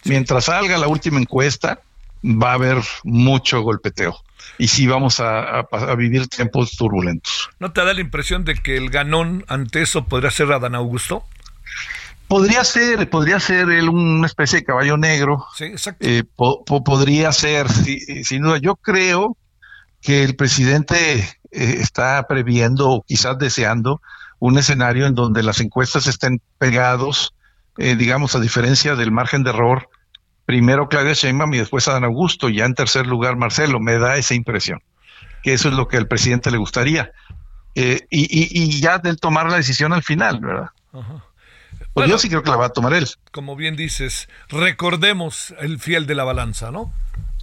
mientras 0.05 0.45
salga 0.45 0.77
la 0.77 0.87
última 0.87 1.19
encuesta, 1.19 1.79
va 2.23 2.51
a 2.51 2.55
haber 2.55 2.77
mucho 3.03 3.61
golpeteo 3.61 4.17
y 4.57 4.67
sí 4.67 4.87
vamos 4.87 5.19
a, 5.19 5.59
a, 5.59 5.95
vivir 5.95 6.27
tiempos 6.27 6.75
turbulentos. 6.75 7.49
¿No 7.59 7.71
te 7.71 7.83
da 7.83 7.93
la 7.93 8.01
impresión 8.01 8.45
de 8.45 8.55
que 8.55 8.77
el 8.77 8.89
ganón 8.89 9.45
ante 9.47 9.81
eso 9.81 10.05
podría 10.05 10.31
ser 10.31 10.51
Adán 10.51 10.75
Augusto? 10.75 11.23
Podría 12.33 12.63
ser, 12.63 13.07
podría 13.11 13.39
ser 13.39 13.69
él 13.69 13.89
una 13.89 14.25
especie 14.25 14.57
de 14.57 14.65
caballo 14.65 14.97
negro. 14.97 15.45
Sí, 15.55 15.65
exacto. 15.65 16.03
Eh, 16.03 16.23
podría 16.33 17.31
ser, 17.31 17.69
sin 17.69 18.41
duda. 18.41 18.57
Yo 18.57 18.75
creo 18.75 19.37
que 20.01 20.23
el 20.23 20.35
presidente 20.35 21.19
eh, 21.19 21.27
está 21.51 22.25
previendo 22.27 22.89
o 22.89 23.03
quizás 23.03 23.37
deseando 23.37 24.01
un 24.39 24.57
escenario 24.57 25.05
en 25.05 25.13
donde 25.13 25.43
las 25.43 25.61
encuestas 25.61 26.07
estén 26.07 26.41
pegados, 26.57 27.35
eh, 27.77 27.95
digamos, 27.95 28.33
a 28.33 28.39
diferencia 28.39 28.95
del 28.95 29.11
margen 29.11 29.43
de 29.43 29.51
error, 29.51 29.87
primero 30.47 30.89
Claudia 30.89 31.13
Sheinbaum 31.13 31.53
y 31.53 31.59
después 31.59 31.87
Adán 31.87 32.03
Augusto, 32.03 32.49
y 32.49 32.55
ya 32.55 32.65
en 32.65 32.73
tercer 32.73 33.05
lugar 33.05 33.35
Marcelo. 33.37 33.79
Me 33.79 33.99
da 33.99 34.17
esa 34.17 34.33
impresión, 34.33 34.79
que 35.43 35.53
eso 35.53 35.69
es 35.69 35.75
lo 35.75 35.87
que 35.87 35.97
al 35.97 36.07
presidente 36.07 36.49
le 36.49 36.57
gustaría. 36.57 37.11
y, 37.75 37.99
y, 38.09 38.81
ya 38.81 38.97
del 38.97 39.19
tomar 39.19 39.51
la 39.51 39.57
decisión 39.57 39.93
al 39.93 40.01
final, 40.01 40.39
¿verdad? 40.39 40.69
Ajá. 40.93 41.23
Pues 41.93 42.09
yo 42.09 42.17
sí 42.17 42.27
creo 42.27 42.43
que 42.43 42.49
la 42.49 42.57
va 42.57 42.67
a 42.67 42.69
tomar 42.69 42.93
él. 42.93 43.07
Como 43.31 43.55
bien 43.55 43.75
dices, 43.75 44.27
recordemos 44.49 45.53
el 45.59 45.79
fiel 45.79 46.07
de 46.07 46.15
la 46.15 46.23
balanza, 46.23 46.71
¿no? 46.71 46.91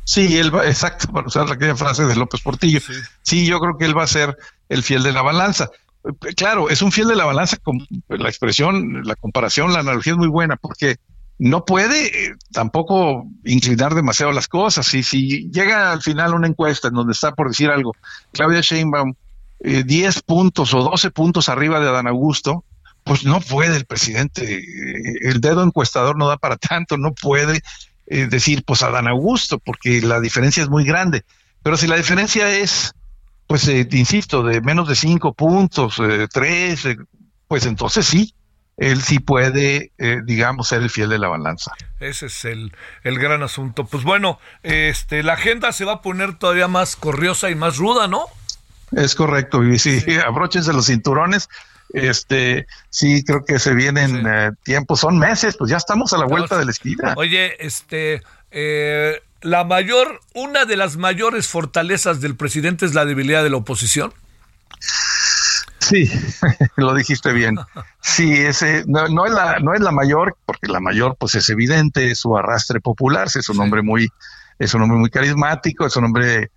Sí, 0.05 0.39
él 0.39 0.55
va, 0.55 0.67
exacto, 0.67 1.13
para 1.13 1.29
usar 1.29 1.51
aquella 1.51 1.77
frase 1.77 2.05
de 2.05 2.17
López 2.17 2.41
Portillo. 2.41 2.81
Sí. 3.23 3.47
yo 3.47 3.61
creo 3.61 3.79
que 3.79 3.85
él 3.85 3.97
va 3.97 4.03
a 4.03 4.09
ser 4.09 4.37
el 4.69 4.83
fiel 4.83 5.05
de 5.05 5.13
la 5.13 5.23
balanza. 5.23 5.71
Claro, 6.37 6.69
es 6.69 6.83
un 6.83 6.91
fiel 6.91 7.07
de 7.07 7.17
la 7.17 7.27
balanza, 7.27 7.59
con 7.59 7.79
la 8.09 8.29
expresión, 8.29 9.03
la 9.05 9.15
comparación, 9.15 9.73
la 9.73 9.81
analogía 9.81 10.15
es 10.15 10.19
muy 10.19 10.29
buena, 10.29 10.57
porque 10.57 10.97
no 11.39 11.65
puede 11.65 12.07
eh, 12.07 12.35
tampoco 12.53 13.27
inclinar 13.45 13.95
demasiado 13.95 14.33
las 14.33 14.49
cosas. 14.49 14.93
Y 14.95 15.03
si 15.03 15.51
llega 15.51 15.93
al 15.93 16.03
final 16.03 16.35
una 16.35 16.49
encuesta 16.49 16.89
en 16.89 16.95
donde 16.95 17.13
está 17.13 17.33
por 17.33 17.49
decir 17.49 17.71
algo, 17.71 17.95
Claudia 18.33 18.63
Sheinbaum, 18.63 19.15
eh, 19.61 19.85
10 19.85 20.23
puntos 20.23 20.75
o 20.75 20.83
12 20.83 21.11
puntos 21.11 21.49
arriba 21.49 21.79
de 21.79 21.89
Adán 21.89 22.09
Augusto, 22.09 22.65
pues 23.05 23.25
no 23.25 23.41
puede 23.41 23.77
el 23.77 23.87
presidente, 23.87 24.63
el 25.23 25.41
dedo 25.41 25.63
encuestador 25.63 26.17
no 26.17 26.29
da 26.29 26.37
para 26.37 26.57
tanto, 26.57 26.97
no 26.97 27.13
puede 27.13 27.63
eh, 28.07 28.27
decir 28.27 28.65
pues 28.65 28.83
Adán 28.83 29.07
Augusto, 29.07 29.59
porque 29.59 30.01
la 30.03 30.21
diferencia 30.21 30.63
es 30.63 30.69
muy 30.69 30.85
grande. 30.85 31.25
Pero 31.63 31.77
si 31.77 31.87
la 31.87 31.97
diferencia 31.97 32.51
es, 32.51 32.93
pues 33.47 33.69
eh, 33.69 33.87
insisto, 33.93 34.43
de 34.43 34.61
menos 34.61 34.89
de 34.89 34.97
cinco 34.97 35.33
puntos, 35.33 36.01
eh, 36.01 36.27
tres, 36.29 36.89
pues 37.47 37.67
entonces 37.67 38.07
sí, 38.07 38.35
él 38.77 39.03
sí 39.03 39.19
puede, 39.19 39.93
digamos, 40.25 40.69
ser 40.69 40.81
el 40.81 40.89
fiel 40.89 41.11
de 41.11 41.19
la 41.19 41.29
balanza. 41.29 41.73
Ese 41.99 42.27
es 42.27 42.47
el, 42.47 42.73
el, 43.05 43.19
gran 43.19 43.43
asunto. 43.43 43.85
Pues 43.85 44.05
bueno, 44.05 44.39
este, 44.63 45.23
la 45.23 45.35
agenda 45.35 45.71
se 45.73 45.85
va 45.85 45.95
a 45.95 46.03
poner 46.03 46.39
todavía 46.39 46.67
más 46.67 46.97
corriosa 46.97 47.51
y 47.51 47.55
más 47.55 47.77
ruda, 47.77 48.09
¿no? 48.09 48.25
Es 48.93 49.15
correcto, 49.15 49.63
y 49.63 49.79
sí, 49.79 50.01
sí. 50.01 50.17
abróchense 50.27 50.73
los 50.73 50.87
cinturones 50.87 51.51
este, 51.93 52.67
sí, 52.89 53.25
creo 53.25 53.45
que 53.45 53.59
se 53.59 53.75
vienen 53.75 54.27
eh, 54.27 54.51
tiempos, 54.63 55.01
son 55.01 55.19
meses, 55.19 55.57
pues 55.57 55.71
ya 55.71 55.77
estamos 55.77 56.13
a 56.13 56.19
la 56.19 56.27
vuelta 56.27 56.59
de 56.59 56.65
la 56.65 56.71
esquina. 56.71 57.15
Oye, 57.17 57.65
este, 57.65 58.23
eh, 58.51 59.21
la 59.43 59.65
mayor, 59.65 60.21
una 60.35 60.65
de 60.65 60.77
las 60.77 60.97
mayores 60.97 61.49
fortalezas 61.49 62.21
del 62.21 62.37
presidente 62.37 62.87
es 62.87 62.95
la 62.95 63.05
debilidad 63.05 63.43
de 63.43 63.51
la 63.51 63.57
oposición. 63.57 64.13
Sí, 65.79 66.11
lo 66.77 66.95
dijiste 66.95 67.33
bien. 67.33 67.59
Sí, 68.01 68.33
ese 68.33 68.85
no, 68.87 69.09
no, 69.09 69.27
es 69.27 69.33
la 69.33 69.59
no 69.59 69.75
es 69.75 69.81
la 69.81 69.91
mayor, 69.91 70.37
porque 70.47 70.69
la 70.69 70.81
mayor 70.81 71.17
pues 71.19 71.35
es 71.35 71.49
evidente, 71.49 72.15
su 72.15 72.37
arrastre 72.37 72.81
popular, 72.81 73.29
es 73.35 73.49
un 73.49 73.61
hombre 73.61 73.83
muy 73.83 74.09
es 74.59 74.75
un 74.75 74.83
hombre 74.83 74.99
muy 74.99 75.11
carismático, 75.11 75.87
es 75.87 75.97
un 75.97 76.05
hombre 76.05 76.51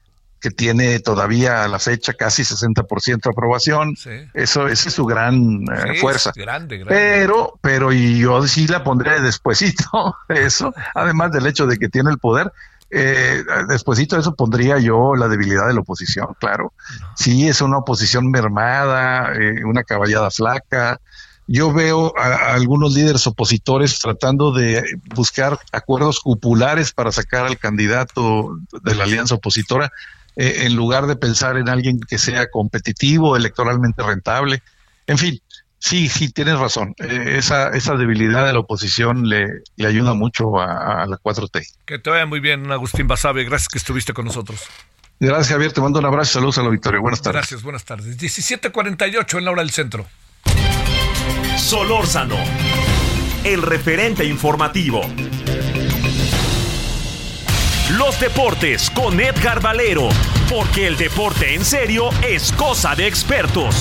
que 0.44 0.52
tiene 0.52 1.00
todavía 1.00 1.64
a 1.64 1.70
la 1.70 1.80
fecha 1.80 2.14
casi 2.14 2.44
60% 2.44 3.22
de 3.22 3.30
aprobación. 3.30 3.96
Eso 4.34 4.68
esa 4.68 4.90
es 4.90 4.94
su 4.94 5.06
gran 5.06 5.64
eh, 5.72 6.00
fuerza. 6.02 6.34
Pero 6.86 7.58
pero 7.62 7.94
yo 7.94 8.46
sí 8.46 8.68
la 8.68 8.84
pondré 8.84 9.22
despuesito 9.22 10.18
eso, 10.28 10.74
además 10.96 11.32
del 11.32 11.48
hecho 11.48 11.66
de 11.66 11.78
que 11.78 11.88
tiene 11.88 12.12
el 12.12 12.18
poder. 12.18 12.52
Eh, 12.92 13.42
despuésito 13.70 14.18
de 14.18 14.22
eso 14.22 14.36
pondría 14.36 14.78
yo 14.80 15.16
la 15.16 15.30
debilidad 15.30 15.66
de 15.66 15.74
la 15.74 15.80
oposición, 15.80 16.28
claro. 16.40 16.74
Sí, 17.16 17.48
es 17.48 17.62
una 17.62 17.78
oposición 17.78 18.30
mermada, 18.30 19.34
eh, 19.34 19.64
una 19.64 19.84
caballada 19.84 20.30
flaca. 20.30 21.00
Yo 21.48 21.72
veo 21.72 22.14
a, 22.18 22.54
algunos 22.54 22.94
líderes 22.94 23.26
opositores 23.28 23.98
tratando 23.98 24.52
de 24.52 24.84
buscar 25.16 25.58
acuerdos 25.72 26.20
cupulares 26.20 26.92
para 26.92 27.14
sacar 27.14 27.46
al 27.46 27.58
candidato 27.58 28.58
de 28.84 28.94
la 28.94 29.06
alianza 29.06 29.36
opositora 29.36 29.90
eh, 30.36 30.64
en 30.66 30.76
lugar 30.76 31.08
de 31.08 31.16
pensar 31.16 31.58
en 31.58 31.70
alguien 31.70 32.00
que 32.00 32.18
sea 32.18 32.50
competitivo, 32.50 33.36
electoralmente 33.36 34.02
rentable. 34.04 34.64
En 35.08 35.18
fin, 35.18 35.40
sí, 35.80 36.08
sí, 36.08 36.30
tienes 36.30 36.58
razón. 36.58 36.96
Eh, 36.98 37.36
esa, 37.38 37.70
esa 37.70 37.96
debilidad 37.96 38.46
de 38.46 38.54
la 38.54 38.60
oposición 38.60 39.28
le, 39.28 39.48
le 39.76 39.88
ayuda 39.88 40.14
mucho 40.14 40.60
a, 40.60 41.06
la 41.06 41.18
4T. 41.18 41.66
Que 41.86 42.00
te 42.00 42.10
vaya 42.10 42.26
muy 42.26 42.40
bien, 42.40 42.72
Agustín 42.72 43.08
Basabe. 43.08 43.44
Gracias 43.44 43.68
que 43.68 43.78
estuviste 43.78 44.14
con 44.14 44.26
nosotros. 44.26 44.62
Gracias, 45.20 45.50
Javier. 45.50 45.72
Te 45.72 45.82
mando 45.82 46.00
un 46.00 46.06
abrazo. 46.06 46.34
Saludos 46.34 46.58
a 46.58 46.64
la 46.64 46.70
Victoria. 46.70 47.00
Buenas 47.00 47.22
tardes. 47.22 47.42
Gracias, 47.42 47.64
buenas 47.64 47.86
tardes. 47.86 48.18
17:48 48.18 49.38
en 49.38 49.46
la 49.46 49.52
hora 49.52 49.62
del 49.62 49.72
centro. 49.72 50.06
Solórzano, 51.58 52.36
el 53.44 53.62
referente 53.62 54.26
informativo. 54.26 55.02
Los 57.92 58.18
deportes 58.18 58.90
con 58.90 59.20
Edgar 59.20 59.62
Valero, 59.62 60.08
porque 60.50 60.88
el 60.88 60.96
deporte 60.96 61.54
en 61.54 61.66
serio 61.66 62.10
es 62.28 62.52
cosa 62.54 62.96
de 62.96 63.08
expertos. 63.08 63.76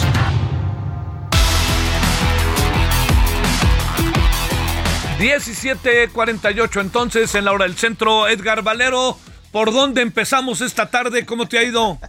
...17.48 5.20 6.80
entonces 6.80 7.32
en 7.36 7.44
la 7.44 7.52
hora 7.52 7.64
del 7.64 7.76
centro... 7.76 8.26
...Edgar 8.26 8.62
Valero... 8.62 9.16
¿Por 9.52 9.72
dónde 9.72 10.02
empezamos 10.02 10.60
esta 10.62 10.90
tarde? 10.90 11.24
¿Cómo 11.24 11.46
te 11.46 11.58
ha 11.58 11.62
ido? 11.62 12.00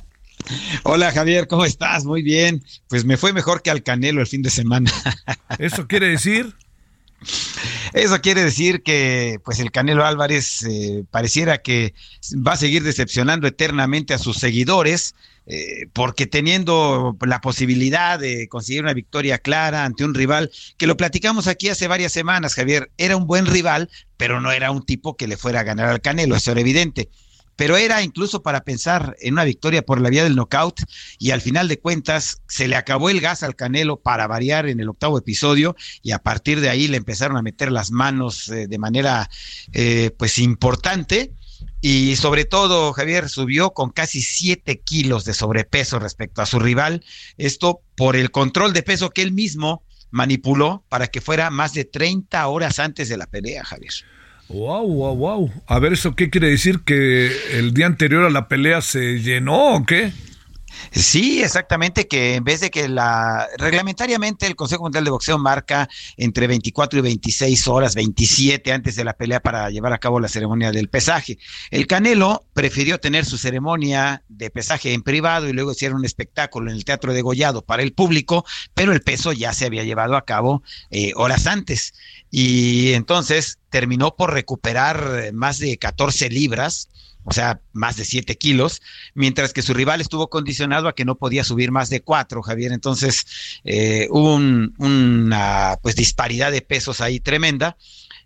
Hola 0.84 1.12
Javier, 1.12 1.48
¿cómo 1.48 1.64
estás? 1.64 2.06
Muy 2.06 2.24
bien. 2.24 2.64
Pues 2.88 3.06
me 3.06 3.18
fue 3.18 3.34
mejor 3.34 3.62
que 3.62 3.70
al 3.70 3.84
Canelo 3.84 4.22
el 4.22 4.28
fin 4.28 4.42
de 4.42 4.50
semana. 4.50 4.92
¿Eso 5.60 5.86
quiere 5.86 6.08
decir? 6.08 6.56
Eso 7.94 8.22
quiere 8.22 8.44
decir 8.44 8.84
que 8.84 9.40
pues 9.44 9.60
el 9.60 9.72
Canelo 9.72 10.06
Álvarez 10.06 10.64
eh, 10.64 11.04
pareciera 11.12 11.60
que 11.60 11.94
va 12.36 12.54
a 12.54 12.58
seguir 12.58 12.84
decepcionando 12.84 13.48
eternamente 13.48 14.14
a 14.14 14.18
sus 14.18 14.38
seguidores, 14.38 15.16
eh, 15.46 15.88
porque 15.94 16.26
teniendo 16.26 17.18
la 17.26 17.42
posibilidad 17.42 18.18
de 18.18 18.48
conseguir 18.48 18.84
una 18.84 18.94
victoria 18.94 19.38
clara 19.38 19.86
ante 19.86 20.06
un 20.06 20.14
rival, 20.14 20.52
que 20.78 20.88
lo 20.88 20.98
platicamos 20.98 21.48
aquí 21.48 21.70
hace 21.70 21.88
varias 21.88 22.14
semanas, 22.14 22.56
Javier, 22.56 22.90
era 22.98 23.18
un 23.18 23.28
buen 23.28 23.46
rival, 23.46 23.90
pero 24.18 24.42
no 24.42 24.52
era 24.52 24.72
un 24.72 24.86
tipo 24.86 25.16
que 25.16 25.28
le 25.28 25.38
fuera 25.38 25.60
a 25.60 25.64
ganar 25.64 25.90
al 25.90 26.02
Canelo, 26.02 26.36
eso 26.36 26.52
era 26.52 26.62
evidente 26.62 27.10
pero 27.56 27.78
era 27.78 28.02
incluso 28.02 28.42
para 28.42 28.64
pensar 28.64 29.16
en 29.22 29.34
una 29.34 29.44
victoria 29.44 29.84
por 29.84 30.02
la 30.02 30.10
vía 30.10 30.24
del 30.24 30.36
knockout 30.36 30.82
y 31.20 31.32
al 31.32 31.42
final 31.42 31.68
de 31.68 31.80
cuentas 31.80 32.42
se 32.48 32.68
le 32.68 32.76
acabó 32.76 33.10
el 33.10 33.22
gas 33.22 33.44
al 33.44 33.56
Canelo 33.56 33.98
para 33.98 34.28
variar 34.28 34.68
en 34.68 34.80
el 34.80 34.90
octavo 34.90 35.18
episodio 35.18 35.76
y 36.02 36.12
a 36.12 36.20
partir 36.20 36.62
de 36.62 36.70
ahí 36.70 36.88
le 36.88 36.98
empezaron 36.98 37.38
a 37.38 37.42
meter 37.42 37.72
las 37.72 37.92
manos 37.92 38.50
eh, 38.50 38.68
de 38.68 38.78
manera 38.78 39.30
eh, 39.72 40.12
pues 40.18 40.40
importante 40.40 41.32
y 41.82 42.16
sobre 42.16 42.46
todo 42.46 42.94
Javier 42.94 43.30
subió 43.30 43.72
con 43.72 43.90
casi 43.90 44.22
7 44.22 44.80
kilos 44.82 45.26
de 45.26 45.34
sobrepeso 45.34 46.00
respecto 46.00 46.42
a 46.42 46.46
su 46.46 46.60
rival, 46.60 47.04
esto 47.38 47.82
por 47.96 48.16
el 48.16 48.32
control 48.32 48.74
de 48.74 48.84
peso 48.84 49.10
que 49.10 49.22
él 49.22 49.34
mismo 49.34 49.84
manipuló 50.10 50.86
para 50.90 51.08
que 51.08 51.22
fuera 51.22 51.50
más 51.50 51.74
de 51.74 51.86
30 51.86 52.48
horas 52.48 52.80
antes 52.80 53.10
de 53.10 53.18
la 53.18 53.26
pelea, 53.26 53.66
Javier. 53.66 53.94
Wow, 54.50 54.86
wow, 54.88 55.16
wow. 55.16 55.52
A 55.68 55.80
ver, 55.80 55.94
¿eso 55.94 56.16
qué 56.16 56.30
quiere 56.30 56.50
decir? 56.50 56.82
¿Que 56.86 57.32
el 57.58 57.74
día 57.74 57.86
anterior 57.86 58.26
a 58.26 58.30
la 58.30 58.48
pelea 58.48 58.82
se 58.82 59.20
llenó 59.20 59.76
o 59.76 59.86
qué? 59.86 60.12
Sí, 60.92 61.42
exactamente, 61.42 62.08
que 62.08 62.36
en 62.36 62.44
vez 62.44 62.62
de 62.62 62.70
que 62.70 62.88
la 62.88 63.48
reglamentariamente 63.58 64.48
el 64.48 64.56
Consejo 64.56 64.84
Mundial 64.84 65.04
de 65.04 65.12
Boxeo 65.12 65.38
marca 65.38 65.90
entre 66.18 66.48
24 66.48 67.00
y 67.00 67.02
26 67.02 67.68
horas, 67.68 67.96
27 67.96 68.72
antes 68.72 68.96
de 68.96 69.04
la 69.04 69.14
pelea 69.14 69.40
para 69.40 69.70
llevar 69.70 69.94
a 69.94 69.98
cabo 69.98 70.20
la 70.20 70.28
ceremonia 70.28 70.72
del 70.72 70.90
pesaje. 70.90 71.38
El 71.72 71.88
Canelo 71.88 72.46
prefirió 72.54 73.00
tener 73.00 73.26
su 73.26 73.38
ceremonia 73.38 74.24
de 74.30 74.50
pesaje 74.50 74.94
en 74.94 75.02
privado 75.02 75.48
y 75.48 75.54
luego 75.54 75.72
hicieron 75.72 76.00
un 76.00 76.06
espectáculo 76.06 76.70
en 76.70 76.78
el 76.78 76.86
Teatro 76.86 77.14
de 77.14 77.22
Gollado 77.22 77.64
para 77.64 77.84
el 77.84 77.94
público, 77.94 78.46
pero 78.74 78.92
el 78.92 79.02
peso 79.02 79.32
ya 79.32 79.54
se 79.54 79.66
había 79.66 79.84
llevado 79.84 80.16
a 80.16 80.26
cabo 80.26 80.64
eh, 80.92 81.12
horas 81.16 81.48
antes. 81.48 81.94
Y 82.30 82.94
entonces 82.94 83.60
terminó 83.70 84.16
por 84.16 84.34
recuperar 84.34 85.32
más 85.34 85.60
de 85.60 85.78
14 85.78 86.30
libras 86.30 86.90
o 87.24 87.34
sea, 87.34 87.62
más 87.72 87.96
de 87.98 88.06
7 88.06 88.38
kilos, 88.38 88.82
mientras 89.14 89.54
que 89.54 89.62
su 89.62 89.74
rival 89.74 90.02
estuvo 90.02 90.30
condicionado 90.30 90.88
a 90.88 90.96
que 90.96 91.06
no 91.06 91.16
podía 91.16 91.44
subir 91.44 91.72
más 91.72 91.90
de 91.90 92.02
4, 92.02 92.42
Javier. 92.42 92.72
Entonces, 92.72 93.26
eh, 93.64 94.08
hubo 94.10 94.36
una 94.36 95.78
pues 95.82 95.96
disparidad 95.96 96.52
de 96.52 96.62
pesos 96.62 97.02
ahí 97.02 97.20
tremenda. 97.20 97.78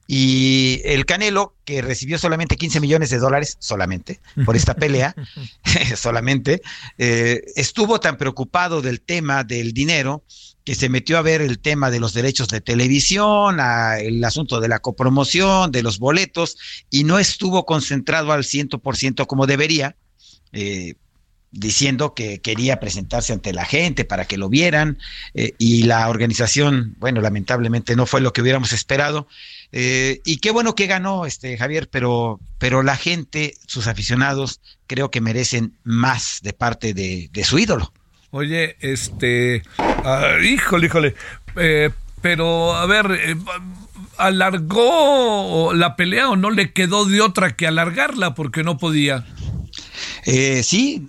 Y 0.09 0.81
el 0.85 1.05
Canelo, 1.05 1.53
que 1.65 1.81
recibió 1.81 2.17
solamente 2.17 2.55
15 2.55 2.79
millones 2.79 3.09
de 3.09 3.17
dólares, 3.17 3.57
solamente, 3.59 4.21
por 4.45 4.55
esta 4.55 4.73
pelea, 4.73 5.13
solamente, 5.97 6.61
eh, 6.97 7.41
estuvo 7.55 7.99
tan 7.99 8.17
preocupado 8.17 8.81
del 8.81 9.01
tema 9.01 9.43
del 9.43 9.73
dinero 9.73 10.23
que 10.67 10.75
se 10.75 10.89
metió 10.89 11.17
a 11.17 11.21
ver 11.21 11.41
el 11.41 11.59
tema 11.59 11.89
de 11.89 12.01
los 12.01 12.13
derechos 12.13 12.49
de 12.49 12.59
televisión, 12.59 13.57
el 14.01 14.21
asunto 14.25 14.59
de 14.59 14.67
la 14.67 14.79
copromoción, 14.79 15.71
de 15.71 15.81
los 15.81 15.97
boletos, 15.97 16.57
y 16.89 17.05
no 17.05 17.19
estuvo 17.19 17.65
concentrado 17.65 18.33
al 18.33 18.43
100% 18.43 19.27
como 19.27 19.47
debería, 19.47 19.95
eh, 20.51 20.95
diciendo 21.51 22.13
que 22.13 22.39
quería 22.39 22.81
presentarse 22.81 23.31
ante 23.31 23.53
la 23.53 23.63
gente 23.63 24.03
para 24.03 24.25
que 24.25 24.35
lo 24.35 24.49
vieran, 24.49 24.97
eh, 25.35 25.53
y 25.57 25.83
la 25.83 26.09
organización, 26.09 26.97
bueno, 26.99 27.21
lamentablemente 27.21 27.95
no 27.95 28.05
fue 28.05 28.19
lo 28.19 28.33
que 28.33 28.41
hubiéramos 28.41 28.73
esperado. 28.73 29.29
Eh, 29.71 30.19
y 30.25 30.39
qué 30.39 30.51
bueno 30.51 30.75
que 30.75 30.87
ganó 30.87 31.25
este 31.25 31.57
Javier, 31.57 31.87
pero, 31.89 32.41
pero 32.57 32.83
la 32.83 32.97
gente, 32.97 33.53
sus 33.67 33.87
aficionados, 33.87 34.59
creo 34.85 35.11
que 35.11 35.21
merecen 35.21 35.77
más 35.85 36.39
de 36.41 36.51
parte 36.51 36.93
de 36.93 37.43
su 37.45 37.57
ídolo. 37.57 37.93
Oye, 38.37 38.77
este, 38.81 39.63
ah, 39.79 40.37
híjole, 40.43 40.85
híjole, 40.85 41.15
eh, 41.55 41.89
pero 42.21 42.75
a 42.75 42.85
ver, 42.85 43.09
eh, 43.13 43.35
¿alargó 44.15 45.73
la 45.73 45.95
pelea 45.95 46.29
o 46.29 46.35
no 46.35 46.51
le 46.51 46.71
quedó 46.71 47.05
de 47.05 47.19
otra 47.21 47.55
que 47.55 47.65
alargarla 47.65 48.35
porque 48.35 48.61
no 48.61 48.77
podía? 48.77 49.25
Eh, 50.27 50.61
sí, 50.61 51.07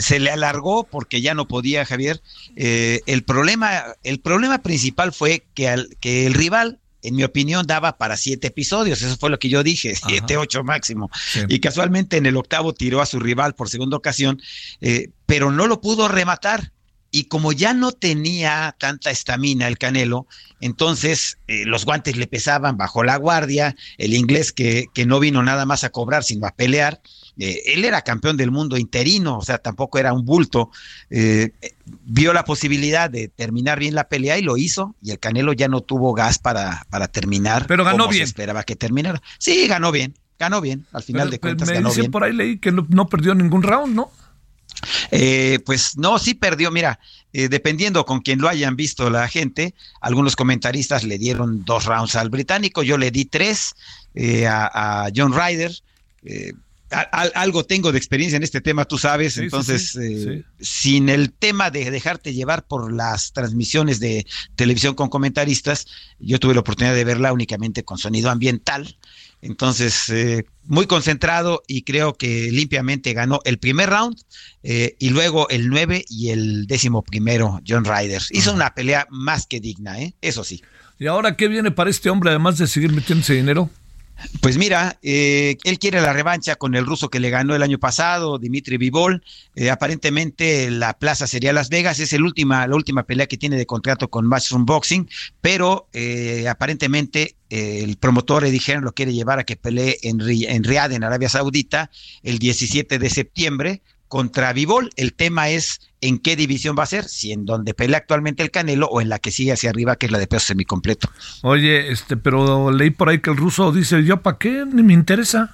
se 0.00 0.18
le 0.18 0.32
alargó 0.32 0.82
porque 0.82 1.20
ya 1.20 1.32
no 1.32 1.46
podía, 1.46 1.84
Javier. 1.84 2.20
el 2.56 3.22
problema, 3.22 3.84
el 4.02 4.18
problema 4.18 4.58
principal 4.58 5.12
fue 5.12 5.44
que, 5.54 5.68
al, 5.68 5.96
que 6.00 6.26
el 6.26 6.34
rival 6.34 6.80
en 7.02 7.16
mi 7.16 7.24
opinión, 7.24 7.66
daba 7.66 7.96
para 7.96 8.16
siete 8.16 8.48
episodios. 8.48 9.02
Eso 9.02 9.16
fue 9.16 9.30
lo 9.30 9.38
que 9.38 9.48
yo 9.48 9.62
dije, 9.62 9.94
siete, 10.06 10.36
ocho 10.36 10.64
máximo. 10.64 11.10
Y 11.48 11.60
casualmente 11.60 12.16
en 12.16 12.26
el 12.26 12.36
octavo 12.36 12.72
tiró 12.72 13.00
a 13.00 13.06
su 13.06 13.18
rival 13.20 13.54
por 13.54 13.68
segunda 13.68 13.96
ocasión, 13.96 14.40
eh, 14.80 15.10
pero 15.26 15.50
no 15.50 15.66
lo 15.66 15.80
pudo 15.80 16.08
rematar. 16.08 16.72
Y 17.10 17.24
como 17.24 17.52
ya 17.52 17.72
no 17.72 17.92
tenía 17.92 18.76
tanta 18.78 19.10
estamina 19.10 19.66
el 19.66 19.78
Canelo, 19.78 20.26
entonces 20.60 21.38
eh, 21.46 21.64
los 21.64 21.86
guantes 21.86 22.16
le 22.16 22.26
pesaban 22.26 22.76
bajo 22.76 23.02
la 23.02 23.16
guardia, 23.16 23.76
el 23.96 24.12
inglés 24.12 24.52
que, 24.52 24.86
que 24.92 25.06
no 25.06 25.18
vino 25.18 25.42
nada 25.42 25.64
más 25.64 25.84
a 25.84 25.90
cobrar, 25.90 26.22
sino 26.22 26.46
a 26.46 26.54
pelear, 26.54 27.00
eh, 27.38 27.62
él 27.66 27.84
era 27.84 28.02
campeón 28.02 28.36
del 28.36 28.50
mundo 28.50 28.76
interino, 28.76 29.38
o 29.38 29.42
sea, 29.42 29.58
tampoco 29.58 29.98
era 29.98 30.12
un 30.12 30.24
bulto. 30.24 30.70
Eh, 31.08 31.52
vio 32.04 32.32
la 32.32 32.44
posibilidad 32.44 33.08
de 33.08 33.28
terminar 33.28 33.78
bien 33.78 33.94
la 33.94 34.08
pelea 34.08 34.38
y 34.38 34.42
lo 34.42 34.56
hizo, 34.56 34.96
y 35.00 35.12
el 35.12 35.20
Canelo 35.20 35.52
ya 35.52 35.68
no 35.68 35.80
tuvo 35.80 36.12
gas 36.14 36.38
para, 36.38 36.84
para 36.90 37.06
terminar. 37.06 37.66
Pero 37.68 37.84
ganó 37.84 38.08
bien. 38.08 38.24
esperaba 38.24 38.64
que 38.64 38.74
terminara. 38.74 39.22
Sí, 39.38 39.68
ganó 39.68 39.92
bien, 39.92 40.14
ganó 40.38 40.60
bien, 40.60 40.86
al 40.92 41.04
final 41.04 41.30
de 41.30 41.38
cuentas. 41.38 41.68
Me 41.68 41.80
dicen 41.80 42.10
por 42.10 42.24
ahí 42.24 42.32
leí 42.32 42.58
que 42.58 42.72
no, 42.72 43.08
perdió 43.08 43.34
ningún 43.34 43.62
round, 43.62 43.94
¿no? 43.94 44.10
Eh, 45.10 45.60
pues 45.64 45.96
no, 45.96 46.18
sí 46.18 46.34
perdió. 46.34 46.72
Mira, 46.72 46.98
dependiendo 47.32 48.04
con 48.04 48.20
quien 48.20 48.40
lo 48.40 48.48
hayan 48.48 48.74
visto 48.74 49.10
la 49.10 49.28
gente, 49.28 49.74
algunos 50.00 50.34
comentaristas 50.34 51.04
le 51.04 51.18
dieron 51.18 51.64
dos 51.64 51.84
rounds 51.84 52.16
al 52.16 52.30
británico, 52.30 52.82
yo 52.82 52.98
le 52.98 53.12
di 53.12 53.26
tres 53.26 53.74
a, 54.46 55.04
a, 55.04 55.10
John 55.14 55.32
Ryder 55.32 55.72
algo 56.90 57.64
tengo 57.64 57.92
de 57.92 57.98
experiencia 57.98 58.36
en 58.36 58.42
este 58.42 58.60
tema, 58.60 58.84
tú 58.84 58.98
sabes, 58.98 59.36
entonces, 59.36 59.94
eh, 59.96 60.44
sin 60.60 61.08
el 61.08 61.32
tema 61.32 61.70
de 61.70 61.90
dejarte 61.90 62.32
llevar 62.32 62.66
por 62.66 62.92
las 62.92 63.32
transmisiones 63.32 64.00
de 64.00 64.26
televisión 64.56 64.94
con 64.94 65.08
comentaristas, 65.08 65.86
yo 66.18 66.40
tuve 66.40 66.54
la 66.54 66.60
oportunidad 66.60 66.94
de 66.94 67.04
verla 67.04 67.32
únicamente 67.32 67.84
con 67.84 67.98
sonido 67.98 68.30
ambiental, 68.30 68.96
entonces, 69.40 70.08
eh, 70.08 70.46
muy 70.64 70.86
concentrado 70.86 71.62
y 71.66 71.82
creo 71.82 72.14
que 72.14 72.50
limpiamente 72.50 73.12
ganó 73.12 73.40
el 73.44 73.58
primer 73.58 73.88
round 73.88 74.20
eh, 74.62 74.96
y 74.98 75.10
luego 75.10 75.48
el 75.48 75.68
9 75.68 76.04
y 76.08 76.30
el 76.30 76.66
décimo 76.66 77.02
primero, 77.02 77.60
John 77.66 77.84
Ryder. 77.84 78.22
Hizo 78.30 78.52
una 78.52 78.74
pelea 78.74 79.06
más 79.10 79.46
que 79.46 79.60
digna, 79.60 80.00
¿eh? 80.00 80.14
eso 80.20 80.42
sí. 80.42 80.62
¿Y 80.98 81.06
ahora 81.06 81.36
qué 81.36 81.46
viene 81.46 81.70
para 81.70 81.90
este 81.90 82.10
hombre, 82.10 82.30
además 82.30 82.58
de 82.58 82.66
seguir 82.66 82.92
metiéndose 82.92 83.34
dinero? 83.34 83.70
Pues 84.40 84.58
mira, 84.58 84.98
eh, 85.02 85.56
él 85.64 85.78
quiere 85.78 86.00
la 86.00 86.12
revancha 86.12 86.56
con 86.56 86.74
el 86.74 86.86
ruso 86.86 87.08
que 87.08 87.20
le 87.20 87.30
ganó 87.30 87.54
el 87.54 87.62
año 87.62 87.78
pasado, 87.78 88.38
Dimitri 88.38 88.76
Vivol. 88.76 89.22
Eh, 89.54 89.70
aparentemente 89.70 90.70
la 90.70 90.98
plaza 90.98 91.26
sería 91.26 91.52
Las 91.52 91.68
Vegas, 91.68 92.00
es 92.00 92.12
el 92.12 92.22
última, 92.22 92.66
la 92.66 92.74
última 92.74 93.04
pelea 93.04 93.26
que 93.26 93.36
tiene 93.36 93.56
de 93.56 93.66
contrato 93.66 94.08
con 94.08 94.26
Matchroom 94.26 94.66
Boxing, 94.66 95.08
pero 95.40 95.88
eh, 95.92 96.48
aparentemente 96.48 97.36
el 97.50 97.96
promotor 97.96 98.44
Eddie 98.44 98.60
Hearn 98.60 98.84
lo 98.84 98.92
quiere 98.92 99.14
llevar 99.14 99.38
a 99.38 99.44
que 99.44 99.56
pelee 99.56 99.98
en, 100.02 100.20
en 100.20 100.64
Riyadh, 100.64 100.92
en 100.92 101.04
Arabia 101.04 101.30
Saudita, 101.30 101.90
el 102.22 102.38
17 102.38 102.98
de 102.98 103.10
septiembre 103.10 103.82
contra 104.08 104.52
Vivol. 104.52 104.90
El 104.96 105.12
tema 105.12 105.50
es 105.50 105.80
en 106.00 106.18
qué 106.18 106.36
división 106.36 106.76
va 106.78 106.84
a 106.84 106.86
ser, 106.86 107.04
si 107.04 107.32
en 107.32 107.44
donde 107.44 107.74
pelea 107.74 107.98
actualmente 107.98 108.42
el 108.42 108.50
Canelo 108.50 108.86
o 108.86 109.00
en 109.00 109.08
la 109.08 109.18
que 109.18 109.30
sigue 109.30 109.52
hacia 109.52 109.70
arriba, 109.70 109.96
que 109.96 110.06
es 110.06 110.12
la 110.12 110.18
de 110.18 110.26
peso 110.26 110.46
semicompleto. 110.46 111.10
Oye, 111.42 111.90
este, 111.90 112.16
pero 112.16 112.70
leí 112.70 112.90
por 112.90 113.08
ahí 113.08 113.20
que 113.20 113.30
el 113.30 113.36
ruso 113.36 113.72
dice, 113.72 114.04
yo 114.04 114.22
para 114.22 114.38
qué, 114.38 114.64
ni 114.66 114.82
me 114.82 114.94
interesa. 114.94 115.50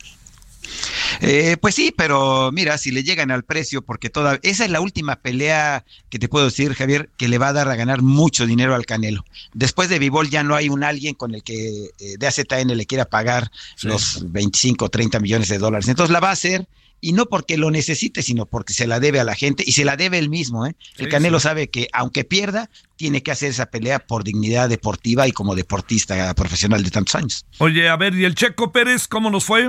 Eh, 1.20 1.57
pues 1.61 1.74
sí, 1.74 1.94
pero 1.96 2.50
mira, 2.52 2.78
si 2.78 2.90
le 2.90 3.02
llegan 3.02 3.30
al 3.30 3.44
precio, 3.44 3.82
porque 3.82 4.11
toda 4.11 4.38
esa 4.42 4.64
es 4.64 4.70
la 4.70 4.80
última 4.80 5.16
pelea 5.16 5.84
que 6.11 6.18
te 6.18 6.28
puedo 6.28 6.46
decir, 6.46 6.74
Javier, 6.74 7.11
que 7.16 7.28
le 7.28 7.38
va 7.38 7.48
a 7.48 7.52
dar 7.52 7.68
a 7.68 7.76
ganar 7.76 8.02
mucho 8.02 8.46
dinero 8.46 8.74
al 8.74 8.86
Canelo. 8.86 9.24
Después 9.52 9.88
de 9.88 9.98
Vivol 9.98 10.30
ya 10.30 10.42
no 10.42 10.55
hay 10.55 10.68
un 10.68 10.84
alguien 10.84 11.14
con 11.14 11.34
el 11.34 11.42
que 11.42 11.90
eh, 11.98 12.16
de 12.18 12.26
AZN 12.26 12.76
le 12.76 12.86
quiera 12.86 13.05
pagar 13.05 13.50
los 13.82 14.30
25 14.30 14.86
o 14.86 14.88
30 14.88 15.20
millones 15.20 15.48
de 15.48 15.59
dólares. 15.59 15.88
Entonces 15.88 16.12
la 16.12 16.20
va 16.20 16.30
a 16.30 16.32
hacer 16.32 16.66
y 17.05 17.12
no 17.12 17.26
porque 17.26 17.59
lo 17.59 17.70
necesite, 17.70 18.22
sino 18.22 18.46
porque 18.46 18.72
se 18.72 18.86
la 18.86 18.98
debe 18.98 19.20
a 19.20 19.24
la 19.24 19.34
gente 19.34 19.62
y 19.66 19.72
se 19.72 19.84
la 19.84 19.94
debe 19.94 20.18
él 20.18 20.30
mismo. 20.30 20.64
¿eh? 20.64 20.74
El 20.96 21.11
Canelo 21.11 21.38
sabe 21.38 21.68
que 21.68 21.86
aunque 21.92 22.24
pierda, 22.24 22.70
tiene 22.96 23.22
que 23.22 23.30
hacer 23.30 23.50
esa 23.50 23.66
pelea 23.66 23.98
por 23.98 24.24
dignidad 24.24 24.70
deportiva 24.70 25.28
y 25.28 25.32
como 25.32 25.55
deportista 25.55 26.32
profesional 26.32 26.82
de 26.82 26.90
tantos 26.90 27.14
años. 27.14 27.44
Oye, 27.59 27.90
a 27.90 27.96
ver, 27.96 28.14
¿y 28.14 28.24
el 28.24 28.34
Checo 28.34 28.72
Pérez 28.72 29.07
cómo 29.07 29.28
nos 29.28 29.44
fue? 29.44 29.68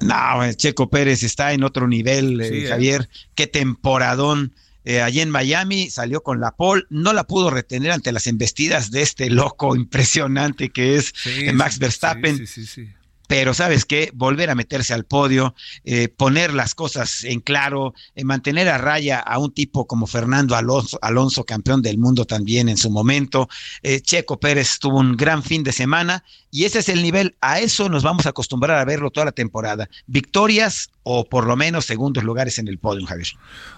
No, 0.00 0.52
Checo 0.56 0.90
Pérez 0.90 1.22
está 1.22 1.52
en 1.52 1.62
otro 1.62 1.86
nivel, 1.86 2.40
eh, 2.40 2.64
¿eh? 2.64 2.68
Javier. 2.68 3.08
Qué 3.36 3.46
temporadón 3.46 4.52
eh, 4.84 5.00
allí 5.00 5.20
en 5.20 5.30
Miami, 5.30 5.90
salió 5.90 6.24
con 6.24 6.40
la 6.40 6.56
pole, 6.56 6.82
no 6.90 7.12
la 7.12 7.22
pudo 7.22 7.50
retener 7.50 7.92
ante 7.92 8.10
las 8.10 8.26
embestidas 8.26 8.90
de 8.90 9.02
este 9.02 9.30
loco 9.30 9.76
impresionante 9.76 10.70
que 10.70 10.96
es 10.96 11.14
Max 11.54 11.78
Verstappen. 11.78 12.36
Sí, 12.38 12.46
sí, 12.48 12.66
sí 12.66 12.88
pero 13.32 13.54
sabes 13.54 13.86
qué, 13.86 14.10
volver 14.12 14.50
a 14.50 14.54
meterse 14.54 14.92
al 14.92 15.06
podio, 15.06 15.54
eh, 15.86 16.08
poner 16.08 16.52
las 16.52 16.74
cosas 16.74 17.24
en 17.24 17.40
claro, 17.40 17.94
eh, 18.14 18.24
mantener 18.24 18.68
a 18.68 18.76
raya 18.76 19.20
a 19.20 19.38
un 19.38 19.54
tipo 19.54 19.86
como 19.86 20.06
Fernando 20.06 20.54
Alonso, 20.54 20.98
Alonso 21.00 21.42
campeón 21.44 21.80
del 21.80 21.96
mundo 21.96 22.26
también 22.26 22.68
en 22.68 22.76
su 22.76 22.90
momento. 22.90 23.48
Eh, 23.82 24.02
Checo 24.02 24.38
Pérez 24.38 24.78
tuvo 24.78 24.98
un 24.98 25.16
gran 25.16 25.42
fin 25.42 25.62
de 25.62 25.72
semana 25.72 26.22
y 26.50 26.64
ese 26.64 26.80
es 26.80 26.90
el 26.90 27.02
nivel, 27.02 27.34
a 27.40 27.58
eso 27.60 27.88
nos 27.88 28.02
vamos 28.02 28.26
a 28.26 28.28
acostumbrar 28.28 28.78
a 28.78 28.84
verlo 28.84 29.10
toda 29.10 29.24
la 29.24 29.32
temporada. 29.32 29.88
Victorias 30.06 30.90
o 31.02 31.24
por 31.24 31.46
lo 31.46 31.56
menos 31.56 31.86
segundos 31.86 32.24
lugares 32.24 32.58
en 32.58 32.68
el 32.68 32.76
podio, 32.76 33.06
Javier. 33.06 33.28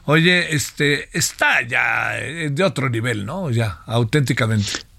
Oye, 0.07 0.53
este 0.53 1.17
está 1.17 1.63
ya 1.63 2.15
de 2.15 2.65
otro 2.65 2.91
nivel, 2.91 3.25
¿no? 3.25 3.53
Ya, 3.53 3.83
auténticamente. 3.87 4.94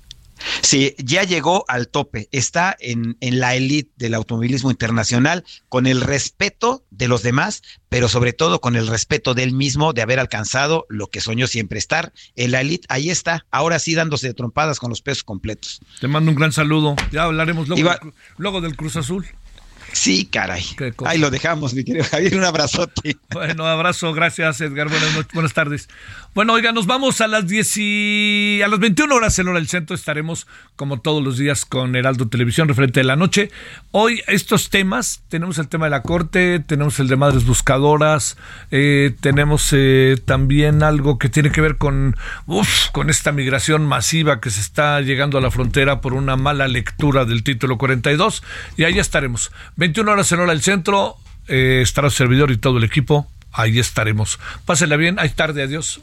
Sí, 0.61 0.95
ya 0.97 1.23
llegó 1.23 1.65
al 1.67 1.87
tope, 1.87 2.27
está 2.31 2.75
en, 2.79 3.17
en, 3.21 3.39
la 3.39 3.55
élite 3.55 3.91
del 3.95 4.13
automovilismo 4.13 4.71
internacional 4.71 5.43
con 5.69 5.87
el 5.87 6.01
respeto 6.01 6.83
de 6.91 7.07
los 7.07 7.23
demás, 7.23 7.61
pero 7.89 8.09
sobre 8.09 8.33
todo 8.33 8.61
con 8.61 8.75
el 8.75 8.87
respeto 8.87 9.33
del 9.33 9.53
mismo 9.53 9.93
de 9.93 10.01
haber 10.01 10.19
alcanzado 10.19 10.85
lo 10.89 11.07
que 11.07 11.21
soñó 11.21 11.47
siempre 11.47 11.79
estar 11.79 12.13
en 12.35 12.51
la 12.51 12.61
élite. 12.61 12.85
Ahí 12.89 13.09
está, 13.09 13.45
ahora 13.51 13.79
sí 13.79 13.95
dándose 13.95 14.27
de 14.27 14.33
trompadas 14.33 14.79
con 14.79 14.89
los 14.89 15.01
pesos 15.01 15.23
completos. 15.23 15.79
Te 15.99 16.07
mando 16.07 16.31
un 16.31 16.37
gran 16.37 16.51
saludo, 16.51 16.95
ya 17.11 17.23
hablaremos 17.23 17.67
luego, 17.67 17.79
Iba, 17.79 17.99
luego 18.37 18.61
del 18.61 18.75
Cruz 18.75 18.95
Azul. 18.95 19.25
Sí, 19.95 20.25
caray. 20.25 20.61
Ahí 21.05 21.17
lo 21.17 21.31
dejamos, 21.31 21.73
mi 21.73 21.85
querido 21.85 22.03
Javier. 22.03 22.35
Un 22.35 22.43
abrazote. 22.43 23.15
Bueno, 23.31 23.65
abrazo. 23.65 24.13
Gracias, 24.13 24.59
Edgar. 24.59 24.89
Buenas, 24.89 25.27
buenas 25.33 25.53
tardes. 25.53 25.87
Bueno, 26.35 26.51
oiga, 26.51 26.73
nos 26.73 26.85
vamos 26.85 27.21
a 27.21 27.27
las 27.27 27.47
10 27.47 27.77
y 27.77 28.61
a 28.61 28.67
las 28.67 28.77
21 28.77 29.15
horas 29.15 29.39
en 29.39 29.47
hora 29.47 29.57
del 29.57 29.69
centro. 29.69 29.95
Estaremos, 29.95 30.47
como 30.75 30.99
todos 30.99 31.23
los 31.23 31.37
días, 31.37 31.63
con 31.63 31.95
Heraldo 31.95 32.27
Televisión, 32.27 32.67
referente 32.67 32.99
de 32.99 33.05
la 33.05 33.15
noche. 33.15 33.51
Hoy, 33.91 34.21
estos 34.27 34.69
temas: 34.69 35.23
tenemos 35.29 35.59
el 35.59 35.69
tema 35.69 35.85
de 35.85 35.91
la 35.91 36.01
corte, 36.01 36.59
tenemos 36.59 36.99
el 36.99 37.07
de 37.07 37.15
madres 37.15 37.45
buscadoras, 37.45 38.35
eh, 38.71 39.15
tenemos 39.21 39.69
eh, 39.71 40.17
también 40.25 40.83
algo 40.83 41.17
que 41.19 41.29
tiene 41.29 41.53
que 41.53 41.61
ver 41.61 41.77
con, 41.77 42.17
uf, 42.47 42.89
con 42.91 43.09
esta 43.09 43.31
migración 43.31 43.85
masiva 43.85 44.41
que 44.41 44.49
se 44.49 44.59
está 44.59 44.99
llegando 44.99 45.37
a 45.37 45.41
la 45.41 45.51
frontera 45.51 46.01
por 46.01 46.13
una 46.13 46.35
mala 46.35 46.67
lectura 46.67 47.23
del 47.23 47.43
título 47.43 47.77
42. 47.77 48.43
Y 48.75 48.83
ahí 48.83 48.99
estaremos. 48.99 49.53
21 49.85 50.11
horas 50.11 50.31
en 50.31 50.39
hora 50.39 50.51
del 50.51 50.63
centro, 50.63 51.17
eh, 51.47 51.81
estará 51.83 52.07
el 52.07 52.13
servidor 52.13 52.49
y 52.49 52.57
todo 52.57 52.79
el 52.79 52.83
equipo. 52.83 53.27
Ahí 53.51 53.77
estaremos. 53.77 54.39
Pásenla 54.65 54.95
bien, 54.95 55.19
hay 55.19 55.29
tarde, 55.29 55.61
adiós. 55.61 56.01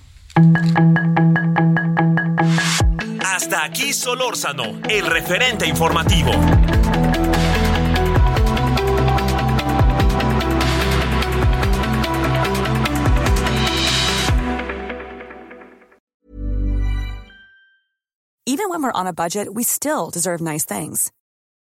Hasta 3.24 3.64
aquí 3.64 3.92
Solórzano, 3.92 4.80
el 4.88 5.06
referente 5.06 5.66
informativo. 5.66 6.30
Even 18.46 18.68
when 18.68 18.82
we're 18.82 18.92
on 18.92 19.08
a 19.08 19.12
budget, 19.12 19.52
we 19.52 19.64
still 19.64 20.10
deserve 20.10 20.40
nice 20.40 20.64
things. 20.64 21.10